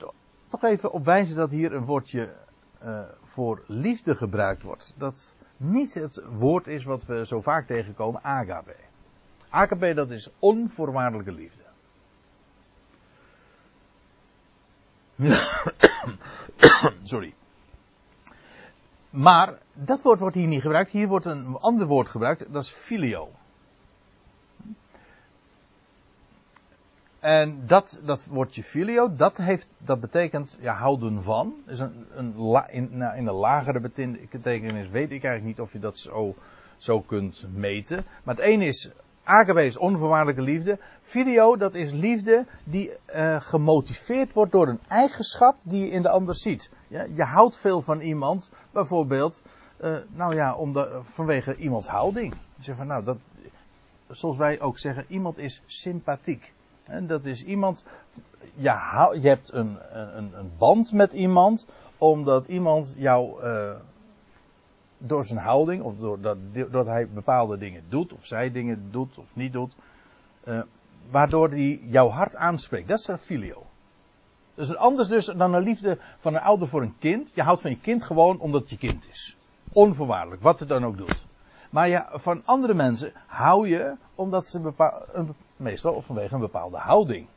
toch 0.48 0.64
even 0.64 0.92
op 0.92 1.06
wijzen 1.06 1.36
dat 1.36 1.52
hier 1.52 1.74
een 1.74 1.86
woordje 1.86 2.36
uh, 2.84 3.02
voor 3.24 3.64
liefde 3.68 4.16
gebruikt 4.16 4.64
wordt. 4.64 4.94
Dat 4.98 5.36
niet 5.58 5.94
het 5.94 6.24
woord 6.32 6.68
is 6.68 6.84
wat 6.84 7.06
we 7.06 7.26
zo 7.26 7.42
vaak 7.42 7.68
tegenkomen, 7.68 8.24
agape. 8.24 8.76
Agape 9.50 9.94
dat 9.94 10.10
is 10.10 10.30
onvoorwaardelijke 10.40 11.32
liefde. 11.32 11.66
Sorry. 17.04 17.34
Maar 19.10 19.58
dat 19.74 20.02
woord 20.02 20.20
wordt 20.20 20.36
hier 20.36 20.48
niet 20.48 20.62
gebruikt. 20.62 20.92
Hier 20.92 21.08
wordt 21.08 21.26
een 21.26 21.56
ander 21.56 21.88
woord 21.88 22.10
gebruikt. 22.10 22.54
Dat 22.54 22.64
is 22.64 22.72
filio. 22.72 23.32
En 27.28 27.64
dat, 27.66 28.00
dat 28.06 28.26
woordje 28.26 28.64
filio, 28.64 29.14
dat, 29.16 29.38
heeft, 29.38 29.68
dat 29.78 30.00
betekent 30.00 30.58
ja, 30.60 30.74
houden 30.74 31.24
van. 31.24 31.54
Is 31.66 31.80
een, 31.80 32.06
een 32.16 32.64
in, 32.68 32.90
nou, 32.92 33.18
in 33.18 33.28
een 33.28 33.34
lagere 33.34 33.80
betekenis 34.32 34.90
weet 34.90 35.12
ik 35.12 35.24
eigenlijk 35.24 35.44
niet 35.44 35.60
of 35.60 35.74
je 35.74 35.80
dat 35.80 35.98
zo, 35.98 36.36
zo 36.78 37.02
kunt 37.02 37.46
meten. 37.54 38.06
Maar 38.24 38.36
het 38.36 38.44
ene 38.44 38.66
is, 38.66 38.90
agape 39.24 39.66
is 39.66 39.78
onvoorwaardelijke 39.78 40.42
liefde. 40.42 40.80
Filio, 41.02 41.58
dat 41.58 41.76
is 41.76 41.92
liefde 41.92 42.46
die 42.64 42.92
uh, 43.16 43.42
gemotiveerd 43.42 44.34
wordt 44.34 44.52
door 44.52 44.68
een 44.68 44.82
eigenschap 44.88 45.56
die 45.64 45.86
je 45.86 45.92
in 45.92 46.02
de 46.02 46.10
ander 46.10 46.36
ziet. 46.36 46.70
Ja, 46.88 47.06
je 47.14 47.24
houdt 47.24 47.58
veel 47.58 47.82
van 47.82 48.00
iemand, 48.00 48.52
bijvoorbeeld, 48.72 49.42
uh, 49.82 49.98
nou 50.10 50.36
ja, 50.36 50.56
omdat, 50.56 50.90
vanwege 51.02 51.56
iemands 51.56 51.88
houding. 51.88 52.34
Je 52.56 52.76
van, 52.76 52.88
nou, 52.88 53.04
dat, 53.04 53.18
zoals 54.08 54.38
wij 54.38 54.60
ook 54.62 54.80
zeggen, 54.80 55.06
iemand 55.08 55.38
is 55.38 55.64
sympathiek. 55.66 56.56
En 56.88 57.08
dat 57.08 57.26
is 57.26 57.44
iemand, 57.44 57.84
ja, 58.56 59.12
je 59.22 59.28
hebt 59.28 59.54
een, 59.54 59.78
een, 60.18 60.32
een 60.38 60.52
band 60.58 60.92
met 60.92 61.14
iemand, 61.14 61.66
omdat 61.98 62.46
iemand 62.46 62.96
jou 62.98 63.44
uh, 63.44 63.72
door 64.98 65.26
zijn 65.26 65.40
houding, 65.40 65.84
of 65.84 65.98
doordat, 65.98 66.38
doordat 66.54 66.86
hij 66.86 67.08
bepaalde 67.10 67.58
dingen 67.58 67.84
doet, 67.90 68.14
of 68.14 68.26
zij 68.26 68.52
dingen 68.52 68.88
doet 68.92 69.18
of 69.18 69.26
niet 69.34 69.54
doet, 69.54 69.74
uh, 70.44 70.62
waardoor 71.10 71.50
hij 71.50 71.80
jouw 71.84 72.10
hart 72.10 72.36
aanspreekt. 72.36 72.88
Dat 72.88 73.00
is 73.00 73.08
een 73.08 73.18
filio. 73.18 73.66
Dat 74.56 74.70
is 74.70 74.76
anders 74.76 75.08
dus 75.08 75.26
dan 75.26 75.54
een 75.54 75.64
liefde 75.64 75.98
van 76.18 76.34
een 76.34 76.42
ouder 76.42 76.68
voor 76.68 76.82
een 76.82 76.98
kind. 77.00 77.32
Je 77.34 77.42
houdt 77.42 77.62
van 77.62 77.72
je 77.72 77.80
kind 77.80 78.04
gewoon 78.04 78.40
omdat 78.40 78.62
het 78.62 78.70
je 78.70 78.78
kind 78.78 79.08
is. 79.12 79.38
Onvoorwaardelijk, 79.74 80.42
wat 80.42 80.60
het 80.60 80.70
dan 80.70 80.86
ook 80.86 80.98
doet. 80.98 81.26
Maar 81.78 81.88
ja, 81.88 82.10
van 82.14 82.42
andere 82.46 82.74
mensen 82.74 83.12
hou 83.28 83.68
je 83.68 83.96
omdat 84.16 84.48
ze 84.48 84.74
een, 85.12 85.34
meestal 85.56 86.02
vanwege 86.02 86.34
een 86.34 86.40
bepaalde 86.40 86.78
houding 86.78 87.28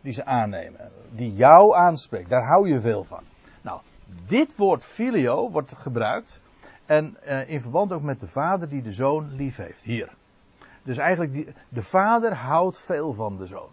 die 0.00 0.12
ze 0.12 0.24
aannemen, 0.24 0.90
die 1.10 1.32
jou 1.32 1.74
aanspreekt. 1.74 2.30
Daar 2.30 2.46
hou 2.46 2.68
je 2.68 2.80
veel 2.80 3.04
van. 3.04 3.22
Nou, 3.62 3.80
dit 4.26 4.56
woord 4.56 4.84
filio 4.84 5.50
wordt 5.50 5.72
gebruikt 5.72 6.40
en 6.86 7.16
uh, 7.26 7.48
in 7.48 7.60
verband 7.60 7.92
ook 7.92 8.02
met 8.02 8.20
de 8.20 8.26
vader 8.26 8.68
die 8.68 8.82
de 8.82 8.92
zoon 8.92 9.34
lief 9.34 9.56
heeft. 9.56 9.82
Hier. 9.82 10.14
Dus 10.82 10.96
eigenlijk, 10.96 11.32
die, 11.32 11.54
de 11.68 11.82
vader 11.82 12.34
houdt 12.34 12.80
veel 12.80 13.12
van 13.12 13.36
de 13.36 13.46
zoon. 13.46 13.70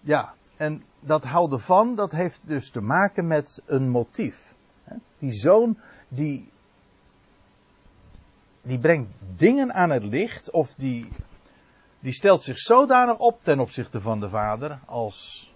Ja, 0.00 0.34
en 0.56 0.84
dat 1.00 1.24
houden 1.24 1.60
van, 1.60 1.94
dat 1.94 2.12
heeft 2.12 2.46
dus 2.46 2.70
te 2.70 2.80
maken 2.80 3.26
met 3.26 3.62
een 3.66 3.88
motief. 3.88 4.54
Die 5.18 5.32
zoon, 5.32 5.78
die, 6.08 6.52
die 8.64 8.78
brengt 8.78 9.10
dingen 9.36 9.74
aan 9.74 9.90
het 9.90 10.04
licht, 10.04 10.50
of 10.50 10.74
die, 10.74 11.08
die 12.00 12.12
stelt 12.12 12.42
zich 12.42 12.58
zodanig 12.58 13.18
op 13.18 13.38
ten 13.42 13.60
opzichte 13.60 14.00
van 14.00 14.20
de 14.20 14.28
vader, 14.28 14.78
als 14.84 15.52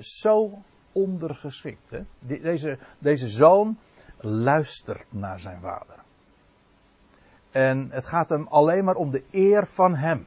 zo 0.00 0.62
ondergeschikt. 0.92 1.90
Hè? 1.90 2.00
Deze, 2.18 2.78
deze 2.98 3.28
zoon 3.28 3.78
luistert 4.20 5.06
naar 5.08 5.40
zijn 5.40 5.60
vader. 5.60 5.96
En 7.50 7.90
het 7.90 8.06
gaat 8.06 8.28
hem 8.28 8.46
alleen 8.46 8.84
maar 8.84 8.94
om 8.94 9.10
de 9.10 9.24
eer 9.30 9.66
van 9.66 9.94
hem. 9.94 10.26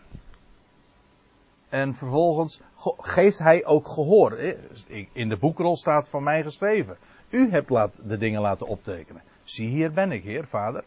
En 1.69 1.93
vervolgens 1.93 2.61
geeft 2.97 3.39
hij 3.39 3.65
ook 3.65 3.88
gehoor. 3.88 4.38
In 5.11 5.29
de 5.29 5.38
boekrol 5.38 5.75
staat 5.75 6.09
van 6.09 6.23
mij 6.23 6.43
geschreven. 6.43 6.97
U 7.29 7.49
hebt 7.51 7.69
de 8.09 8.17
dingen 8.17 8.41
laten 8.41 8.67
optekenen. 8.67 9.21
Zie 9.43 9.69
hier 9.69 9.91
ben 9.91 10.11
ik, 10.11 10.23
Heer, 10.23 10.47
Vader. 10.47 10.84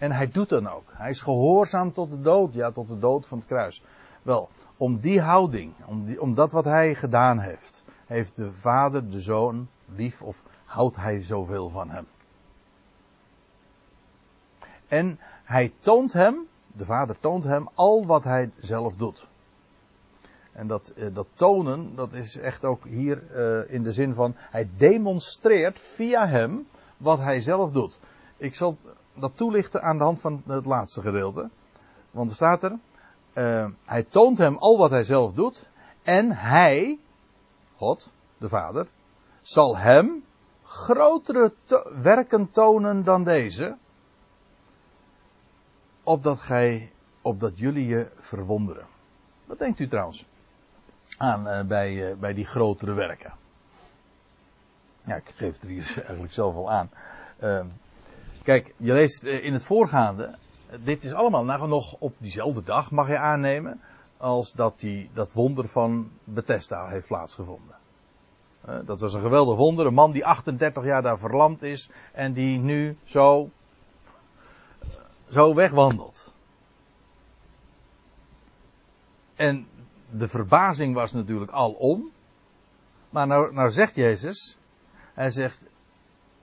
En 0.00 0.12
hij 0.12 0.28
doet 0.28 0.48
dan 0.48 0.68
ook. 0.68 0.92
Hij 0.92 1.10
is 1.10 1.20
gehoorzaam 1.20 1.92
tot 1.92 2.10
de 2.10 2.20
dood. 2.20 2.54
Ja, 2.54 2.70
tot 2.70 2.88
de 2.88 2.98
dood 2.98 3.26
van 3.26 3.38
het 3.38 3.46
kruis. 3.46 3.82
Wel, 4.22 4.48
om 4.76 5.00
die 5.00 5.20
houding, 5.20 5.72
om, 5.86 6.18
om 6.18 6.34
dat 6.34 6.52
wat 6.52 6.64
hij 6.64 6.94
gedaan 6.94 7.38
heeft, 7.38 7.84
heeft 8.06 8.36
de 8.36 8.52
vader 8.52 9.10
de 9.10 9.20
zoon 9.20 9.68
lief 9.86 10.22
of 10.22 10.42
houdt 10.64 10.96
hij 10.96 11.22
zoveel 11.22 11.68
van 11.68 11.90
hem. 11.90 12.06
En 14.88 15.18
hij 15.44 15.72
toont 15.78 16.12
hem, 16.12 16.46
de 16.66 16.84
vader 16.84 17.20
toont 17.20 17.44
hem 17.44 17.68
al 17.74 18.06
wat 18.06 18.24
hij 18.24 18.50
zelf 18.58 18.96
doet. 18.96 19.28
En 20.52 20.66
dat, 20.66 20.88
eh, 20.88 21.06
dat 21.12 21.26
tonen, 21.34 21.94
dat 21.94 22.12
is 22.12 22.36
echt 22.36 22.64
ook 22.64 22.84
hier 22.84 23.22
uh, 23.34 23.74
in 23.74 23.82
de 23.82 23.92
zin 23.92 24.14
van, 24.14 24.34
hij 24.36 24.68
demonstreert 24.76 25.80
via 25.80 26.26
hem 26.26 26.66
wat 26.96 27.18
hij 27.18 27.40
zelf 27.40 27.70
doet. 27.70 27.98
Ik 28.36 28.54
zal 28.54 28.76
dat 29.20 29.36
toelichten 29.36 29.82
aan 29.82 29.98
de 29.98 30.04
hand 30.04 30.20
van 30.20 30.42
het 30.46 30.66
laatste 30.66 31.00
gedeelte. 31.00 31.50
Want 32.10 32.30
er 32.30 32.36
staat 32.36 32.62
er, 32.62 32.78
uh, 33.34 33.70
hij 33.84 34.02
toont 34.02 34.38
hem 34.38 34.56
al 34.56 34.78
wat 34.78 34.90
hij 34.90 35.04
zelf 35.04 35.32
doet. 35.32 35.70
En 36.02 36.32
hij, 36.32 36.98
God, 37.76 38.10
de 38.38 38.48
Vader, 38.48 38.86
zal 39.40 39.76
hem 39.76 40.24
grotere 40.62 41.52
werken 42.02 42.50
tonen 42.50 43.04
dan 43.04 43.24
deze. 43.24 43.76
Opdat 46.02 46.40
gij, 46.40 46.92
opdat 47.22 47.58
jullie 47.58 47.86
je 47.86 48.10
verwonderen. 48.18 48.86
Wat 49.44 49.58
denkt 49.58 49.78
u 49.78 49.88
trouwens 49.88 50.26
aan 51.18 51.46
uh, 51.46 51.62
bij, 51.62 52.10
uh, 52.10 52.16
bij 52.16 52.34
die 52.34 52.46
grotere 52.46 52.92
werken? 52.92 53.32
Ja, 55.04 55.14
ik 55.16 55.30
geef 55.34 55.62
er 55.62 55.68
hier 55.68 55.94
eigenlijk 55.96 56.32
zelf 56.32 56.54
al 56.54 56.70
aan. 56.70 56.90
Kijk, 58.42 58.74
je 58.76 58.92
leest 58.92 59.22
in 59.22 59.52
het 59.52 59.64
voorgaande. 59.64 60.34
Dit 60.82 61.04
is 61.04 61.12
allemaal 61.12 61.66
nog 61.66 61.96
op 61.98 62.14
diezelfde 62.18 62.62
dag, 62.62 62.90
mag 62.90 63.08
je 63.08 63.16
aannemen. 63.16 63.80
Als 64.16 64.52
dat 64.52 64.80
die, 64.80 65.10
dat 65.14 65.32
wonder 65.32 65.68
van 65.68 66.10
Bethesda 66.24 66.88
heeft 66.88 67.06
plaatsgevonden. 67.06 67.74
Dat 68.84 69.00
was 69.00 69.14
een 69.14 69.20
geweldig 69.20 69.56
wonder. 69.56 69.86
Een 69.86 69.94
man 69.94 70.12
die 70.12 70.26
38 70.26 70.84
jaar 70.84 71.02
daar 71.02 71.18
verlamd 71.18 71.62
is. 71.62 71.90
En 72.12 72.32
die 72.32 72.58
nu 72.58 72.96
zo. 73.04 73.50
zo 75.28 75.54
wegwandelt. 75.54 76.32
En 79.34 79.66
de 80.10 80.28
verbazing 80.28 80.94
was 80.94 81.12
natuurlijk 81.12 81.50
al 81.50 81.72
om. 81.72 82.10
Maar 83.10 83.26
nou, 83.26 83.54
nou 83.54 83.70
zegt 83.70 83.94
Jezus. 83.94 84.56
Hij 85.14 85.30
zegt. 85.30 85.66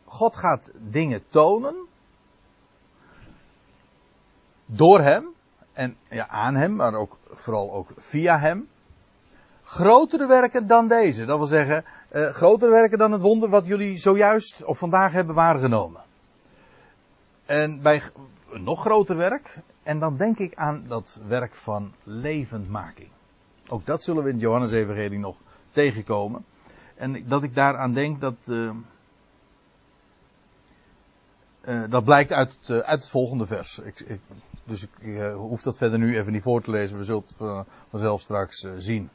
God 0.07 0.35
gaat 0.35 0.71
dingen 0.81 1.23
tonen. 1.27 1.75
Door 4.65 4.99
hem. 4.99 5.25
En 5.73 5.97
ja, 6.09 6.27
aan 6.27 6.55
hem, 6.55 6.75
maar 6.75 6.93
ook 6.93 7.17
vooral 7.29 7.71
ook 7.73 7.89
via 7.95 8.39
hem. 8.39 8.67
Grotere 9.63 10.27
werken 10.27 10.67
dan 10.67 10.87
deze. 10.87 11.25
Dat 11.25 11.37
wil 11.37 11.47
zeggen, 11.47 11.85
uh, 12.11 12.29
grotere 12.29 12.71
werken 12.71 12.97
dan 12.97 13.11
het 13.11 13.21
wonder 13.21 13.49
wat 13.49 13.65
jullie 13.65 13.97
zojuist 13.97 14.63
of 14.63 14.77
vandaag 14.77 15.11
hebben 15.11 15.35
waargenomen. 15.35 16.01
En 17.45 17.81
bij 17.81 18.01
een 18.49 18.63
nog 18.63 18.81
groter 18.81 19.15
werk. 19.15 19.57
En 19.83 19.99
dan 19.99 20.17
denk 20.17 20.37
ik 20.37 20.55
aan 20.55 20.85
dat 20.87 21.21
werk 21.27 21.55
van 21.55 21.93
levendmaking. 22.03 23.09
Ook 23.67 23.85
dat 23.85 24.03
zullen 24.03 24.23
we 24.23 24.29
in 24.29 24.39
Johannes 24.39 24.71
Evangelie 24.71 25.19
nog 25.19 25.37
tegenkomen. 25.71 26.45
En 26.95 27.27
dat 27.27 27.43
ik 27.43 27.55
daaraan 27.55 27.93
denk 27.93 28.21
dat. 28.21 28.35
Uh, 28.45 28.71
uh, 31.67 31.83
dat 31.89 32.03
blijkt 32.03 32.31
uit 32.31 32.57
het, 32.59 32.83
uit 32.83 32.99
het 32.99 33.09
volgende 33.09 33.45
vers. 33.45 33.79
Ik, 33.79 33.99
ik, 33.99 34.19
dus 34.63 34.83
ik 34.83 34.89
uh, 34.99 35.35
hoef 35.35 35.61
dat 35.61 35.77
verder 35.77 35.99
nu 35.99 36.17
even 36.17 36.31
niet 36.31 36.41
voor 36.41 36.61
te 36.61 36.71
lezen. 36.71 36.97
We 36.97 37.03
zullen 37.03 37.23
het 37.27 37.65
vanzelf 37.87 38.21
straks 38.21 38.67
zien. 38.77 39.09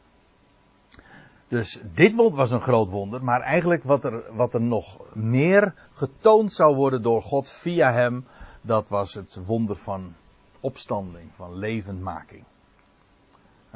Dus 1.48 1.80
dit 1.94 2.14
was 2.14 2.50
een 2.50 2.60
groot 2.60 2.88
wonder. 2.88 3.24
Maar 3.24 3.40
eigenlijk 3.40 3.82
wat 3.82 4.04
er, 4.04 4.34
wat 4.34 4.54
er 4.54 4.60
nog 4.60 5.00
meer 5.14 5.74
getoond 5.92 6.52
zou 6.52 6.76
worden 6.76 7.02
door 7.02 7.22
God 7.22 7.50
via 7.50 7.92
hem. 7.92 8.26
Dat 8.60 8.88
was 8.88 9.14
het 9.14 9.38
wonder 9.44 9.76
van 9.76 10.14
opstanding, 10.60 11.30
van 11.34 11.54
levendmaking. 11.54 12.44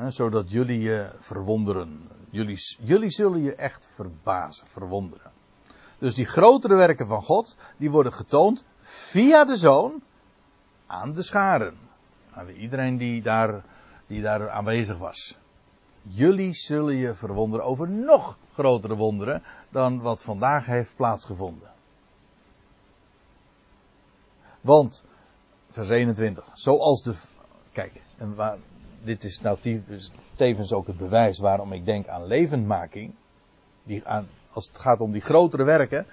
Zodat 0.09 0.51
jullie 0.51 0.81
je 0.81 1.11
verwonderen. 1.18 2.09
Jullie, 2.31 2.59
jullie 2.81 3.11
zullen 3.11 3.43
je 3.43 3.55
echt 3.55 3.89
verbazen, 3.95 4.66
verwonderen. 4.66 5.33
Dus 5.99 6.14
die 6.14 6.26
grotere 6.26 6.74
werken 6.74 7.07
van 7.07 7.22
God, 7.22 7.57
die 7.76 7.90
worden 7.90 8.12
getoond 8.12 8.64
via 8.80 9.44
de 9.44 9.57
Zoon 9.57 10.03
aan 10.86 11.12
de 11.12 11.22
scharen. 11.22 11.78
Aan 12.32 12.49
iedereen 12.49 12.97
die 12.97 13.22
daar, 13.22 13.64
die 14.07 14.22
daar 14.22 14.51
aanwezig 14.51 14.99
was. 14.99 15.36
Jullie 16.03 16.53
zullen 16.53 16.94
je 16.94 17.14
verwonderen 17.14 17.66
over 17.66 17.88
nog 17.88 18.38
grotere 18.53 18.94
wonderen 18.94 19.42
dan 19.70 20.01
wat 20.01 20.22
vandaag 20.22 20.66
heeft 20.66 20.97
plaatsgevonden. 20.97 21.70
Want, 24.61 25.05
vers 25.70 25.88
21, 25.88 26.44
zoals 26.53 27.03
de. 27.03 27.14
Kijk, 27.72 28.03
en 28.16 28.34
waar, 28.34 28.57
dit 29.03 29.24
is 29.24 29.40
nou 29.40 29.59
tevens 30.36 30.72
ook 30.72 30.86
het 30.86 30.97
bewijs 30.97 31.38
waarom 31.38 31.72
ik 31.72 31.84
denk 31.84 32.09
aan 32.09 32.26
levendmaking. 32.26 33.14
Die 33.82 34.07
aan, 34.07 34.28
als 34.57 34.66
het 34.66 34.78
gaat 34.78 35.00
om 35.00 35.12
die 35.12 35.20
grotere 35.20 35.64
werken. 35.64 36.07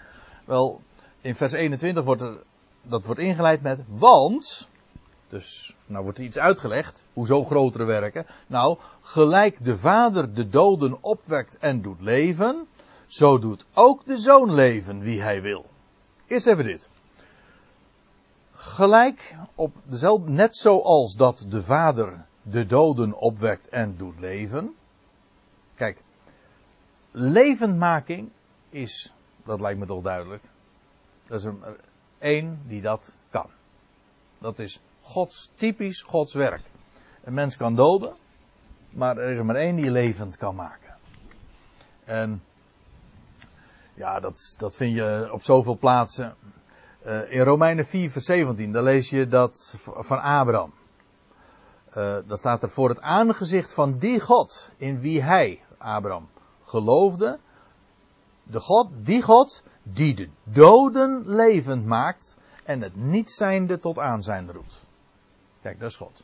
Wel, 0.46 0.82
in 1.22 1.36
vers 1.36 1.52
21 1.52 2.04
wordt 2.04 2.22
er, 2.22 2.38
dat 2.82 3.06
wordt 3.06 3.20
ingeleid 3.20 3.62
met, 3.62 3.84
want, 3.88 4.70
dus, 5.30 5.76
nou 5.86 6.04
wordt 6.04 6.18
er 6.18 6.24
iets 6.24 6.38
uitgelegd. 6.38 7.04
Hoezo 7.14 7.44
grotere 7.44 7.84
werken? 7.84 8.26
Nou, 8.48 8.78
gelijk 9.02 9.64
de 9.64 9.78
vader 9.78 10.34
de 10.34 10.50
doden 10.50 10.98
opwekt 11.02 11.58
en 11.58 11.82
doet 11.82 12.02
leven, 12.02 12.68
zo 13.06 13.40
doet 13.40 13.66
ook 13.74 14.06
de 14.06 14.18
zoon 14.18 14.54
leven 14.54 15.00
wie 15.00 15.22
hij 15.22 15.42
wil. 15.42 15.66
Eerst 16.28 16.48
even 16.48 16.66
dit. 16.66 16.90
Gelijk 18.52 19.36
op 19.56 19.76
dezelfde, 19.84 20.30
net 20.30 20.56
zoals 20.56 21.16
dat 21.16 21.46
de 21.50 21.64
vader 21.64 22.26
de 22.42 22.66
doden 22.66 23.14
opwekt 23.14 23.70
en 23.70 23.98
doet 23.98 24.20
leven. 24.20 24.76
Kijk, 25.76 25.98
levendmaking 27.14 28.30
is, 28.70 29.14
dat 29.46 29.62
lijkt 29.62 29.80
me 29.80 29.86
toch 29.86 30.04
duidelijk, 30.04 30.44
dat 31.28 31.40
is 31.40 31.46
er 31.46 31.56
één 32.18 32.62
die 32.68 32.82
dat 32.82 33.14
kan. 33.30 33.50
Dat 34.38 34.60
is 34.60 34.82
Gods, 35.02 35.52
typisch 35.56 36.02
Gods 36.02 36.34
werk. 36.34 36.62
Een 37.24 37.34
mens 37.34 37.58
kan 37.58 37.76
doden, 37.76 38.16
maar 38.90 39.18
er 39.18 39.32
is 39.32 39.38
er 39.38 39.46
maar 39.46 39.56
één 39.56 39.76
die 39.76 39.92
levend 39.92 40.38
kan 40.38 40.56
maken. 40.56 40.96
En 42.04 42.44
ja, 43.94 44.20
dat, 44.20 44.56
dat 44.58 44.76
vind 44.76 44.96
je 44.96 45.30
op 45.32 45.44
zoveel 45.44 45.78
plaatsen. 45.78 46.36
Uh, 47.06 47.32
in 47.32 47.42
Romeinen 47.42 47.86
4, 47.86 48.12
vers 48.12 48.26
17, 48.26 48.72
daar 48.72 48.84
lees 48.84 49.10
je 49.10 49.28
dat 49.28 49.76
van 49.80 50.22
Abraham. 50.22 50.74
Uh, 51.98 52.18
dat 52.26 52.40
staat 52.40 52.64
er 52.64 52.70
voor 52.70 52.90
het 52.90 53.02
aangezicht 53.02 53.74
van 53.74 53.98
die 53.98 54.20
God 54.20 54.72
in 54.78 55.00
wie 55.00 55.22
hij, 55.22 55.62
Abraham, 55.78 56.30
geloofde. 56.74 57.40
De 58.44 58.60
God, 58.60 58.90
die 58.94 59.22
God, 59.22 59.64
die 59.84 60.14
de 60.14 60.30
doden 60.44 61.24
levend 61.26 61.86
maakt 61.86 62.38
en 62.64 62.82
het 62.82 62.96
niet 62.96 63.32
zijnde 63.32 63.80
tot 63.80 64.00
aanzijn 64.00 64.52
roept. 64.52 64.86
Kijk, 65.62 65.80
dat 65.80 65.90
is 65.90 65.96
God. 65.96 66.24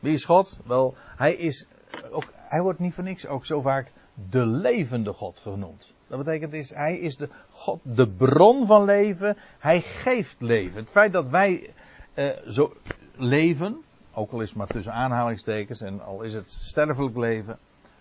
Wie 0.00 0.12
is 0.12 0.24
God? 0.24 0.58
Wel, 0.66 0.94
hij 1.16 1.34
is 1.34 1.66
ook, 2.10 2.24
hij 2.34 2.62
wordt 2.62 2.78
niet 2.78 2.94
voor 2.94 3.04
niks 3.04 3.26
ook 3.26 3.46
zo 3.46 3.60
vaak 3.60 3.92
de 4.30 4.46
levende 4.46 5.12
God 5.12 5.40
genoemd. 5.40 5.92
Dat 6.06 6.18
betekent 6.24 6.52
is, 6.52 6.70
hij 6.70 6.98
is 6.98 7.16
de 7.16 7.28
God, 7.50 7.80
de 7.82 8.08
bron 8.10 8.66
van 8.66 8.84
leven. 8.84 9.36
Hij 9.58 9.80
geeft 9.80 10.40
leven. 10.40 10.80
Het 10.80 10.90
feit 10.90 11.12
dat 11.12 11.28
wij 11.28 11.74
uh, 12.14 12.28
zo 12.48 12.72
leven, 13.16 13.82
ook 14.12 14.32
al 14.32 14.40
is 14.40 14.48
het 14.48 14.58
maar 14.58 14.66
tussen 14.66 14.92
aanhalingstekens 14.92 15.80
en 15.80 16.00
al 16.00 16.22
is 16.22 16.34
het 16.34 16.50
sterfelijk 16.52 17.16
leven, 17.16 17.58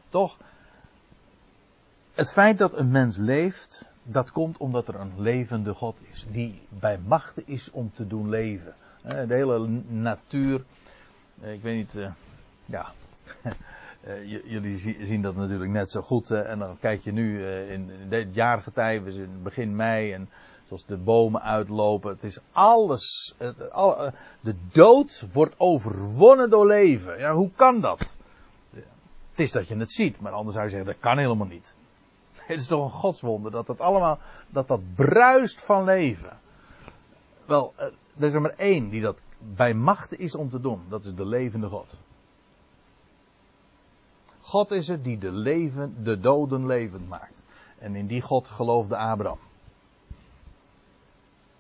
toch, 0.09 0.37
het 2.13 2.31
feit 2.31 2.57
dat 2.57 2.77
een 2.77 2.91
mens 2.91 3.17
leeft, 3.17 3.89
dat 4.03 4.31
komt 4.31 4.57
omdat 4.57 4.87
er 4.87 4.95
een 4.95 5.13
levende 5.17 5.73
God 5.73 5.95
is, 6.11 6.25
die 6.31 6.61
bij 6.69 6.99
machten 7.05 7.43
is 7.47 7.71
om 7.71 7.91
te 7.91 8.07
doen 8.07 8.29
leven. 8.29 8.75
De 9.01 9.33
hele 9.33 9.67
natuur. 9.87 10.63
Ik 11.41 11.61
weet 11.61 11.75
niet, 11.75 11.93
uh, 11.93 12.07
ja. 12.65 12.91
jullie 14.45 15.05
zien 15.05 15.21
dat 15.21 15.35
natuurlijk 15.35 15.71
net 15.71 15.91
zo 15.91 16.01
goed. 16.01 16.31
En 16.31 16.59
dan 16.59 16.77
kijk 16.79 17.03
je 17.03 17.11
nu 17.11 17.45
in 17.47 17.91
dit 18.09 18.35
jaargetij, 18.35 19.03
we 19.03 19.11
zijn 19.11 19.43
begin 19.43 19.75
mei 19.75 20.13
en 20.13 20.29
zoals 20.67 20.85
de 20.85 20.97
bomen 20.97 21.41
uitlopen. 21.41 22.11
Het 22.11 22.23
is 22.23 22.39
alles. 22.51 23.35
De 24.39 24.55
dood 24.71 25.25
wordt 25.33 25.59
overwonnen 25.59 26.49
door 26.49 26.67
leven. 26.67 27.19
Ja, 27.19 27.33
hoe 27.33 27.51
kan 27.55 27.81
dat? 27.81 28.17
Het 29.29 29.39
is 29.39 29.51
dat 29.51 29.67
je 29.67 29.75
het 29.75 29.91
ziet, 29.91 30.19
maar 30.19 30.31
anders 30.31 30.53
zou 30.53 30.65
je 30.65 30.71
zeggen 30.71 30.91
dat 30.91 31.01
kan 31.01 31.17
helemaal 31.17 31.47
niet. 31.47 31.75
Het 32.47 32.59
is 32.59 32.67
toch 32.67 32.83
een 32.83 32.99
godswonder 32.99 33.51
dat 33.51 33.67
dat 33.67 33.79
allemaal, 33.79 34.19
dat 34.49 34.67
dat 34.67 34.81
bruist 34.95 35.63
van 35.63 35.83
leven. 35.83 36.39
Wel, 37.45 37.73
er 37.77 38.23
is 38.23 38.33
er 38.33 38.41
maar 38.41 38.55
één 38.57 38.89
die 38.89 39.01
dat 39.01 39.21
bij 39.39 39.73
machten 39.73 40.19
is 40.19 40.35
om 40.35 40.49
te 40.49 40.61
doen. 40.61 40.81
Dat 40.89 41.05
is 41.05 41.15
de 41.15 41.25
levende 41.25 41.69
God. 41.69 41.97
God 44.39 44.71
is 44.71 44.87
het 44.87 45.03
die 45.03 45.17
de, 45.17 45.31
leven, 45.31 46.03
de 46.03 46.19
doden 46.19 46.65
levend 46.65 47.07
maakt. 47.07 47.43
En 47.77 47.95
in 47.95 48.07
die 48.07 48.21
God 48.21 48.47
geloofde 48.47 48.97
Abraham. 48.97 49.39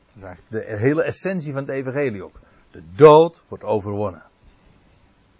Dat 0.07 0.15
is 0.15 0.23
eigenlijk 0.23 0.67
de 0.67 0.77
hele 0.77 1.03
essentie 1.03 1.53
van 1.53 1.61
het 1.61 1.71
evangelie 1.71 2.23
ook. 2.23 2.39
De 2.71 2.83
dood 2.95 3.43
wordt 3.47 3.63
overwonnen. 3.63 4.23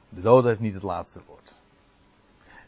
De 0.09 0.21
dood 0.21 0.43
heeft 0.43 0.59
niet 0.59 0.73
het 0.73 0.83
laatste 0.83 1.21
woord. 1.27 1.42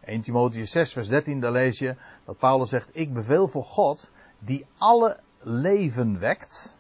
1 0.06 0.22
Timotheüs 0.22 0.72
6 0.72 0.93
vers 0.93 1.08
13, 1.08 1.39
daar 1.39 1.51
lees 1.51 1.80
je 1.80 1.95
dat 2.26 2.38
Paulus 2.38 2.70
zegt, 2.70 2.89
ik 2.97 3.14
beveel 3.14 3.47
voor 3.47 3.64
God 3.64 4.12
die 4.39 4.66
alle 4.78 5.20
leven 5.41 6.20
wekt. 6.20 6.78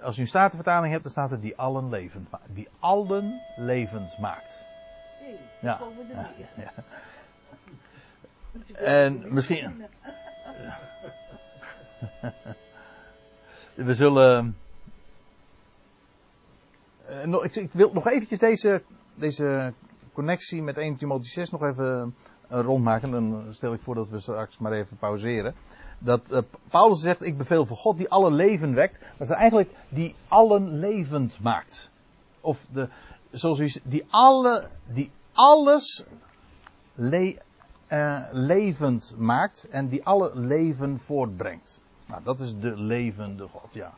Als 0.00 0.18
u 0.18 0.20
een 0.20 0.28
statenvertaling 0.28 0.90
hebt, 0.90 1.02
dan 1.02 1.12
staat 1.12 1.30
er 1.30 1.40
die 1.40 1.56
allen 1.56 1.88
levend 1.88 2.30
maakt. 2.30 2.54
Die 2.54 2.68
allen 2.78 3.40
levend 3.56 4.18
maakt. 4.18 4.64
Hey, 5.18 5.38
Ja. 5.60 5.80
Ja. 6.56 6.72
En 8.74 9.34
misschien. 9.34 9.84
We 13.74 13.94
zullen. 13.94 14.56
eh, 17.06 17.62
ik 17.62 17.72
wil 17.72 17.92
nog 17.92 18.08
eventjes 18.08 18.38
deze, 18.38 18.82
deze 19.14 19.72
connectie 20.12 20.62
met 20.62 20.76
1 20.78 20.96
Timotheüs 20.96 21.32
6 21.32 21.50
nog 21.50 21.62
even 21.62 22.14
eh, 22.48 22.60
rondmaken. 22.60 23.10
Dan 23.10 23.46
stel 23.50 23.72
ik 23.72 23.80
voor 23.80 23.94
dat 23.94 24.08
we 24.08 24.20
straks 24.20 24.58
maar 24.58 24.72
even 24.72 24.96
pauzeren. 24.96 25.54
Dat 25.98 26.30
eh, 26.30 26.38
Paulus 26.68 27.00
zegt: 27.00 27.22
Ik 27.26 27.36
beveel 27.36 27.66
voor 27.66 27.76
God 27.76 27.96
die 27.96 28.10
alle 28.10 28.30
leven 28.30 28.74
wekt. 28.74 29.00
Dat 29.16 29.28
is 29.28 29.34
eigenlijk 29.34 29.70
die 29.88 30.14
allen 30.28 30.78
levend 30.78 31.38
maakt. 31.40 31.90
Of 32.40 32.66
de, 32.72 32.88
zoals 33.30 33.58
u 33.58 33.68
z- 33.68 33.78
die, 33.82 34.04
alle, 34.10 34.68
die 34.86 35.10
alles 35.32 36.04
le- 36.94 37.36
eh, 37.86 38.20
levend 38.32 39.14
maakt 39.18 39.66
en 39.70 39.88
die 39.88 40.04
alle 40.04 40.30
leven 40.34 41.00
voortbrengt. 41.00 41.80
Nou, 42.06 42.20
dat 42.24 42.40
is 42.40 42.58
de 42.58 42.76
levende 42.76 43.48
God, 43.48 43.74
ja. 43.74 43.90